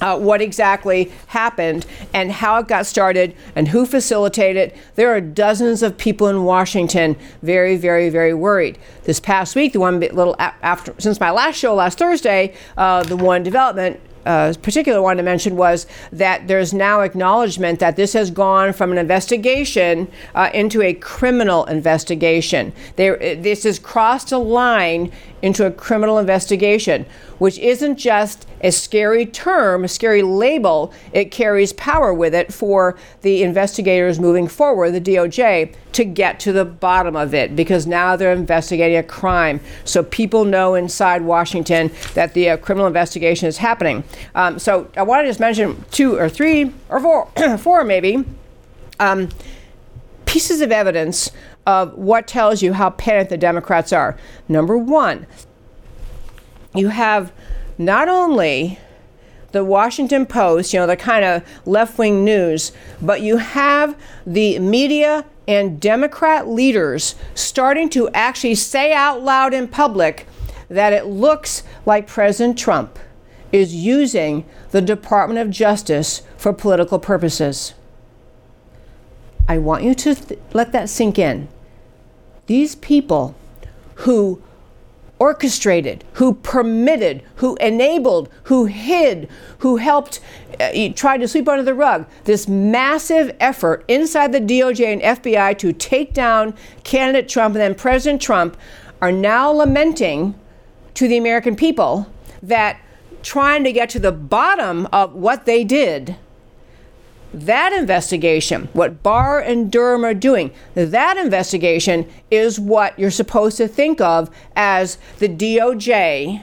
uh, 0.00 0.18
what 0.18 0.40
exactly 0.40 1.10
happened 1.28 1.86
and 2.12 2.32
how 2.32 2.58
it 2.58 2.68
got 2.68 2.86
started 2.86 3.34
and 3.54 3.68
who 3.68 3.86
facilitated 3.86 4.70
it. 4.72 4.76
There 4.94 5.10
are 5.14 5.20
dozens 5.20 5.82
of 5.82 5.96
people 5.96 6.28
in 6.28 6.44
Washington 6.44 7.16
very, 7.42 7.76
very, 7.76 8.08
very 8.10 8.34
worried. 8.34 8.78
This 9.04 9.20
past 9.20 9.56
week, 9.56 9.72
the 9.72 9.80
one 9.80 10.00
little 10.00 10.36
after 10.38 10.94
since 10.98 11.20
my 11.20 11.30
last 11.30 11.56
show 11.56 11.74
last 11.74 11.98
Thursday, 11.98 12.54
uh, 12.76 13.02
the 13.02 13.16
one 13.16 13.42
development. 13.42 14.00
uh, 14.28 14.52
particular 14.60 15.00
one 15.00 15.16
to 15.16 15.22
mention 15.22 15.56
was 15.56 15.86
that 16.12 16.46
there's 16.48 16.74
now 16.74 17.00
acknowledgement 17.00 17.78
that 17.80 17.96
this 17.96 18.12
has 18.12 18.30
gone 18.30 18.74
from 18.74 18.92
an 18.92 18.98
investigation 18.98 20.06
uh, 20.34 20.50
into 20.52 20.82
a 20.82 20.92
criminal 20.92 21.64
investigation. 21.64 22.72
There, 22.96 23.16
this 23.16 23.62
has 23.62 23.78
crossed 23.78 24.30
a 24.30 24.38
line 24.38 25.10
into 25.40 25.64
a 25.64 25.70
criminal 25.70 26.18
investigation, 26.18 27.06
which 27.38 27.58
isn't 27.58 27.96
just 27.96 28.46
a 28.60 28.70
scary 28.70 29.24
term, 29.26 29.84
a 29.84 29.88
scary 29.88 30.22
label. 30.22 30.92
It 31.12 31.30
carries 31.30 31.72
power 31.72 32.12
with 32.12 32.34
it 32.34 32.52
for 32.52 32.98
the 33.22 33.42
investigators 33.42 34.18
moving 34.18 34.48
forward, 34.48 34.92
the 34.92 35.00
DOJ, 35.00 35.74
to 35.92 36.04
get 36.04 36.38
to 36.40 36.52
the 36.52 36.64
bottom 36.64 37.16
of 37.16 37.34
it 37.34 37.56
because 37.56 37.86
now 37.86 38.16
they're 38.16 38.32
investigating 38.32 38.98
a 38.98 39.02
crime. 39.02 39.60
So 39.84 40.02
people 40.02 40.44
know 40.44 40.74
inside 40.74 41.22
Washington 41.22 41.90
that 42.14 42.34
the 42.34 42.50
uh, 42.50 42.56
criminal 42.56 42.86
investigation 42.86 43.48
is 43.48 43.58
happening. 43.58 44.04
Um, 44.34 44.58
so 44.58 44.90
I 44.96 45.02
want 45.02 45.24
to 45.24 45.28
just 45.28 45.40
mention 45.40 45.84
two 45.90 46.16
or 46.16 46.28
three 46.28 46.72
or 46.88 47.00
four, 47.00 47.30
four 47.58 47.84
maybe. 47.84 48.24
Um, 49.00 49.28
pieces 50.26 50.60
of 50.60 50.70
evidence 50.70 51.30
of 51.66 51.94
what 51.94 52.26
tells 52.26 52.62
you 52.62 52.74
how 52.74 52.90
panicked 52.90 53.30
the 53.30 53.36
Democrats 53.38 53.92
are. 53.92 54.16
Number 54.46 54.76
one, 54.76 55.26
you 56.74 56.88
have 56.88 57.32
not 57.76 58.08
only 58.08 58.78
the 59.52 59.64
Washington 59.64 60.26
Post, 60.26 60.72
you 60.72 60.80
know, 60.80 60.86
the 60.86 60.96
kind 60.96 61.24
of 61.24 61.42
left 61.66 61.98
wing 61.98 62.24
news, 62.24 62.72
but 63.00 63.22
you 63.22 63.38
have 63.38 63.96
the 64.26 64.58
media 64.58 65.24
and 65.46 65.80
Democrat 65.80 66.46
leaders 66.46 67.14
starting 67.34 67.88
to 67.88 68.10
actually 68.10 68.54
say 68.54 68.92
out 68.92 69.22
loud 69.22 69.54
in 69.54 69.66
public 69.66 70.26
that 70.68 70.92
it 70.92 71.06
looks 71.06 71.62
like 71.86 72.06
President 72.06 72.58
Trump 72.58 72.98
is 73.50 73.74
using 73.74 74.44
the 74.70 74.82
Department 74.82 75.40
of 75.40 75.50
Justice 75.50 76.22
for 76.36 76.52
political 76.52 76.98
purposes. 76.98 77.72
I 79.48 79.56
want 79.56 79.82
you 79.82 79.94
to 79.94 80.14
th- 80.14 80.40
let 80.52 80.72
that 80.72 80.90
sink 80.90 81.18
in 81.18 81.48
these 82.46 82.74
people 82.74 83.34
who 83.96 84.42
orchestrated, 85.18 86.04
who 86.14 86.34
permitted, 86.34 87.22
who 87.36 87.56
enabled, 87.56 88.28
who 88.44 88.66
hid, 88.66 89.28
who 89.58 89.76
helped 89.76 90.20
uh, 90.60 90.70
try 90.94 91.16
to 91.16 91.28
sweep 91.28 91.48
under 91.48 91.62
the 91.62 91.74
rug 91.74 92.06
this 92.24 92.48
massive 92.48 93.34
effort 93.40 93.84
inside 93.88 94.32
the 94.32 94.40
DOJ 94.40 94.92
and 94.92 95.02
FBI 95.02 95.56
to 95.58 95.72
take 95.72 96.12
down 96.12 96.54
candidate 96.84 97.28
Trump 97.28 97.54
and 97.54 97.62
then 97.62 97.74
President 97.74 98.20
Trump 98.20 98.56
are 99.00 99.12
now 99.12 99.50
lamenting 99.50 100.34
to 100.94 101.06
the 101.06 101.16
American 101.16 101.54
people 101.54 102.10
that 102.42 102.80
trying 103.22 103.64
to 103.64 103.72
get 103.72 103.88
to 103.90 103.98
the 103.98 104.12
bottom 104.12 104.86
of 104.92 105.14
what 105.14 105.44
they 105.44 105.64
did 105.64 106.16
that 107.32 107.72
investigation, 107.72 108.68
what 108.72 109.02
Barr 109.02 109.38
and 109.40 109.70
Durham 109.70 110.04
are 110.04 110.14
doing, 110.14 110.50
that 110.74 111.16
investigation 111.16 112.08
is 112.30 112.58
what 112.58 112.98
you're 112.98 113.10
supposed 113.10 113.56
to 113.58 113.68
think 113.68 114.00
of 114.00 114.30
as 114.56 114.98
the 115.18 115.28
DOJ 115.28 116.42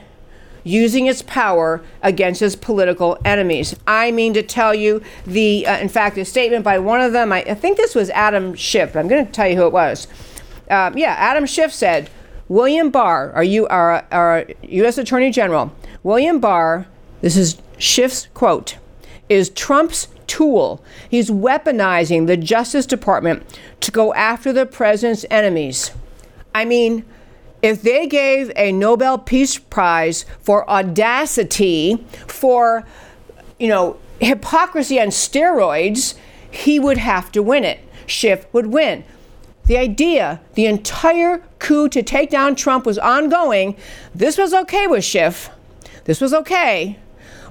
using 0.63 1.05
its 1.05 1.21
power 1.21 1.81
against 2.01 2.41
its 2.41 2.55
political 2.55 3.17
enemies. 3.23 3.75
I 3.87 4.11
mean 4.11 4.33
to 4.33 4.43
tell 4.43 4.75
you, 4.75 5.01
the 5.25 5.65
uh, 5.65 5.77
in 5.77 5.89
fact, 5.89 6.17
a 6.17 6.25
statement 6.25 6.65
by 6.65 6.79
one 6.79 7.01
of 7.01 7.13
them, 7.13 7.31
I, 7.31 7.43
I 7.43 7.53
think 7.53 7.77
this 7.77 7.95
was 7.95 8.09
Adam 8.09 8.55
Schiff. 8.55 8.95
I'm 8.95 9.07
going 9.07 9.25
to 9.25 9.31
tell 9.31 9.47
you 9.47 9.55
who 9.55 9.67
it 9.67 9.73
was. 9.73 10.07
Um, 10.69 10.97
yeah, 10.97 11.15
Adam 11.17 11.45
Schiff 11.45 11.71
said, 11.71 12.09
William 12.47 12.89
Barr, 12.89 13.31
are 13.31 13.43
you 13.43 13.67
our, 13.67 14.05
our 14.11 14.45
U.S. 14.63 14.97
Attorney 14.97 15.31
General? 15.31 15.75
William 16.03 16.39
Barr, 16.39 16.87
this 17.21 17.37
is 17.37 17.61
Schiff's 17.77 18.27
quote, 18.33 18.77
is 19.29 19.49
Trump's 19.49 20.07
tool. 20.27 20.83
He's 21.09 21.29
weaponizing 21.29 22.27
the 22.27 22.37
Justice 22.37 22.85
Department 22.85 23.59
to 23.81 23.91
go 23.91 24.13
after 24.13 24.51
the 24.51 24.65
president's 24.65 25.25
enemies. 25.29 25.91
I 26.53 26.65
mean, 26.65 27.05
if 27.61 27.81
they 27.81 28.07
gave 28.07 28.51
a 28.55 28.71
Nobel 28.71 29.17
Peace 29.17 29.57
Prize 29.57 30.25
for 30.39 30.69
audacity, 30.69 32.05
for, 32.27 32.85
you 33.59 33.67
know, 33.67 33.97
hypocrisy 34.19 34.99
on 34.99 35.07
steroids, 35.07 36.15
he 36.49 36.79
would 36.79 36.97
have 36.97 37.31
to 37.33 37.43
win 37.43 37.63
it. 37.63 37.79
Schiff 38.05 38.45
would 38.53 38.67
win. 38.67 39.03
The 39.65 39.77
idea, 39.77 40.41
the 40.53 40.67
entire 40.67 41.39
coup 41.59 41.89
to 41.89 42.03
take 42.03 42.29
down 42.29 42.55
Trump 42.55 42.85
was 42.85 42.99
ongoing. 42.99 43.75
This 44.13 44.37
was 44.37 44.53
okay 44.53 44.85
with 44.85 45.03
Schiff. 45.03 45.49
This 46.03 46.21
was 46.21 46.33
okay. 46.33 46.99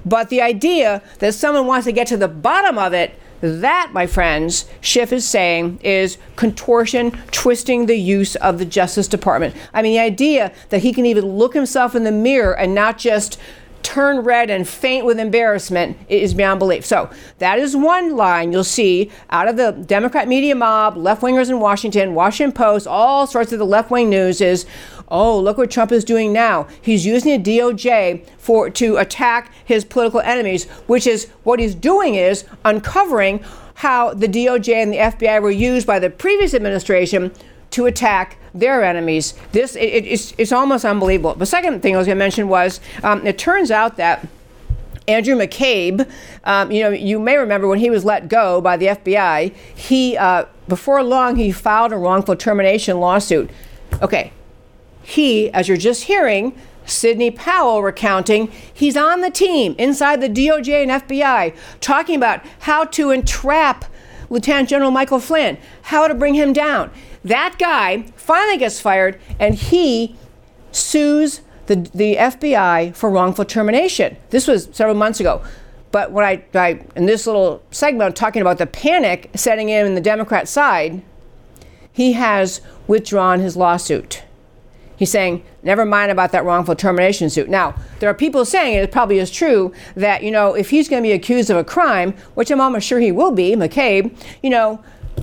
But 0.05 0.29
the 0.29 0.41
idea 0.41 1.01
that 1.19 1.33
someone 1.33 1.65
wants 1.65 1.85
to 1.85 1.91
get 1.91 2.07
to 2.07 2.17
the 2.17 2.27
bottom 2.27 2.77
of 2.77 2.93
it, 2.93 3.19
that, 3.41 3.91
my 3.93 4.07
friends, 4.07 4.65
Schiff 4.81 5.11
is 5.11 5.27
saying 5.27 5.79
is 5.83 6.17
contortion, 6.35 7.11
twisting 7.31 7.85
the 7.85 7.97
use 7.97 8.35
of 8.37 8.59
the 8.59 8.65
Justice 8.65 9.07
Department. 9.07 9.55
I 9.73 9.81
mean, 9.81 9.93
the 9.93 9.99
idea 9.99 10.53
that 10.69 10.79
he 10.79 10.93
can 10.93 11.05
even 11.05 11.25
look 11.25 11.53
himself 11.53 11.95
in 11.95 12.03
the 12.03 12.11
mirror 12.11 12.57
and 12.57 12.73
not 12.73 12.97
just 12.97 13.39
turn 13.85 14.19
red 14.19 14.49
and 14.49 14.67
faint 14.67 15.05
with 15.05 15.19
embarrassment 15.19 15.95
is 16.09 16.33
beyond 16.33 16.57
belief. 16.57 16.83
So 16.83 17.07
that 17.37 17.59
is 17.59 17.75
one 17.75 18.15
line 18.15 18.51
you'll 18.51 18.63
see 18.63 19.11
out 19.29 19.47
of 19.47 19.57
the 19.57 19.73
Democrat 19.73 20.27
media 20.27 20.55
mob, 20.55 20.97
left 20.97 21.21
wingers 21.21 21.51
in 21.51 21.59
Washington, 21.59 22.15
Washington 22.15 22.51
Post, 22.51 22.87
all 22.87 23.27
sorts 23.27 23.51
of 23.51 23.59
the 23.59 23.65
left 23.65 23.91
wing 23.91 24.09
news 24.09 24.41
is 24.41 24.65
oh, 25.09 25.39
look 25.39 25.57
what 25.57 25.71
Trump 25.71 25.91
is 25.91 26.03
doing 26.03 26.33
now. 26.33 26.67
He's 26.81 27.05
using 27.05 27.41
the 27.41 27.57
DOJ 27.57 28.27
for 28.37 28.69
to 28.69 28.97
attack 28.97 29.51
his 29.63 29.85
political 29.85 30.19
enemies, 30.21 30.65
which 30.87 31.07
is 31.07 31.27
what 31.43 31.59
he's 31.59 31.75
doing 31.75 32.15
is 32.15 32.45
uncovering 32.63 33.43
how 33.75 34.13
the 34.13 34.27
DOJ 34.27 34.73
and 34.75 34.93
the 34.93 34.97
FBI 34.97 35.41
were 35.41 35.51
used 35.51 35.85
by 35.85 35.99
the 35.99 36.09
previous 36.09 36.53
administration 36.53 37.31
to 37.71 37.85
attack 37.85 38.37
their 38.53 38.83
enemies. 38.83 39.33
This 39.51 39.75
it, 39.75 40.05
it's, 40.05 40.33
it's 40.37 40.51
almost 40.51 40.85
unbelievable. 40.85 41.35
The 41.35 41.45
second 41.45 41.81
thing 41.81 41.93
I 41.93 41.97
was 41.97 42.07
going 42.07 42.17
to 42.17 42.23
mention 42.23 42.47
was 42.47 42.79
um, 43.03 43.25
it 43.25 43.37
turns 43.37 43.71
out 43.71 43.97
that. 43.97 44.27
Andrew 45.07 45.35
McCabe, 45.35 46.09
um, 46.45 46.71
you 46.71 46.81
know, 46.81 46.89
you 46.89 47.19
may 47.19 47.37
remember 47.37 47.67
when 47.67 47.77
he 47.77 47.91
was 47.91 48.03
let 48.03 48.27
go 48.27 48.59
by 48.59 48.75
the 48.75 48.87
FBI, 48.87 49.53
he, 49.75 50.17
uh, 50.17 50.45
before 50.67 51.03
long, 51.03 51.35
he 51.35 51.51
filed 51.51 51.91
a 51.91 51.95
wrongful 51.95 52.35
termination 52.35 52.99
lawsuit. 52.99 53.51
Okay, 54.01 54.33
he, 55.05 55.51
as 55.51 55.67
you're 55.67 55.77
just 55.77 56.03
hearing, 56.05 56.59
Sidney 56.85 57.29
Powell 57.29 57.83
recounting, 57.83 58.51
he's 58.73 58.97
on 58.97 59.21
the 59.21 59.29
team 59.29 59.75
inside 59.77 60.19
the 60.19 60.29
DOJ 60.29 60.83
and 60.83 60.91
FBI 60.91 61.55
talking 61.79 62.15
about 62.15 62.43
how 62.61 62.85
to 62.85 63.11
entrap 63.11 63.85
Lieutenant 64.31 64.67
General 64.67 64.89
Michael 64.89 65.19
Flynn, 65.19 65.59
how 65.83 66.07
to 66.07 66.15
bring 66.15 66.33
him 66.33 66.53
down. 66.53 66.89
That 67.23 67.57
guy 67.59 68.03
finally 68.15 68.57
gets 68.57 68.79
fired 68.79 69.19
and 69.39 69.53
he 69.53 70.15
sues 70.71 71.41
the, 71.67 71.75
the 71.93 72.15
FBI 72.15 72.95
for 72.95 73.09
wrongful 73.11 73.45
termination. 73.45 74.17
This 74.31 74.47
was 74.47 74.69
several 74.71 74.95
months 74.95 75.19
ago. 75.19 75.43
But 75.91 76.11
when 76.11 76.25
I, 76.25 76.43
I 76.55 76.81
in 76.95 77.05
this 77.05 77.27
little 77.27 77.63
segment, 77.69 78.15
talking 78.15 78.41
about 78.41 78.57
the 78.57 78.65
panic 78.65 79.29
setting 79.35 79.69
in 79.69 79.85
in 79.85 79.93
the 79.93 80.01
Democrat 80.01 80.47
side, 80.47 81.03
he 81.91 82.13
has 82.13 82.61
withdrawn 82.87 83.39
his 83.39 83.55
lawsuit. 83.55 84.23
He's 84.97 85.11
saying, 85.11 85.43
never 85.63 85.85
mind 85.85 86.11
about 86.11 86.31
that 86.31 86.45
wrongful 86.45 86.75
termination 86.75 87.29
suit. 87.29 87.49
Now, 87.49 87.75
there 87.99 88.09
are 88.09 88.13
people 88.13 88.45
saying 88.45 88.75
it 88.75 88.91
probably 88.91 89.19
is 89.19 89.29
true 89.29 89.73
that, 89.95 90.23
you 90.23 90.31
know, 90.31 90.53
if 90.53 90.69
he's 90.69 90.87
going 90.87 91.03
to 91.03 91.07
be 91.07 91.13
accused 91.13 91.49
of 91.49 91.57
a 91.57 91.63
crime, 91.63 92.13
which 92.33 92.49
I'm 92.49 92.61
almost 92.61 92.87
sure 92.87 92.99
he 92.99 93.11
will 93.11 93.31
be, 93.31 93.55
McCabe, 93.55 94.15
you 94.41 94.49
know, 94.49 94.81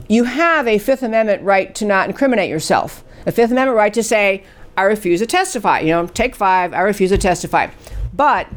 you 0.09 0.25
have 0.25 0.67
a 0.69 0.79
Fifth 0.79 1.03
Amendment 1.03 1.43
right 1.43 1.75
to 1.75 1.85
not 1.85 2.09
incriminate 2.09 2.51
yourself. 2.51 3.05
A 3.27 3.33
Fifth 3.33 3.51
Amendment 3.51 3.77
right 3.77 3.95
to 3.95 4.03
say, 4.03 4.45
I 4.77 4.83
refuse 4.83 5.21
to 5.21 5.27
testify. 5.27 5.81
You 5.81 5.93
know, 5.93 6.07
take 6.07 6.35
five, 6.35 6.73
I 6.73 6.81
refuse 6.81 7.11
to 7.11 7.19
testify. 7.19 7.69
But 8.13 8.49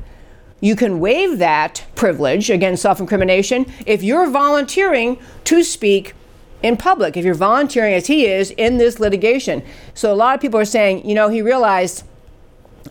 you 0.61 0.75
can 0.75 0.99
waive 0.99 1.37
that 1.39 1.85
privilege 1.95 2.49
against 2.49 2.81
self 2.81 2.99
incrimination 2.99 3.65
if 3.85 4.03
you're 4.03 4.29
volunteering 4.29 5.19
to 5.45 5.63
speak 5.63 6.13
in 6.61 6.77
public, 6.77 7.15
if 7.17 7.25
you're 7.25 7.35
volunteering 7.35 7.93
as 7.93 8.07
he 8.07 8.25
is 8.25 8.51
in 8.51 8.77
this 8.77 8.99
litigation. 8.99 9.63
So 9.93 10.11
a 10.11 10.15
lot 10.15 10.35
of 10.35 10.41
people 10.41 10.59
are 10.59 10.65
saying, 10.65 11.07
you 11.07 11.15
know, 11.15 11.29
he 11.29 11.41
realized 11.41 12.03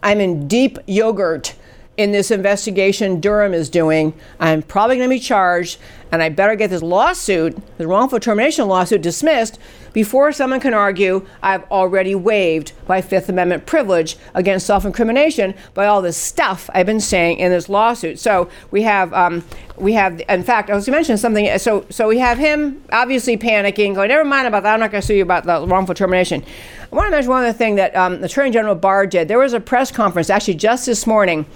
I'm 0.03 0.21
in 0.21 0.47
deep 0.49 0.79
yogurt 0.87 1.55
in 1.97 2.12
this 2.12 2.31
investigation 2.31 3.21
Durham 3.21 3.55
is 3.55 3.69
doing. 3.71 4.15
I'm 4.41 4.62
probably 4.62 4.97
going 4.97 5.09
to 5.09 5.15
be 5.15 5.21
charged, 5.21 5.79
and 6.11 6.23
I 6.23 6.29
better 6.29 6.57
get 6.57 6.71
this 6.71 6.83
lawsuit, 6.83 7.57
the 7.79 7.87
wrongful 7.87 8.21
termination 8.21 8.67
lawsuit, 8.67 9.03
dismissed 9.03 9.59
before 9.95 10.32
someone 10.32 10.61
can 10.61 10.74
argue 10.74 11.24
I've 11.42 11.64
already 11.70 12.14
waived 12.14 12.72
my 12.86 13.01
Fifth 13.01 13.30
Amendment 13.30 13.64
privilege 13.64 14.18
against 14.34 14.66
self 14.66 14.84
incrimination 14.84 15.55
by 15.72 15.86
all 15.86 16.03
this 16.03 16.18
stuff 16.18 16.68
I've 16.74 16.84
been 16.84 17.01
saying 17.01 17.38
in 17.38 17.51
this 17.51 17.70
lawsuit. 17.70 18.18
So 18.18 18.51
we 18.70 18.82
have, 18.82 19.14
um, 19.14 19.42
we 19.78 19.95
have, 19.95 20.20
in 20.28 20.42
fact, 20.42 20.68
I 20.68 20.74
was 20.74 20.84
going 20.84 20.92
to 20.92 20.99
mention 20.99 21.16
something. 21.16 21.59
So, 21.59 21.86
so 21.88 22.09
we 22.09 22.18
have 22.18 22.36
him 22.36 22.84
obviously 22.92 23.38
panicking, 23.38 23.95
going, 23.95 24.09
never 24.09 24.24
mind 24.24 24.47
about 24.47 24.64
that. 24.64 24.74
I'm 24.74 24.80
not 24.80 24.90
going 24.90 25.01
to 25.01 25.07
sue 25.07 25.14
you 25.14 25.22
about 25.22 25.45
the 25.45 25.66
wrongful 25.66 25.95
termination. 25.95 26.45
I 26.92 26.95
want 26.95 27.07
to 27.07 27.11
mention 27.12 27.30
one 27.30 27.45
other 27.45 27.57
thing 27.57 27.76
that 27.76 27.97
um, 27.97 28.22
Attorney 28.22 28.51
General 28.51 28.74
Barr 28.74 29.07
did. 29.07 29.28
There 29.28 29.38
was 29.38 29.55
a 29.55 29.61
press 29.61 29.90
conference 29.90 30.28
actually 30.28 30.55
just 30.55 30.84
this 30.84 31.07
morning 31.07 31.47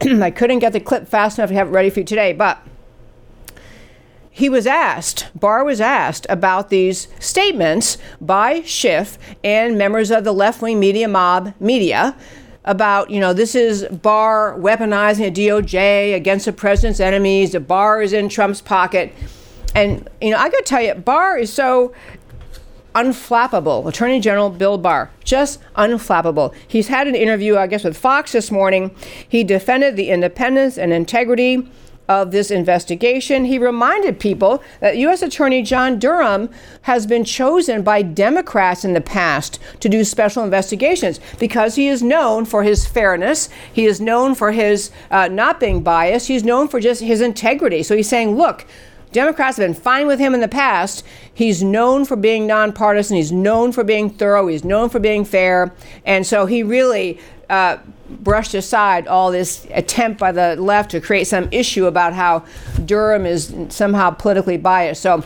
I 0.22 0.30
couldn't 0.30 0.60
get 0.60 0.72
the 0.72 0.80
clip 0.80 1.08
fast 1.08 1.38
enough 1.38 1.50
to 1.50 1.54
have 1.56 1.68
it 1.68 1.70
ready 1.70 1.90
for 1.90 2.00
you 2.00 2.06
today, 2.06 2.32
but 2.32 2.62
he 4.40 4.48
was 4.48 4.66
asked, 4.66 5.28
Barr 5.38 5.62
was 5.64 5.82
asked 5.82 6.26
about 6.30 6.70
these 6.70 7.08
statements 7.18 7.98
by 8.22 8.62
Schiff 8.62 9.18
and 9.44 9.76
members 9.76 10.10
of 10.10 10.24
the 10.24 10.32
left 10.32 10.62
wing 10.62 10.80
media 10.80 11.08
mob 11.08 11.52
media 11.60 12.16
about, 12.64 13.10
you 13.10 13.20
know, 13.20 13.34
this 13.34 13.54
is 13.54 13.84
Barr 13.88 14.56
weaponizing 14.58 15.26
a 15.26 15.30
DOJ 15.30 16.14
against 16.14 16.46
the 16.46 16.54
president's 16.54 17.00
enemies, 17.00 17.52
the 17.52 17.60
Barr 17.60 18.00
is 18.00 18.14
in 18.14 18.30
Trump's 18.30 18.62
pocket. 18.62 19.12
And, 19.74 20.08
you 20.22 20.30
know, 20.30 20.38
I 20.38 20.48
gotta 20.48 20.64
tell 20.64 20.80
you, 20.80 20.94
Barr 20.94 21.36
is 21.36 21.52
so 21.52 21.92
unflappable. 22.94 23.86
Attorney 23.86 24.20
General 24.20 24.48
Bill 24.48 24.78
Barr, 24.78 25.10
just 25.22 25.60
unflappable. 25.76 26.54
He's 26.66 26.88
had 26.88 27.06
an 27.06 27.14
interview, 27.14 27.58
I 27.58 27.66
guess, 27.66 27.84
with 27.84 27.98
Fox 27.98 28.32
this 28.32 28.50
morning. 28.50 28.96
He 29.28 29.44
defended 29.44 29.96
the 29.96 30.08
independence 30.08 30.78
and 30.78 30.94
integrity 30.94 31.68
of 32.10 32.32
this 32.32 32.50
investigation. 32.50 33.44
He 33.44 33.56
reminded 33.56 34.18
people 34.18 34.60
that 34.80 34.96
U.S. 34.96 35.22
Attorney 35.22 35.62
John 35.62 35.96
Durham 35.96 36.50
has 36.82 37.06
been 37.06 37.24
chosen 37.24 37.82
by 37.82 38.02
Democrats 38.02 38.84
in 38.84 38.94
the 38.94 39.00
past 39.00 39.60
to 39.78 39.88
do 39.88 40.02
special 40.02 40.42
investigations 40.42 41.20
because 41.38 41.76
he 41.76 41.86
is 41.86 42.02
known 42.02 42.46
for 42.46 42.64
his 42.64 42.84
fairness. 42.84 43.48
He 43.72 43.86
is 43.86 44.00
known 44.00 44.34
for 44.34 44.50
his 44.50 44.90
uh, 45.12 45.28
not 45.28 45.60
being 45.60 45.84
biased. 45.84 46.26
He's 46.26 46.42
known 46.42 46.66
for 46.66 46.80
just 46.80 47.00
his 47.00 47.20
integrity. 47.20 47.84
So 47.84 47.96
he's 47.96 48.08
saying, 48.08 48.36
look, 48.36 48.66
Democrats 49.12 49.58
have 49.58 49.66
been 49.66 49.80
fine 49.80 50.08
with 50.08 50.18
him 50.18 50.34
in 50.34 50.40
the 50.40 50.48
past. 50.48 51.04
He's 51.32 51.62
known 51.62 52.04
for 52.04 52.16
being 52.16 52.44
nonpartisan. 52.44 53.18
He's 53.18 53.30
known 53.30 53.70
for 53.70 53.84
being 53.84 54.10
thorough. 54.10 54.48
He's 54.48 54.64
known 54.64 54.88
for 54.88 54.98
being 54.98 55.24
fair. 55.24 55.72
And 56.04 56.26
so 56.26 56.46
he 56.46 56.64
really 56.64 57.20
uh, 57.50 57.78
brushed 58.08 58.54
aside 58.54 59.06
all 59.06 59.30
this 59.30 59.66
attempt 59.70 60.18
by 60.18 60.32
the 60.32 60.56
left 60.56 60.90
to 60.92 61.00
create 61.00 61.26
some 61.26 61.48
issue 61.52 61.86
about 61.86 62.12
how 62.12 62.44
Durham 62.84 63.26
is 63.26 63.54
somehow 63.68 64.10
politically 64.10 64.56
biased. 64.56 65.02
So 65.02 65.24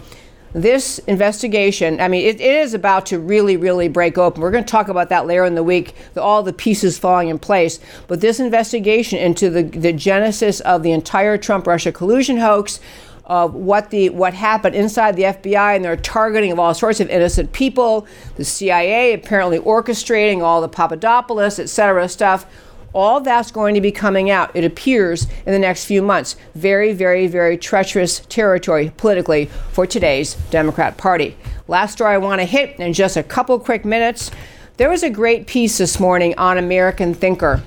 this 0.54 1.00
investigation, 1.00 2.00
I 2.00 2.08
mean, 2.08 2.26
it, 2.26 2.40
it 2.40 2.54
is 2.54 2.74
about 2.74 3.06
to 3.06 3.18
really, 3.18 3.56
really 3.56 3.88
break 3.88 4.16
open. 4.16 4.40
We're 4.40 4.52
going 4.52 4.64
to 4.64 4.70
talk 4.70 4.88
about 4.88 5.08
that 5.08 5.26
later 5.26 5.44
in 5.44 5.56
the 5.56 5.64
week, 5.64 5.94
the, 6.14 6.22
all 6.22 6.42
the 6.42 6.52
pieces 6.52 6.96
falling 6.96 7.28
in 7.28 7.38
place. 7.40 7.80
But 8.06 8.20
this 8.20 8.38
investigation 8.38 9.18
into 9.18 9.50
the, 9.50 9.64
the 9.64 9.92
genesis 9.92 10.60
of 10.60 10.82
the 10.82 10.92
entire 10.92 11.36
Trump 11.38 11.66
Russia 11.66 11.90
collusion 11.90 12.36
hoax, 12.36 12.78
of 13.26 13.54
what 13.54 13.90
the 13.90 14.10
what 14.10 14.34
happened 14.34 14.74
inside 14.74 15.16
the 15.16 15.22
FBI 15.22 15.76
and 15.76 15.84
their 15.84 15.96
targeting 15.96 16.52
of 16.52 16.58
all 16.58 16.74
sorts 16.74 17.00
of 17.00 17.08
innocent 17.08 17.52
people, 17.52 18.06
the 18.36 18.44
CIA 18.44 19.14
apparently 19.14 19.58
orchestrating 19.58 20.42
all 20.42 20.60
the 20.60 20.68
Papadopoulos, 20.68 21.58
et 21.58 21.68
cetera, 21.68 22.08
stuff. 22.08 22.46
All 22.92 23.20
that's 23.20 23.50
going 23.50 23.74
to 23.74 23.80
be 23.80 23.90
coming 23.90 24.30
out, 24.30 24.54
it 24.54 24.62
appears, 24.62 25.26
in 25.44 25.52
the 25.52 25.58
next 25.58 25.84
few 25.84 26.00
months. 26.00 26.36
Very, 26.54 26.92
very, 26.92 27.26
very 27.26 27.58
treacherous 27.58 28.20
territory 28.28 28.92
politically 28.96 29.46
for 29.72 29.84
today's 29.84 30.34
Democrat 30.50 30.96
Party. 30.96 31.36
Last 31.66 31.94
story 31.94 32.14
I 32.14 32.18
want 32.18 32.40
to 32.40 32.44
hit 32.44 32.78
in 32.78 32.92
just 32.92 33.16
a 33.16 33.24
couple 33.24 33.58
quick 33.58 33.84
minutes. 33.84 34.30
There 34.76 34.88
was 34.88 35.02
a 35.02 35.10
great 35.10 35.48
piece 35.48 35.78
this 35.78 35.98
morning 35.98 36.34
on 36.38 36.56
American 36.56 37.14
Thinker. 37.14 37.64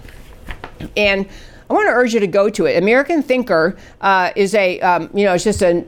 And 0.95 1.28
I 1.70 1.74
want 1.74 1.88
to 1.88 1.93
urge 1.93 2.13
you 2.13 2.20
to 2.22 2.28
go 2.28 2.49
to 2.49 2.65
it. 2.65 2.82
American 2.82 3.22
Thinker 3.22 3.76
uh, 3.99 4.32
is 4.36 4.55
a, 4.55 4.80
um, 4.80 5.09
you 5.13 5.26
know, 5.26 5.34
it's 5.34 5.43
just 5.43 5.61
a, 5.61 5.86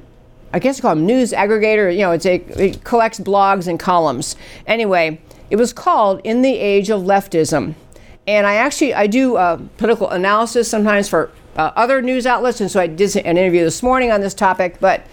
I 0.52 0.60
guess 0.60 0.78
you 0.78 0.82
call 0.82 0.96
them 0.96 1.06
news 1.06 1.32
aggregator. 1.32 1.92
You 1.94 2.02
know, 2.02 2.12
it's 2.12 2.26
a, 2.26 2.36
it 2.36 2.84
collects 2.84 3.20
blogs 3.20 3.68
and 3.68 3.80
columns. 3.80 4.36
Anyway, 4.68 5.22
it 5.50 5.56
was 5.56 5.72
called 5.72 6.22
In 6.24 6.42
the 6.42 6.58
Age 6.58 6.90
of 6.90 7.04
Leftism. 7.04 7.76
And 8.28 8.46
I 8.46 8.56
actually, 8.56 8.94
I 8.94 9.08
do 9.08 9.38
uh, 9.38 9.60
political 9.78 10.10
analysis 10.10 10.70
sometimes 10.70 11.08
for 11.08 11.32
uh, 11.56 11.72
other 11.76 12.02
news 12.02 12.26
outlets. 12.26 12.62
And 12.62 12.70
so 12.70 12.80
I 12.80 12.88
did 12.88 13.16
an 13.16 13.38
interview 13.38 13.64
this 13.64 13.82
morning 13.82 14.12
on 14.12 14.22
this 14.22 14.34
topic. 14.34 14.80
But 14.80 15.06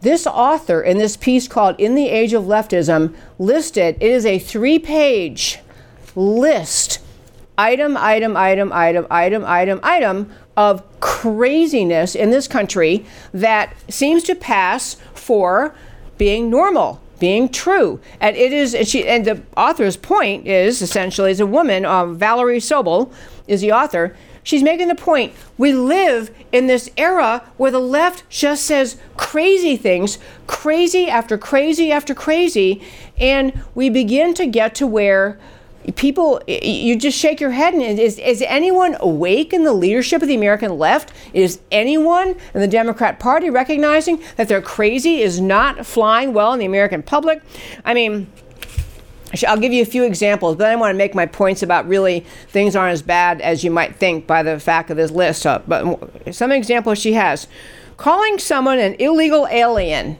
this 0.00 0.26
author 0.26 0.80
in 0.80 0.98
this 0.98 1.16
piece 1.16 1.46
called 1.46 1.78
In 1.78 1.94
the 1.94 2.08
Age 2.08 2.32
of 2.32 2.44
Leftism 2.44 3.14
listed, 3.38 3.96
it 4.00 4.10
is 4.10 4.24
a 4.24 4.38
three 4.38 4.78
page 4.78 5.58
list 6.14 7.00
item, 7.58 7.96
item, 7.96 8.36
item, 8.36 8.72
item, 8.72 9.06
item, 9.10 9.44
item, 9.44 9.80
item 9.82 10.30
of 10.56 10.82
craziness 11.00 12.14
in 12.14 12.30
this 12.30 12.46
country 12.46 13.04
that 13.34 13.74
seems 13.90 14.22
to 14.22 14.34
pass 14.34 14.96
for 15.12 15.74
being 16.16 16.48
normal, 16.48 17.02
being 17.18 17.48
true. 17.48 18.00
And 18.20 18.36
it 18.36 18.52
is, 18.52 18.74
and, 18.74 18.86
she, 18.86 19.06
and 19.06 19.24
the 19.24 19.42
author's 19.56 19.96
point 19.96 20.46
is 20.46 20.80
essentially, 20.80 21.32
as 21.32 21.40
a 21.40 21.46
woman, 21.46 21.84
um, 21.84 22.16
Valerie 22.16 22.58
Sobel 22.60 23.12
is 23.48 23.60
the 23.60 23.72
author. 23.72 24.16
She's 24.44 24.62
making 24.62 24.88
the 24.88 24.94
point 24.94 25.34
we 25.58 25.72
live 25.72 26.30
in 26.52 26.68
this 26.68 26.88
era 26.96 27.44
where 27.56 27.70
the 27.70 27.80
left 27.80 28.28
just 28.30 28.64
says 28.64 28.96
crazy 29.16 29.76
things, 29.76 30.18
crazy 30.46 31.08
after 31.08 31.36
crazy 31.36 31.92
after 31.92 32.14
crazy, 32.14 32.82
and 33.18 33.62
we 33.74 33.90
begin 33.90 34.32
to 34.34 34.46
get 34.46 34.74
to 34.76 34.86
where 34.86 35.38
people 35.96 36.40
you 36.46 36.96
just 36.96 37.16
shake 37.16 37.40
your 37.40 37.50
head 37.50 37.72
and 37.72 37.82
is, 37.82 38.18
is 38.18 38.42
anyone 38.42 38.96
awake 39.00 39.52
in 39.52 39.64
the 39.64 39.72
leadership 39.72 40.20
of 40.22 40.28
the 40.28 40.34
american 40.34 40.76
left 40.76 41.12
is 41.32 41.60
anyone 41.70 42.36
in 42.54 42.60
the 42.60 42.68
democrat 42.68 43.18
party 43.18 43.48
recognizing 43.48 44.22
that 44.36 44.48
they're 44.48 44.62
crazy 44.62 45.22
is 45.22 45.40
not 45.40 45.86
flying 45.86 46.32
well 46.32 46.52
in 46.52 46.58
the 46.58 46.66
american 46.66 47.02
public 47.02 47.42
i 47.84 47.94
mean 47.94 48.30
I'll 49.46 49.58
give 49.58 49.74
you 49.74 49.82
a 49.82 49.84
few 49.84 50.04
examples, 50.04 50.56
but 50.56 50.68
I 50.68 50.76
want 50.76 50.94
to 50.94 50.96
make 50.96 51.14
my 51.14 51.26
points 51.26 51.62
about 51.62 51.86
really 51.86 52.20
things 52.48 52.74
aren't 52.74 52.94
as 52.94 53.02
bad 53.02 53.42
as 53.42 53.62
you 53.62 53.70
might 53.70 53.94
think 53.96 54.26
by 54.26 54.42
the 54.42 54.58
fact 54.58 54.90
of 54.90 54.96
this 54.96 55.10
list. 55.10 55.44
Uh, 55.44 55.60
but 55.68 56.34
some 56.34 56.50
examples 56.50 56.98
she 56.98 57.12
has 57.12 57.46
calling 57.98 58.38
someone 58.38 58.78
an 58.78 58.94
illegal 58.94 59.46
alien, 59.50 60.16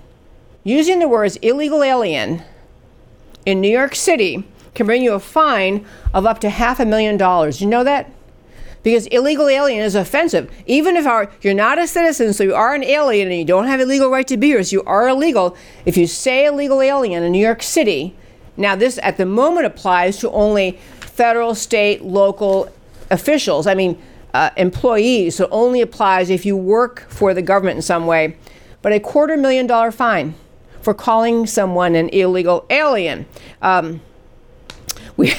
using 0.62 0.98
the 0.98 1.08
words 1.08 1.36
illegal 1.36 1.82
alien 1.82 2.42
in 3.46 3.62
New 3.62 3.70
York 3.70 3.94
City 3.94 4.44
can 4.78 4.86
bring 4.86 5.02
you 5.02 5.12
a 5.12 5.20
fine 5.20 5.84
of 6.14 6.24
up 6.24 6.38
to 6.40 6.48
half 6.48 6.80
a 6.80 6.86
million 6.86 7.18
dollars. 7.18 7.60
You 7.60 7.66
know 7.66 7.84
that? 7.84 8.10
Because 8.82 9.06
illegal 9.08 9.48
alien 9.48 9.84
is 9.84 9.94
offensive. 9.96 10.50
Even 10.66 10.96
if 10.96 11.04
our, 11.04 11.30
you're 11.42 11.52
not 11.52 11.78
a 11.78 11.86
citizen, 11.86 12.32
so 12.32 12.44
you 12.44 12.54
are 12.54 12.74
an 12.74 12.84
alien 12.84 13.28
and 13.28 13.36
you 13.36 13.44
don't 13.44 13.66
have 13.66 13.80
a 13.80 13.84
legal 13.84 14.08
right 14.08 14.26
to 14.28 14.36
be 14.36 14.46
here, 14.46 14.62
so 14.62 14.76
you 14.76 14.82
are 14.84 15.08
illegal. 15.08 15.56
If 15.84 15.96
you 15.96 16.06
say 16.06 16.46
illegal 16.46 16.80
alien 16.80 17.24
in 17.24 17.32
New 17.32 17.44
York 17.44 17.62
City, 17.62 18.16
now 18.56 18.76
this 18.76 18.98
at 19.02 19.16
the 19.16 19.26
moment 19.26 19.66
applies 19.66 20.18
to 20.20 20.30
only 20.30 20.78
federal, 21.00 21.56
state, 21.56 22.02
local 22.02 22.72
officials. 23.10 23.66
I 23.66 23.74
mean, 23.74 24.00
uh, 24.32 24.50
employees. 24.56 25.34
So 25.34 25.44
it 25.44 25.50
only 25.50 25.80
applies 25.80 26.30
if 26.30 26.46
you 26.46 26.56
work 26.56 27.04
for 27.08 27.34
the 27.34 27.42
government 27.42 27.76
in 27.76 27.82
some 27.82 28.06
way. 28.06 28.36
But 28.80 28.92
a 28.92 29.00
quarter 29.00 29.36
million 29.36 29.66
dollar 29.66 29.90
fine 29.90 30.34
for 30.82 30.94
calling 30.94 31.46
someone 31.46 31.96
an 31.96 32.08
illegal 32.10 32.64
alien. 32.70 33.26
Um, 33.60 34.00
we 35.18 35.34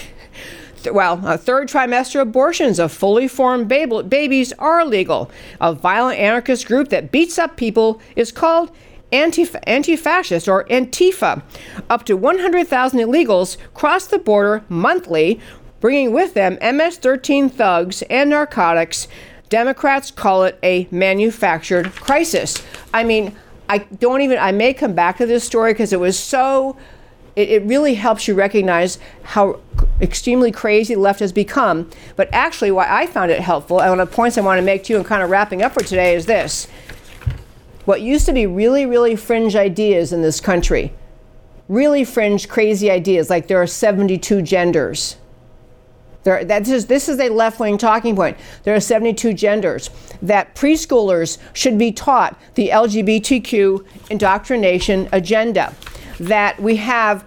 well, 0.91 1.19
uh, 1.25 1.36
third 1.36 1.67
trimester 1.67 2.21
abortions 2.21 2.80
of 2.80 2.91
fully 2.91 3.27
formed 3.27 3.67
babies 3.67 4.53
are 4.53 4.86
legal. 4.86 5.30
A 5.59 5.73
violent 5.73 6.19
anarchist 6.19 6.67
group 6.67 6.89
that 6.89 7.11
beats 7.11 7.38
up 7.38 7.57
people 7.57 7.99
is 8.15 8.32
called 8.32 8.71
anti 9.11 9.45
fascist 9.95 10.47
or 10.47 10.65
Antifa. 10.65 11.41
Up 11.89 12.05
to 12.05 12.15
100,000 12.15 12.99
illegals 12.99 13.57
cross 13.73 14.07
the 14.07 14.19
border 14.19 14.63
monthly, 14.69 15.39
bringing 15.80 16.13
with 16.13 16.34
them 16.34 16.57
MS 16.61 16.97
13 16.97 17.49
thugs 17.49 18.01
and 18.03 18.30
narcotics. 18.30 19.07
Democrats 19.49 20.11
call 20.11 20.43
it 20.43 20.59
a 20.61 20.88
manufactured 20.91 21.91
crisis. 21.95 22.63
I 22.93 23.03
mean, 23.03 23.36
I 23.67 23.80
don't 23.80 24.21
even, 24.21 24.38
I 24.38 24.51
may 24.51 24.73
come 24.73 24.93
back 24.93 25.17
to 25.17 25.25
this 25.25 25.43
story 25.43 25.73
because 25.73 25.91
it 25.91 25.99
was 25.99 26.17
so 26.17 26.77
it, 27.40 27.50
it 27.50 27.64
really 27.64 27.94
helps 27.94 28.28
you 28.28 28.34
recognize 28.34 29.00
how 29.24 29.60
extremely 30.02 30.52
crazy 30.52 30.94
the 30.94 31.00
left 31.00 31.22
has 31.22 31.32
become. 31.32 31.90
But 32.18 32.28
actually, 32.34 32.72
why 32.72 32.88
I 32.90 33.08
found 33.08 33.32
it 33.32 33.40
helpful, 33.40 33.82
and 33.82 33.90
one 33.90 34.00
of 34.02 34.10
the 34.10 34.16
points 34.16 34.38
I 34.38 34.42
want 34.42 34.60
to 34.60 34.66
make 34.66 34.84
to 34.86 34.94
you 34.94 34.98
and 34.98 35.06
kind 35.06 35.24
of 35.24 35.30
wrapping 35.30 35.62
up 35.62 35.74
for 35.74 35.82
today 35.82 36.16
is 36.16 36.26
this. 36.26 36.68
What 37.86 38.02
used 38.02 38.26
to 38.26 38.34
be 38.34 38.46
really, 38.46 38.86
really 38.86 39.16
fringe 39.16 39.56
ideas 39.56 40.12
in 40.12 40.22
this 40.22 40.42
country, 40.42 40.94
really 41.70 42.04
fringe, 42.04 42.50
crazy 42.50 42.92
ideas, 42.92 43.30
like 43.30 43.48
there 43.48 43.62
are 43.62 43.68
72 43.68 44.42
genders. 44.42 45.16
There, 46.24 46.44
that 46.44 46.68
is, 46.68 46.88
this 46.88 47.08
is 47.08 47.18
a 47.20 47.30
left 47.30 47.62
wing 47.62 47.78
talking 47.78 48.18
point. 48.18 48.38
There 48.64 48.76
are 48.76 48.82
72 48.82 49.34
genders. 49.34 49.90
That 50.22 50.54
preschoolers 50.54 51.38
should 51.54 51.78
be 51.78 51.94
taught 51.94 52.38
the 52.56 52.68
LGBTQ 52.68 53.86
indoctrination 54.10 55.08
agenda 55.14 55.74
that 56.20 56.61
we 56.61 56.78
have, 56.78 57.26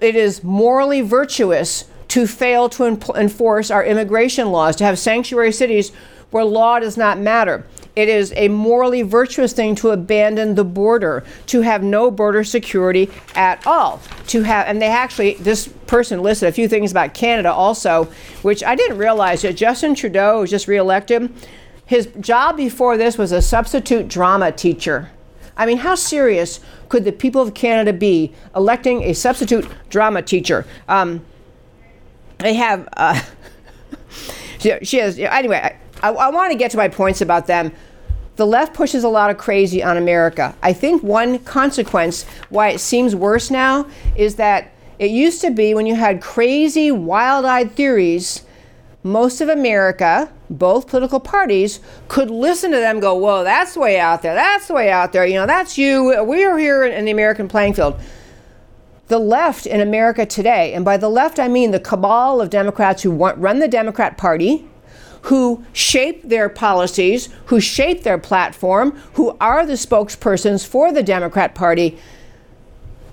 it 0.00 0.16
is 0.16 0.42
morally 0.42 1.00
virtuous 1.00 1.84
to 2.08 2.26
fail 2.26 2.68
to 2.68 2.84
enforce 3.14 3.70
our 3.70 3.84
immigration 3.84 4.50
laws, 4.50 4.76
to 4.76 4.84
have 4.84 4.98
sanctuary 4.98 5.52
cities 5.52 5.92
where 6.30 6.44
law 6.44 6.78
does 6.78 6.96
not 6.96 7.18
matter. 7.18 7.64
it 7.94 8.08
is 8.08 8.32
a 8.36 8.48
morally 8.48 9.02
virtuous 9.02 9.52
thing 9.52 9.74
to 9.74 9.90
abandon 9.90 10.54
the 10.54 10.64
border, 10.64 11.24
to 11.46 11.60
have 11.60 11.82
no 11.82 12.10
border 12.10 12.42
security 12.42 13.10
at 13.34 13.66
all. 13.66 14.00
To 14.28 14.42
have, 14.42 14.66
and 14.66 14.80
they 14.80 14.86
actually, 14.86 15.34
this 15.34 15.68
person 15.86 16.22
listed 16.22 16.48
a 16.48 16.52
few 16.52 16.68
things 16.68 16.90
about 16.90 17.12
Canada 17.12 17.52
also, 17.52 18.04
which 18.40 18.64
I 18.64 18.74
didn't 18.74 18.96
realize 18.96 19.42
that 19.42 19.56
Justin 19.56 19.94
Trudeau 19.94 20.40
was 20.40 20.50
just 20.50 20.68
reelected. 20.68 21.32
His 21.84 22.08
job 22.20 22.56
before 22.56 22.96
this 22.96 23.18
was 23.18 23.32
a 23.32 23.42
substitute 23.42 24.08
drama 24.08 24.52
teacher. 24.52 25.10
I 25.56 25.66
mean, 25.66 25.78
how 25.78 25.94
serious 25.94 26.60
could 26.88 27.04
the 27.04 27.12
people 27.12 27.42
of 27.42 27.54
Canada 27.54 27.92
be 27.92 28.32
electing 28.56 29.02
a 29.04 29.12
substitute 29.12 29.66
drama 29.90 30.22
teacher? 30.22 30.66
Um, 30.88 31.24
they 32.38 32.54
have, 32.54 32.88
uh, 32.96 33.20
she, 34.58 34.78
she 34.82 34.98
has, 34.98 35.18
anyway, 35.18 35.76
I, 36.02 36.10
I 36.10 36.30
want 36.30 36.52
to 36.52 36.58
get 36.58 36.70
to 36.72 36.76
my 36.76 36.88
points 36.88 37.20
about 37.20 37.46
them. 37.46 37.72
The 38.36 38.46
left 38.46 38.74
pushes 38.74 39.04
a 39.04 39.08
lot 39.08 39.30
of 39.30 39.36
crazy 39.36 39.82
on 39.82 39.96
America. 39.96 40.54
I 40.62 40.72
think 40.72 41.02
one 41.02 41.38
consequence 41.40 42.24
why 42.48 42.70
it 42.70 42.80
seems 42.80 43.14
worse 43.14 43.50
now 43.50 43.86
is 44.16 44.36
that 44.36 44.72
it 44.98 45.10
used 45.10 45.40
to 45.42 45.50
be 45.50 45.74
when 45.74 45.86
you 45.86 45.94
had 45.94 46.22
crazy, 46.22 46.90
wild 46.90 47.44
eyed 47.44 47.72
theories, 47.72 48.42
most 49.02 49.40
of 49.40 49.48
America, 49.48 50.30
both 50.52 50.86
political 50.86 51.20
parties, 51.20 51.80
could 52.08 52.30
listen 52.30 52.70
to 52.70 52.78
them 52.78 53.00
go, 53.00 53.14
Whoa, 53.14 53.44
that's 53.44 53.76
way 53.76 53.98
out 53.98 54.22
there. 54.22 54.34
That's 54.34 54.68
way 54.68 54.90
out 54.90 55.12
there. 55.12 55.26
You 55.26 55.34
know, 55.34 55.46
that's 55.46 55.78
you. 55.78 56.22
We're 56.24 56.58
here 56.58 56.84
in 56.84 57.04
the 57.04 57.10
American 57.10 57.48
playing 57.48 57.74
field. 57.74 58.00
The 59.08 59.18
left 59.18 59.66
in 59.66 59.80
America 59.80 60.24
today, 60.24 60.72
and 60.72 60.84
by 60.84 60.96
the 60.96 61.08
left 61.08 61.38
I 61.38 61.48
mean 61.48 61.70
the 61.70 61.80
cabal 61.80 62.40
of 62.40 62.50
Democrats 62.50 63.02
who 63.02 63.10
want, 63.10 63.38
run 63.38 63.58
the 63.58 63.68
Democrat 63.68 64.16
Party, 64.16 64.66
who 65.22 65.64
shape 65.72 66.22
their 66.22 66.48
policies, 66.48 67.28
who 67.46 67.60
shape 67.60 68.02
their 68.02 68.18
platform, 68.18 68.92
who 69.14 69.36
are 69.40 69.64
the 69.64 69.74
spokespersons 69.74 70.66
for 70.66 70.92
the 70.92 71.02
Democrat 71.02 71.54
Party. 71.54 71.98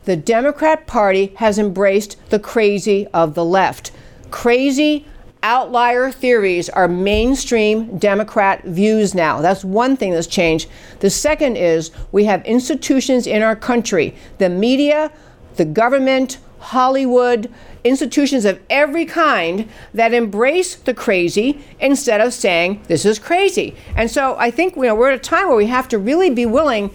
The 0.05 0.15
Democrat 0.15 0.87
Party 0.87 1.33
has 1.35 1.59
embraced 1.59 2.17
the 2.29 2.39
crazy 2.39 3.05
of 3.07 3.35
the 3.35 3.45
left. 3.45 3.91
Crazy 4.31 5.05
outlier 5.43 6.11
theories 6.11 6.69
are 6.69 6.87
mainstream 6.87 7.97
Democrat 7.97 8.63
views 8.65 9.15
now. 9.15 9.41
That's 9.41 9.63
one 9.63 9.95
thing 9.95 10.11
that's 10.11 10.27
changed. 10.27 10.69
The 10.99 11.09
second 11.09 11.55
is 11.55 11.91
we 12.11 12.25
have 12.25 12.43
institutions 12.45 13.25
in 13.25 13.41
our 13.41 13.55
country, 13.55 14.15
the 14.37 14.49
media, 14.49 15.11
the 15.55 15.65
government, 15.65 16.39
Hollywood, 16.59 17.51
institutions 17.83 18.43
of 18.43 18.59
every 18.69 19.05
kind 19.05 19.69
that 19.93 20.13
embrace 20.13 20.75
the 20.75 20.93
crazy 20.93 21.63
instead 21.79 22.19
of 22.19 22.33
saying 22.33 22.83
this 22.87 23.05
is 23.05 23.19
crazy. 23.19 23.75
And 23.95 24.11
so 24.11 24.35
I 24.37 24.51
think 24.51 24.75
you 24.75 24.83
know, 24.83 24.95
we're 24.95 25.11
at 25.11 25.15
a 25.15 25.19
time 25.19 25.47
where 25.47 25.55
we 25.55 25.67
have 25.67 25.87
to 25.89 25.97
really 25.97 26.29
be 26.29 26.45
willing. 26.45 26.91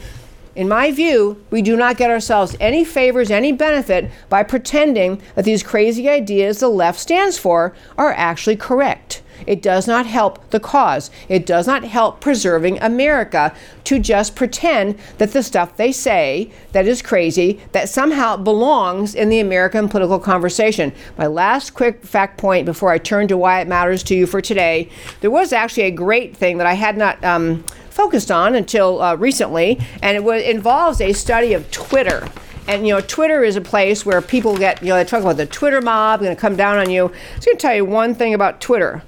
In 0.55 0.68
my 0.68 0.92
view, 0.92 1.42
we 1.50 1.62
do 1.62 1.76
not 1.76 1.96
get 1.96 2.11
ourselves 2.11 2.57
any 2.61 2.84
favors, 2.84 3.30
any 3.30 3.50
benefit 3.50 4.11
by 4.28 4.44
pretending 4.44 5.20
that 5.34 5.44
these 5.44 5.64
crazy 5.64 6.09
ideas 6.09 6.61
the 6.61 6.68
left 6.68 7.00
stands 7.00 7.36
for 7.36 7.74
are 7.98 8.12
actually 8.12 8.57
correct. 8.57 9.20
It 9.47 9.62
does 9.62 9.87
not 9.87 10.07
help 10.07 10.51
the 10.51 10.61
cause. 10.61 11.11
It 11.28 11.47
does 11.47 11.66
not 11.66 11.85
help 11.85 12.20
preserving 12.20 12.80
America 12.80 13.55
to 13.85 13.99
just 13.99 14.35
pretend 14.35 14.99
that 15.18 15.32
the 15.32 15.43
stuff 15.43 15.76
they 15.76 15.93
say 15.93 16.51
that 16.72 16.87
is 16.87 17.03
crazy, 17.03 17.61
that 17.72 17.89
somehow 17.89 18.37
belongs 18.37 19.14
in 19.14 19.28
the 19.28 19.41
American 19.41 19.89
political 19.89 20.18
conversation. 20.18 20.93
My 21.18 21.26
last 21.26 21.74
quick 21.74 22.05
fact 22.05 22.39
point 22.39 22.66
before 22.66 22.91
I 22.91 22.99
turn 22.99 23.28
to 23.28 23.37
why 23.37 23.61
it 23.61 23.68
matters 23.68 24.03
to 24.05 24.14
you 24.14 24.26
for 24.26 24.41
today 24.41 24.89
there 25.20 25.30
was 25.30 25.53
actually 25.53 25.85
a 25.85 25.91
great 25.91 26.37
thing 26.37 26.59
that 26.59 26.66
I 26.66 26.74
had 26.74 26.97
not. 26.97 27.22
Um, 27.24 27.64
focused 27.91 28.28
on 28.28 28.57
until 28.57 29.01
uh, 29.01 29.14
recently, 29.14 29.78
and 30.03 30.16
it 30.16 30.24
was, 30.24 30.43
involves 30.43 31.01
a 31.01 31.12
study 31.12 31.55
of 31.55 31.70
Twitter 31.70 32.28
and 32.66 32.87
you 32.87 32.95
know 32.95 33.01
twitter 33.01 33.45
is 33.45 33.57
a 33.57 33.61
place 33.61 34.07
where 34.07 34.20
people 34.22 34.57
get 34.57 34.82
you 34.82 34.89
know 34.89 34.97
they 34.97 35.05
talk 35.05 35.20
about 35.20 35.37
the 35.37 35.47
twitter 35.47 35.80
mob 35.80 36.20
going 36.20 36.35
to 36.35 36.41
come 36.41 36.57
down 36.57 36.78
on 36.78 36.91
you 36.91 37.05
i'm 37.05 37.11
going 37.11 37.41
to 37.41 37.57
tell 37.57 37.74
you 37.74 37.85
one 37.85 38.14
thing 38.14 38.32
about 38.32 38.61
twitter 38.61 39.03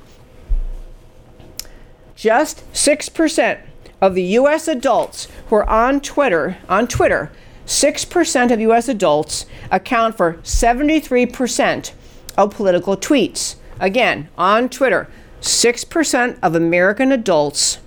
just 2.16 2.70
6% 2.72 3.60
of 4.00 4.14
the 4.14 4.22
US 4.22 4.66
adults 4.66 5.28
who 5.48 5.56
are 5.56 5.68
on 5.68 6.00
Twitter, 6.00 6.58
on 6.68 6.88
Twitter, 6.88 7.30
6% 7.66 8.50
of 8.50 8.60
US 8.60 8.88
adults 8.88 9.46
account 9.70 10.16
for 10.16 10.34
73% 10.42 11.92
of 12.36 12.50
political 12.50 12.96
tweets. 12.96 13.56
Again, 13.78 14.28
on 14.36 14.68
Twitter, 14.68 15.08
6% 15.40 16.38
of 16.42 16.54
American 16.54 17.12
adults 17.12 17.78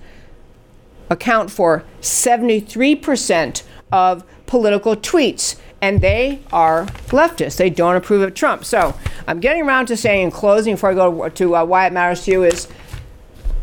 account 1.08 1.50
for 1.50 1.84
73% 2.00 3.62
of 3.90 4.24
political 4.46 4.96
tweets 4.96 5.56
and 5.80 6.00
they 6.00 6.40
are 6.52 6.86
leftists. 7.08 7.56
They 7.56 7.70
don't 7.70 7.96
approve 7.96 8.22
of 8.22 8.34
Trump. 8.34 8.64
So 8.64 8.94
I'm 9.26 9.40
getting 9.40 9.62
around 9.62 9.86
to 9.86 9.96
saying 9.96 10.24
in 10.24 10.30
closing, 10.30 10.74
before 10.74 10.90
I 10.90 10.94
go 10.94 11.28
to 11.28 11.56
uh, 11.56 11.64
why 11.64 11.86
it 11.86 11.92
matters 11.92 12.24
to 12.24 12.30
you, 12.30 12.44
is 12.44 12.68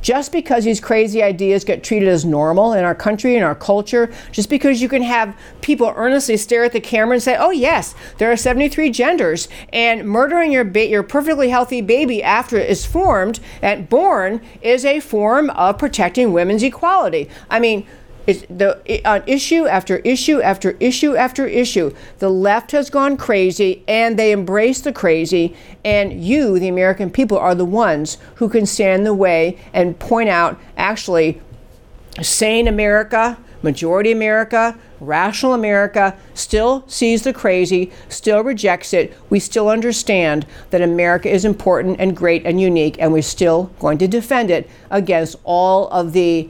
just 0.07 0.31
because 0.31 0.63
these 0.63 0.79
crazy 0.79 1.21
ideas 1.21 1.65
get 1.65 1.83
treated 1.83 2.07
as 2.07 2.23
normal 2.23 2.71
in 2.71 2.85
our 2.85 2.95
country 2.95 3.35
and 3.35 3.43
our 3.43 3.53
culture, 3.53 4.09
just 4.31 4.49
because 4.49 4.81
you 4.81 4.87
can 4.87 5.01
have 5.01 5.35
people 5.59 5.91
earnestly 5.97 6.37
stare 6.37 6.63
at 6.63 6.71
the 6.71 6.79
camera 6.79 7.15
and 7.15 7.21
say, 7.21 7.35
"Oh 7.37 7.49
yes, 7.51 7.93
there 8.17 8.31
are 8.31 8.37
73 8.37 8.89
genders," 8.89 9.49
and 9.73 10.07
murdering 10.07 10.53
your 10.53 10.63
ba- 10.63 10.87
your 10.87 11.03
perfectly 11.03 11.49
healthy 11.49 11.81
baby 11.81 12.23
after 12.23 12.55
it 12.55 12.69
is 12.69 12.85
formed 12.85 13.41
and 13.61 13.89
born 13.89 14.39
is 14.61 14.85
a 14.85 15.01
form 15.01 15.49
of 15.49 15.77
protecting 15.77 16.31
women's 16.31 16.63
equality. 16.63 17.27
I 17.49 17.59
mean, 17.59 17.85
the 18.27 19.01
on 19.05 19.23
issue 19.25 19.67
after 19.67 19.97
issue 19.97 20.41
after 20.41 20.71
issue 20.81 21.15
after 21.15 21.47
issue, 21.47 21.93
the 22.19 22.29
left 22.29 22.71
has 22.71 22.89
gone 22.89 23.15
crazy 23.15 23.83
and 23.87 24.19
they 24.19 24.31
embrace 24.31 24.81
the 24.81 24.91
crazy. 24.91 25.55
And 25.85 26.21
you, 26.21 26.59
the 26.59 26.67
American 26.67 27.09
people, 27.09 27.37
are 27.37 27.55
the 27.55 27.65
ones 27.65 28.17
who 28.35 28.49
can 28.49 28.65
stand 28.65 29.05
the 29.05 29.13
way 29.13 29.57
and 29.73 29.97
point 29.97 30.27
out 30.27 30.59
actually 30.75 31.41
sane 32.21 32.67
America, 32.67 33.37
majority 33.61 34.11
America, 34.11 34.77
rational 34.99 35.53
America 35.53 36.17
still 36.33 36.83
sees 36.87 37.23
the 37.23 37.31
crazy, 37.31 37.91
still 38.09 38.43
rejects 38.43 38.93
it. 38.93 39.15
We 39.29 39.39
still 39.39 39.69
understand 39.69 40.45
that 40.71 40.81
America 40.81 41.29
is 41.29 41.45
important 41.45 41.97
and 41.99 42.15
great 42.15 42.45
and 42.45 42.59
unique, 42.59 42.97
and 42.99 43.13
we're 43.13 43.21
still 43.21 43.71
going 43.79 43.99
to 43.99 44.07
defend 44.07 44.51
it 44.51 44.69
against 44.89 45.37
all 45.45 45.87
of 45.89 46.11
the 46.13 46.49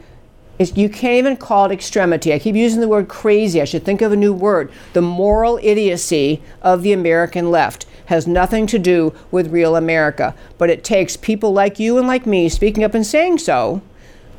it's, 0.60 0.76
you 0.76 0.90
can't 0.90 1.16
even 1.16 1.38
call 1.38 1.66
it 1.66 1.72
extremity. 1.72 2.34
I 2.34 2.40
keep 2.40 2.56
using 2.56 2.82
the 2.82 2.88
word 2.88 3.08
crazy. 3.08 3.62
I 3.62 3.66
should 3.66 3.84
think 3.84 4.02
of 4.02 4.12
a 4.12 4.16
new 4.16 4.34
word. 4.34 4.72
The 4.94 5.02
moral 5.02 5.60
idiocy 5.62 6.42
of 6.62 6.82
the 6.82 6.94
American 6.94 7.52
left 7.52 7.86
has 8.06 8.26
nothing 8.26 8.66
to 8.68 8.80
do 8.80 9.14
with 9.30 9.52
real 9.52 9.76
America. 9.76 10.34
But 10.58 10.70
it 10.70 10.84
takes 10.84 11.16
people 11.16 11.54
like 11.54 11.80
you 11.80 11.98
and 11.98 12.08
like 12.08 12.26
me 12.26 12.50
speaking 12.50 12.84
up 12.84 12.96
and 12.96 13.06
saying 13.06 13.40
so 13.40 13.82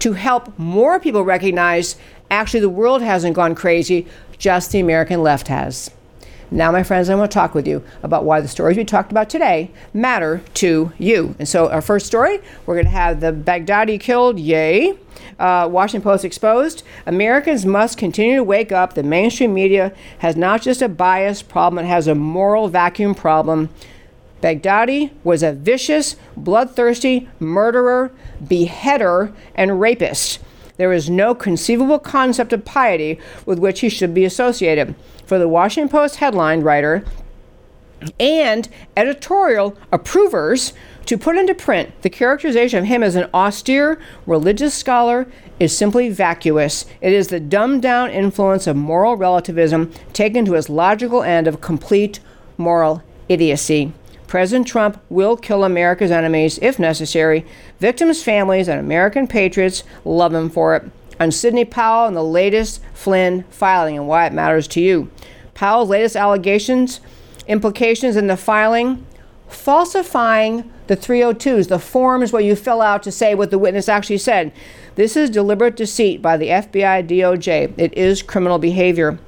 to 0.00 0.14
help 0.14 0.58
more 0.58 0.98
people 0.98 1.22
recognize 1.22 1.96
actually 2.30 2.60
the 2.60 2.68
world 2.68 3.02
hasn't 3.02 3.36
gone 3.36 3.54
crazy, 3.54 4.06
just 4.38 4.72
the 4.72 4.80
American 4.80 5.22
left 5.22 5.48
has. 5.48 5.90
Now, 6.50 6.72
my 6.72 6.82
friends, 6.82 7.10
I 7.10 7.14
want 7.14 7.30
to 7.30 7.34
talk 7.34 7.54
with 7.54 7.68
you 7.68 7.84
about 8.02 8.24
why 8.24 8.40
the 8.40 8.48
stories 8.48 8.78
we 8.78 8.84
talked 8.84 9.10
about 9.10 9.28
today 9.28 9.70
matter 9.92 10.42
to 10.54 10.92
you. 10.98 11.34
And 11.38 11.46
so, 11.46 11.68
our 11.68 11.82
first 11.82 12.06
story, 12.06 12.38
we're 12.64 12.74
going 12.74 12.86
to 12.86 12.90
have 12.90 13.20
the 13.20 13.32
Baghdadi 13.32 14.00
killed, 14.00 14.38
yay. 14.38 14.94
Uh, 15.38 15.68
Washington 15.70 16.02
Post 16.02 16.24
exposed. 16.24 16.82
Americans 17.06 17.66
must 17.66 17.98
continue 17.98 18.36
to 18.36 18.44
wake 18.44 18.72
up. 18.72 18.94
The 18.94 19.02
mainstream 19.02 19.52
media 19.52 19.92
has 20.20 20.36
not 20.36 20.62
just 20.62 20.80
a 20.80 20.88
bias 20.88 21.42
problem, 21.42 21.84
it 21.84 21.88
has 21.88 22.06
a 22.06 22.14
moral 22.14 22.68
vacuum 22.68 23.14
problem. 23.14 23.68
Baghdadi 24.40 25.10
was 25.24 25.42
a 25.42 25.52
vicious, 25.52 26.16
bloodthirsty 26.36 27.28
murderer, 27.40 28.10
beheader, 28.46 29.32
and 29.54 29.80
rapist. 29.80 30.40
There 30.78 30.92
is 30.92 31.10
no 31.10 31.34
conceivable 31.34 31.98
concept 31.98 32.52
of 32.52 32.64
piety 32.64 33.18
with 33.44 33.58
which 33.58 33.80
he 33.80 33.88
should 33.88 34.14
be 34.14 34.24
associated. 34.24 34.94
For 35.26 35.38
the 35.38 35.48
Washington 35.48 35.90
Post 35.90 36.16
headline 36.16 36.62
writer 36.62 37.04
and 38.18 38.68
editorial 38.96 39.76
approvers 39.90 40.72
to 41.06 41.18
put 41.18 41.36
into 41.36 41.54
print 41.54 41.90
the 42.02 42.10
characterization 42.10 42.78
of 42.78 42.84
him 42.84 43.02
as 43.02 43.16
an 43.16 43.28
austere 43.34 43.98
religious 44.24 44.72
scholar 44.72 45.26
is 45.58 45.76
simply 45.76 46.08
vacuous. 46.08 46.86
It 47.00 47.12
is 47.12 47.28
the 47.28 47.40
dumbed 47.40 47.82
down 47.82 48.10
influence 48.10 48.66
of 48.66 48.76
moral 48.76 49.16
relativism 49.16 49.92
taken 50.12 50.44
to 50.44 50.54
its 50.54 50.68
logical 50.68 51.22
end 51.22 51.48
of 51.48 51.60
complete 51.60 52.20
moral 52.56 53.02
idiocy. 53.28 53.92
President 54.28 54.66
Trump 54.68 55.00
will 55.08 55.36
kill 55.36 55.64
America's 55.64 56.10
enemies 56.10 56.58
if 56.60 56.78
necessary. 56.78 57.46
Victims' 57.80 58.22
families 58.22 58.68
and 58.68 58.80
American 58.80 59.26
patriots 59.26 59.84
love 60.04 60.34
him 60.34 60.50
for 60.50 60.76
it. 60.76 60.90
On 61.20 61.30
Sidney 61.30 61.64
Powell 61.64 62.06
and 62.06 62.16
the 62.16 62.22
latest 62.22 62.80
Flynn 62.92 63.44
filing 63.50 63.96
and 63.96 64.08
why 64.08 64.26
it 64.26 64.32
matters 64.32 64.68
to 64.68 64.80
you. 64.80 65.10
Powell's 65.54 65.88
latest 65.88 66.16
allegations, 66.16 67.00
implications 67.46 68.16
in 68.16 68.26
the 68.26 68.36
filing, 68.36 69.04
falsifying 69.48 70.70
the 70.86 70.96
302s. 70.96 71.68
The 71.68 71.78
forms 71.78 72.32
where 72.32 72.42
you 72.42 72.54
fill 72.54 72.80
out 72.80 73.02
to 73.04 73.12
say 73.12 73.34
what 73.34 73.50
the 73.50 73.58
witness 73.58 73.88
actually 73.88 74.18
said. 74.18 74.52
This 74.94 75.16
is 75.16 75.30
deliberate 75.30 75.76
deceit 75.76 76.20
by 76.20 76.36
the 76.36 76.48
FBI 76.48 77.06
DOJ. 77.08 77.74
It 77.76 77.94
is 77.94 78.22
criminal 78.22 78.58
behavior. 78.58 79.18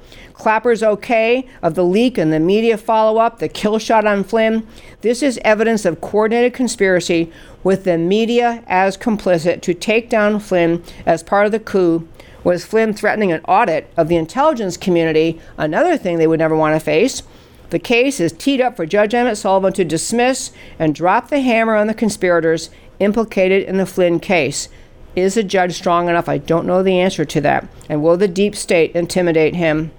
Clapper's 0.41 0.81
okay 0.81 1.45
of 1.61 1.75
the 1.75 1.85
leak 1.85 2.17
and 2.17 2.33
the 2.33 2.39
media 2.39 2.75
follow 2.75 3.19
up, 3.19 3.37
the 3.37 3.47
kill 3.47 3.77
shot 3.77 4.07
on 4.07 4.23
Flynn. 4.23 4.65
This 5.01 5.21
is 5.21 5.39
evidence 5.45 5.85
of 5.85 6.01
coordinated 6.01 6.55
conspiracy 6.55 7.31
with 7.63 7.83
the 7.83 7.95
media 7.95 8.63
as 8.65 8.97
complicit 8.97 9.61
to 9.61 9.75
take 9.75 10.09
down 10.09 10.39
Flynn 10.39 10.83
as 11.05 11.21
part 11.21 11.45
of 11.45 11.51
the 11.51 11.59
coup. 11.59 12.07
Was 12.43 12.65
Flynn 12.65 12.91
threatening 12.91 13.31
an 13.31 13.41
audit 13.47 13.93
of 13.95 14.07
the 14.07 14.15
intelligence 14.15 14.77
community? 14.77 15.39
Another 15.59 15.95
thing 15.95 16.17
they 16.17 16.25
would 16.25 16.39
never 16.39 16.55
want 16.55 16.73
to 16.75 16.83
face. 16.83 17.21
The 17.69 17.77
case 17.77 18.19
is 18.19 18.31
teed 18.31 18.61
up 18.61 18.75
for 18.75 18.87
Judge 18.87 19.13
Emmett 19.13 19.37
Sullivan 19.37 19.73
to 19.73 19.85
dismiss 19.85 20.51
and 20.79 20.95
drop 20.95 21.29
the 21.29 21.41
hammer 21.41 21.75
on 21.75 21.85
the 21.85 21.93
conspirators 21.93 22.71
implicated 22.97 23.61
in 23.65 23.77
the 23.77 23.85
Flynn 23.85 24.19
case. 24.19 24.69
Is 25.15 25.35
the 25.35 25.43
judge 25.43 25.75
strong 25.75 26.09
enough? 26.09 26.27
I 26.27 26.39
don't 26.39 26.65
know 26.65 26.81
the 26.81 26.99
answer 26.99 27.25
to 27.25 27.41
that. 27.41 27.67
And 27.87 28.01
will 28.01 28.17
the 28.17 28.27
deep 28.27 28.55
state 28.55 28.95
intimidate 28.95 29.53
him? 29.53 29.91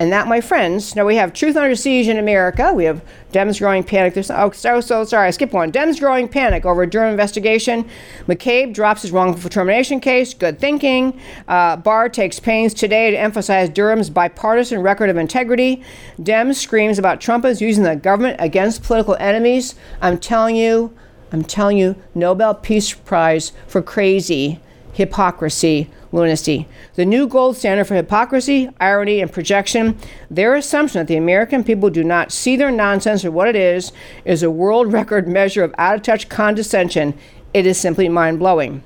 And 0.00 0.10
that, 0.12 0.26
my 0.26 0.40
friends, 0.40 0.96
now 0.96 1.04
we 1.04 1.16
have 1.16 1.34
Truth 1.34 1.58
Under 1.58 1.76
Siege 1.76 2.08
in 2.08 2.16
America. 2.16 2.72
We 2.72 2.84
have 2.84 3.04
Dems 3.32 3.58
growing 3.58 3.84
panic. 3.84 4.14
There's, 4.14 4.30
oh, 4.30 4.50
so, 4.50 4.80
so 4.80 5.04
sorry, 5.04 5.28
I 5.28 5.30
skipped 5.30 5.52
one. 5.52 5.70
Dems 5.70 6.00
growing 6.00 6.26
panic 6.26 6.64
over 6.64 6.86
Durham 6.86 7.10
investigation. 7.10 7.86
McCabe 8.26 8.72
drops 8.72 9.02
his 9.02 9.12
wrongful 9.12 9.50
termination 9.50 10.00
case. 10.00 10.32
Good 10.32 10.58
thinking. 10.58 11.20
Uh, 11.46 11.76
Barr 11.76 12.08
takes 12.08 12.40
pains 12.40 12.72
today 12.72 13.10
to 13.10 13.18
emphasize 13.18 13.68
Durham's 13.68 14.08
bipartisan 14.08 14.80
record 14.80 15.10
of 15.10 15.18
integrity. 15.18 15.82
Dems 16.18 16.54
screams 16.54 16.98
about 16.98 17.20
Trump 17.20 17.44
is 17.44 17.60
using 17.60 17.84
the 17.84 17.94
government 17.94 18.38
against 18.40 18.82
political 18.82 19.16
enemies. 19.20 19.74
I'm 20.00 20.16
telling 20.16 20.56
you, 20.56 20.96
I'm 21.30 21.44
telling 21.44 21.76
you, 21.76 21.94
Nobel 22.14 22.54
Peace 22.54 22.94
Prize 22.94 23.52
for 23.66 23.82
crazy 23.82 24.60
hypocrisy 24.94 25.90
lunacy. 26.12 26.66
The 26.94 27.04
new 27.04 27.26
gold 27.26 27.56
standard 27.56 27.84
for 27.84 27.94
hypocrisy, 27.94 28.68
irony, 28.80 29.20
and 29.20 29.32
projection, 29.32 29.98
their 30.30 30.54
assumption 30.54 31.00
that 31.00 31.06
the 31.06 31.16
American 31.16 31.64
people 31.64 31.90
do 31.90 32.04
not 32.04 32.32
see 32.32 32.56
their 32.56 32.70
nonsense 32.70 33.24
or 33.24 33.30
what 33.30 33.48
it 33.48 33.56
is, 33.56 33.92
is 34.24 34.42
a 34.42 34.50
world 34.50 34.92
record 34.92 35.28
measure 35.28 35.64
of 35.64 35.74
out 35.78 35.96
of 35.96 36.02
touch 36.02 36.28
condescension. 36.28 37.16
It 37.54 37.66
is 37.66 37.78
simply 37.78 38.08
mind 38.08 38.38
blowing. 38.38 38.82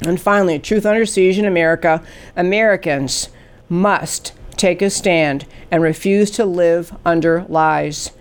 And 0.00 0.20
finally, 0.20 0.58
truth 0.58 0.86
under 0.86 1.06
siege 1.06 1.38
in 1.38 1.44
America 1.44 2.02
Americans 2.36 3.28
must 3.68 4.32
take 4.56 4.82
a 4.82 4.90
stand 4.90 5.46
and 5.70 5.82
refuse 5.82 6.30
to 6.32 6.44
live 6.44 6.94
under 7.04 7.44
lies. 7.48 8.12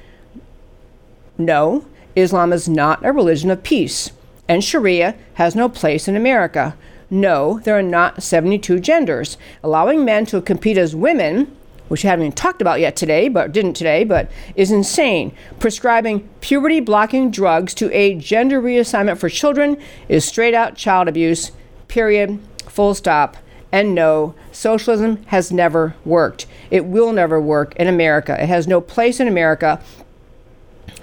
No, 1.37 1.85
Islam 2.15 2.51
is 2.51 2.67
not 2.67 3.05
a 3.05 3.11
religion 3.11 3.51
of 3.51 3.61
peace, 3.61 4.11
and 4.47 4.63
Sharia 4.63 5.15
has 5.35 5.55
no 5.55 5.69
place 5.69 6.07
in 6.07 6.15
America. 6.15 6.75
No, 7.09 7.59
there 7.63 7.77
are 7.77 7.83
not 7.83 8.21
72 8.21 8.79
genders. 8.79 9.37
Allowing 9.63 10.03
men 10.03 10.25
to 10.27 10.41
compete 10.41 10.77
as 10.77 10.95
women, 10.95 11.55
which 11.87 12.03
we 12.03 12.09
haven't 12.09 12.25
even 12.25 12.35
talked 12.35 12.61
about 12.61 12.81
yet 12.81 12.97
today, 12.97 13.29
but 13.29 13.53
didn't 13.53 13.75
today, 13.75 14.03
but 14.03 14.29
is 14.55 14.71
insane. 14.71 15.31
Prescribing 15.59 16.27
puberty 16.41 16.81
blocking 16.81 17.31
drugs 17.31 17.73
to 17.75 17.91
aid 17.95 18.19
gender 18.19 18.61
reassignment 18.61 19.17
for 19.17 19.29
children 19.29 19.77
is 20.09 20.25
straight 20.25 20.53
out 20.53 20.75
child 20.75 21.07
abuse, 21.07 21.51
period, 21.87 22.39
full 22.67 22.93
stop. 22.93 23.37
And 23.71 23.95
no, 23.95 24.35
socialism 24.51 25.23
has 25.27 25.51
never 25.51 25.95
worked. 26.03 26.45
It 26.69 26.85
will 26.85 27.13
never 27.13 27.39
work 27.39 27.75
in 27.77 27.87
America. 27.87 28.41
It 28.41 28.47
has 28.47 28.67
no 28.67 28.81
place 28.81 29.19
in 29.19 29.27
America 29.27 29.81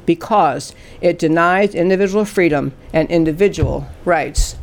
because 0.04 0.74
it 1.00 1.18
denies 1.18 1.74
individual 1.74 2.26
freedom 2.26 2.72
and 2.92 3.10
individual 3.10 3.86
rights. 4.04 4.56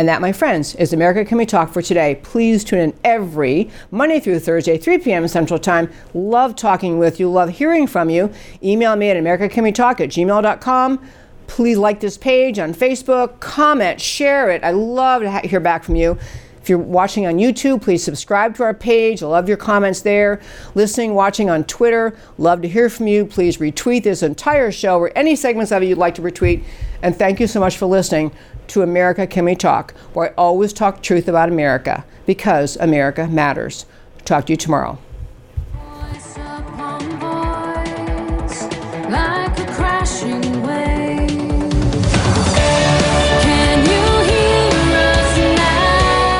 And 0.00 0.08
that, 0.08 0.22
my 0.22 0.32
friends, 0.32 0.74
is 0.76 0.94
America 0.94 1.26
Can 1.26 1.36
We 1.36 1.44
Talk 1.44 1.74
for 1.74 1.82
today. 1.82 2.18
Please 2.22 2.64
tune 2.64 2.78
in 2.78 2.94
every 3.04 3.70
Monday 3.90 4.18
through 4.18 4.38
Thursday, 4.38 4.78
3 4.78 4.96
p.m. 4.96 5.28
Central 5.28 5.58
Time. 5.58 5.92
Love 6.14 6.56
talking 6.56 6.98
with 6.98 7.20
you, 7.20 7.30
love 7.30 7.50
hearing 7.50 7.86
from 7.86 8.08
you. 8.08 8.32
Email 8.62 8.96
me 8.96 9.10
at 9.10 9.18
americacanwetalk 9.18 10.00
at 10.00 10.08
gmail.com. 10.08 11.06
Please 11.48 11.76
like 11.76 12.00
this 12.00 12.16
page 12.16 12.58
on 12.58 12.72
Facebook, 12.72 13.40
comment, 13.40 14.00
share 14.00 14.50
it. 14.50 14.64
I 14.64 14.70
love 14.70 15.20
to 15.20 15.40
hear 15.40 15.60
back 15.60 15.84
from 15.84 15.96
you. 15.96 16.16
If 16.62 16.70
you're 16.70 16.78
watching 16.78 17.26
on 17.26 17.34
YouTube, 17.34 17.82
please 17.82 18.02
subscribe 18.02 18.56
to 18.56 18.62
our 18.62 18.72
page. 18.72 19.22
I 19.22 19.26
love 19.26 19.48
your 19.48 19.58
comments 19.58 20.00
there. 20.00 20.40
Listening, 20.74 21.12
watching 21.14 21.50
on 21.50 21.64
Twitter, 21.64 22.16
love 22.38 22.62
to 22.62 22.68
hear 22.68 22.88
from 22.88 23.06
you. 23.06 23.26
Please 23.26 23.58
retweet 23.58 24.04
this 24.04 24.22
entire 24.22 24.72
show 24.72 24.98
or 24.98 25.12
any 25.14 25.36
segments 25.36 25.72
of 25.72 25.82
it 25.82 25.86
you'd 25.90 25.98
like 25.98 26.14
to 26.14 26.22
retweet. 26.22 26.64
And 27.02 27.14
thank 27.14 27.38
you 27.38 27.46
so 27.46 27.60
much 27.60 27.76
for 27.76 27.84
listening 27.84 28.32
to 28.70 28.82
America 28.82 29.26
Can 29.26 29.44
We 29.44 29.56
Talk, 29.56 29.92
where 30.12 30.30
I 30.30 30.34
always 30.34 30.72
talk 30.72 31.02
truth 31.02 31.28
about 31.28 31.48
America 31.48 32.04
because 32.24 32.76
America 32.76 33.26
matters. 33.26 33.84
Talk 34.24 34.46
to 34.46 34.52
you 34.52 34.56
tomorrow. 34.56 34.98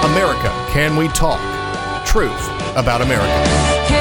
America 0.05 0.51
Can 0.73 0.97
We 0.97 1.09
Talk? 1.09 1.41
Truth 2.07 2.49
about 2.77 3.03
America. 3.03 4.00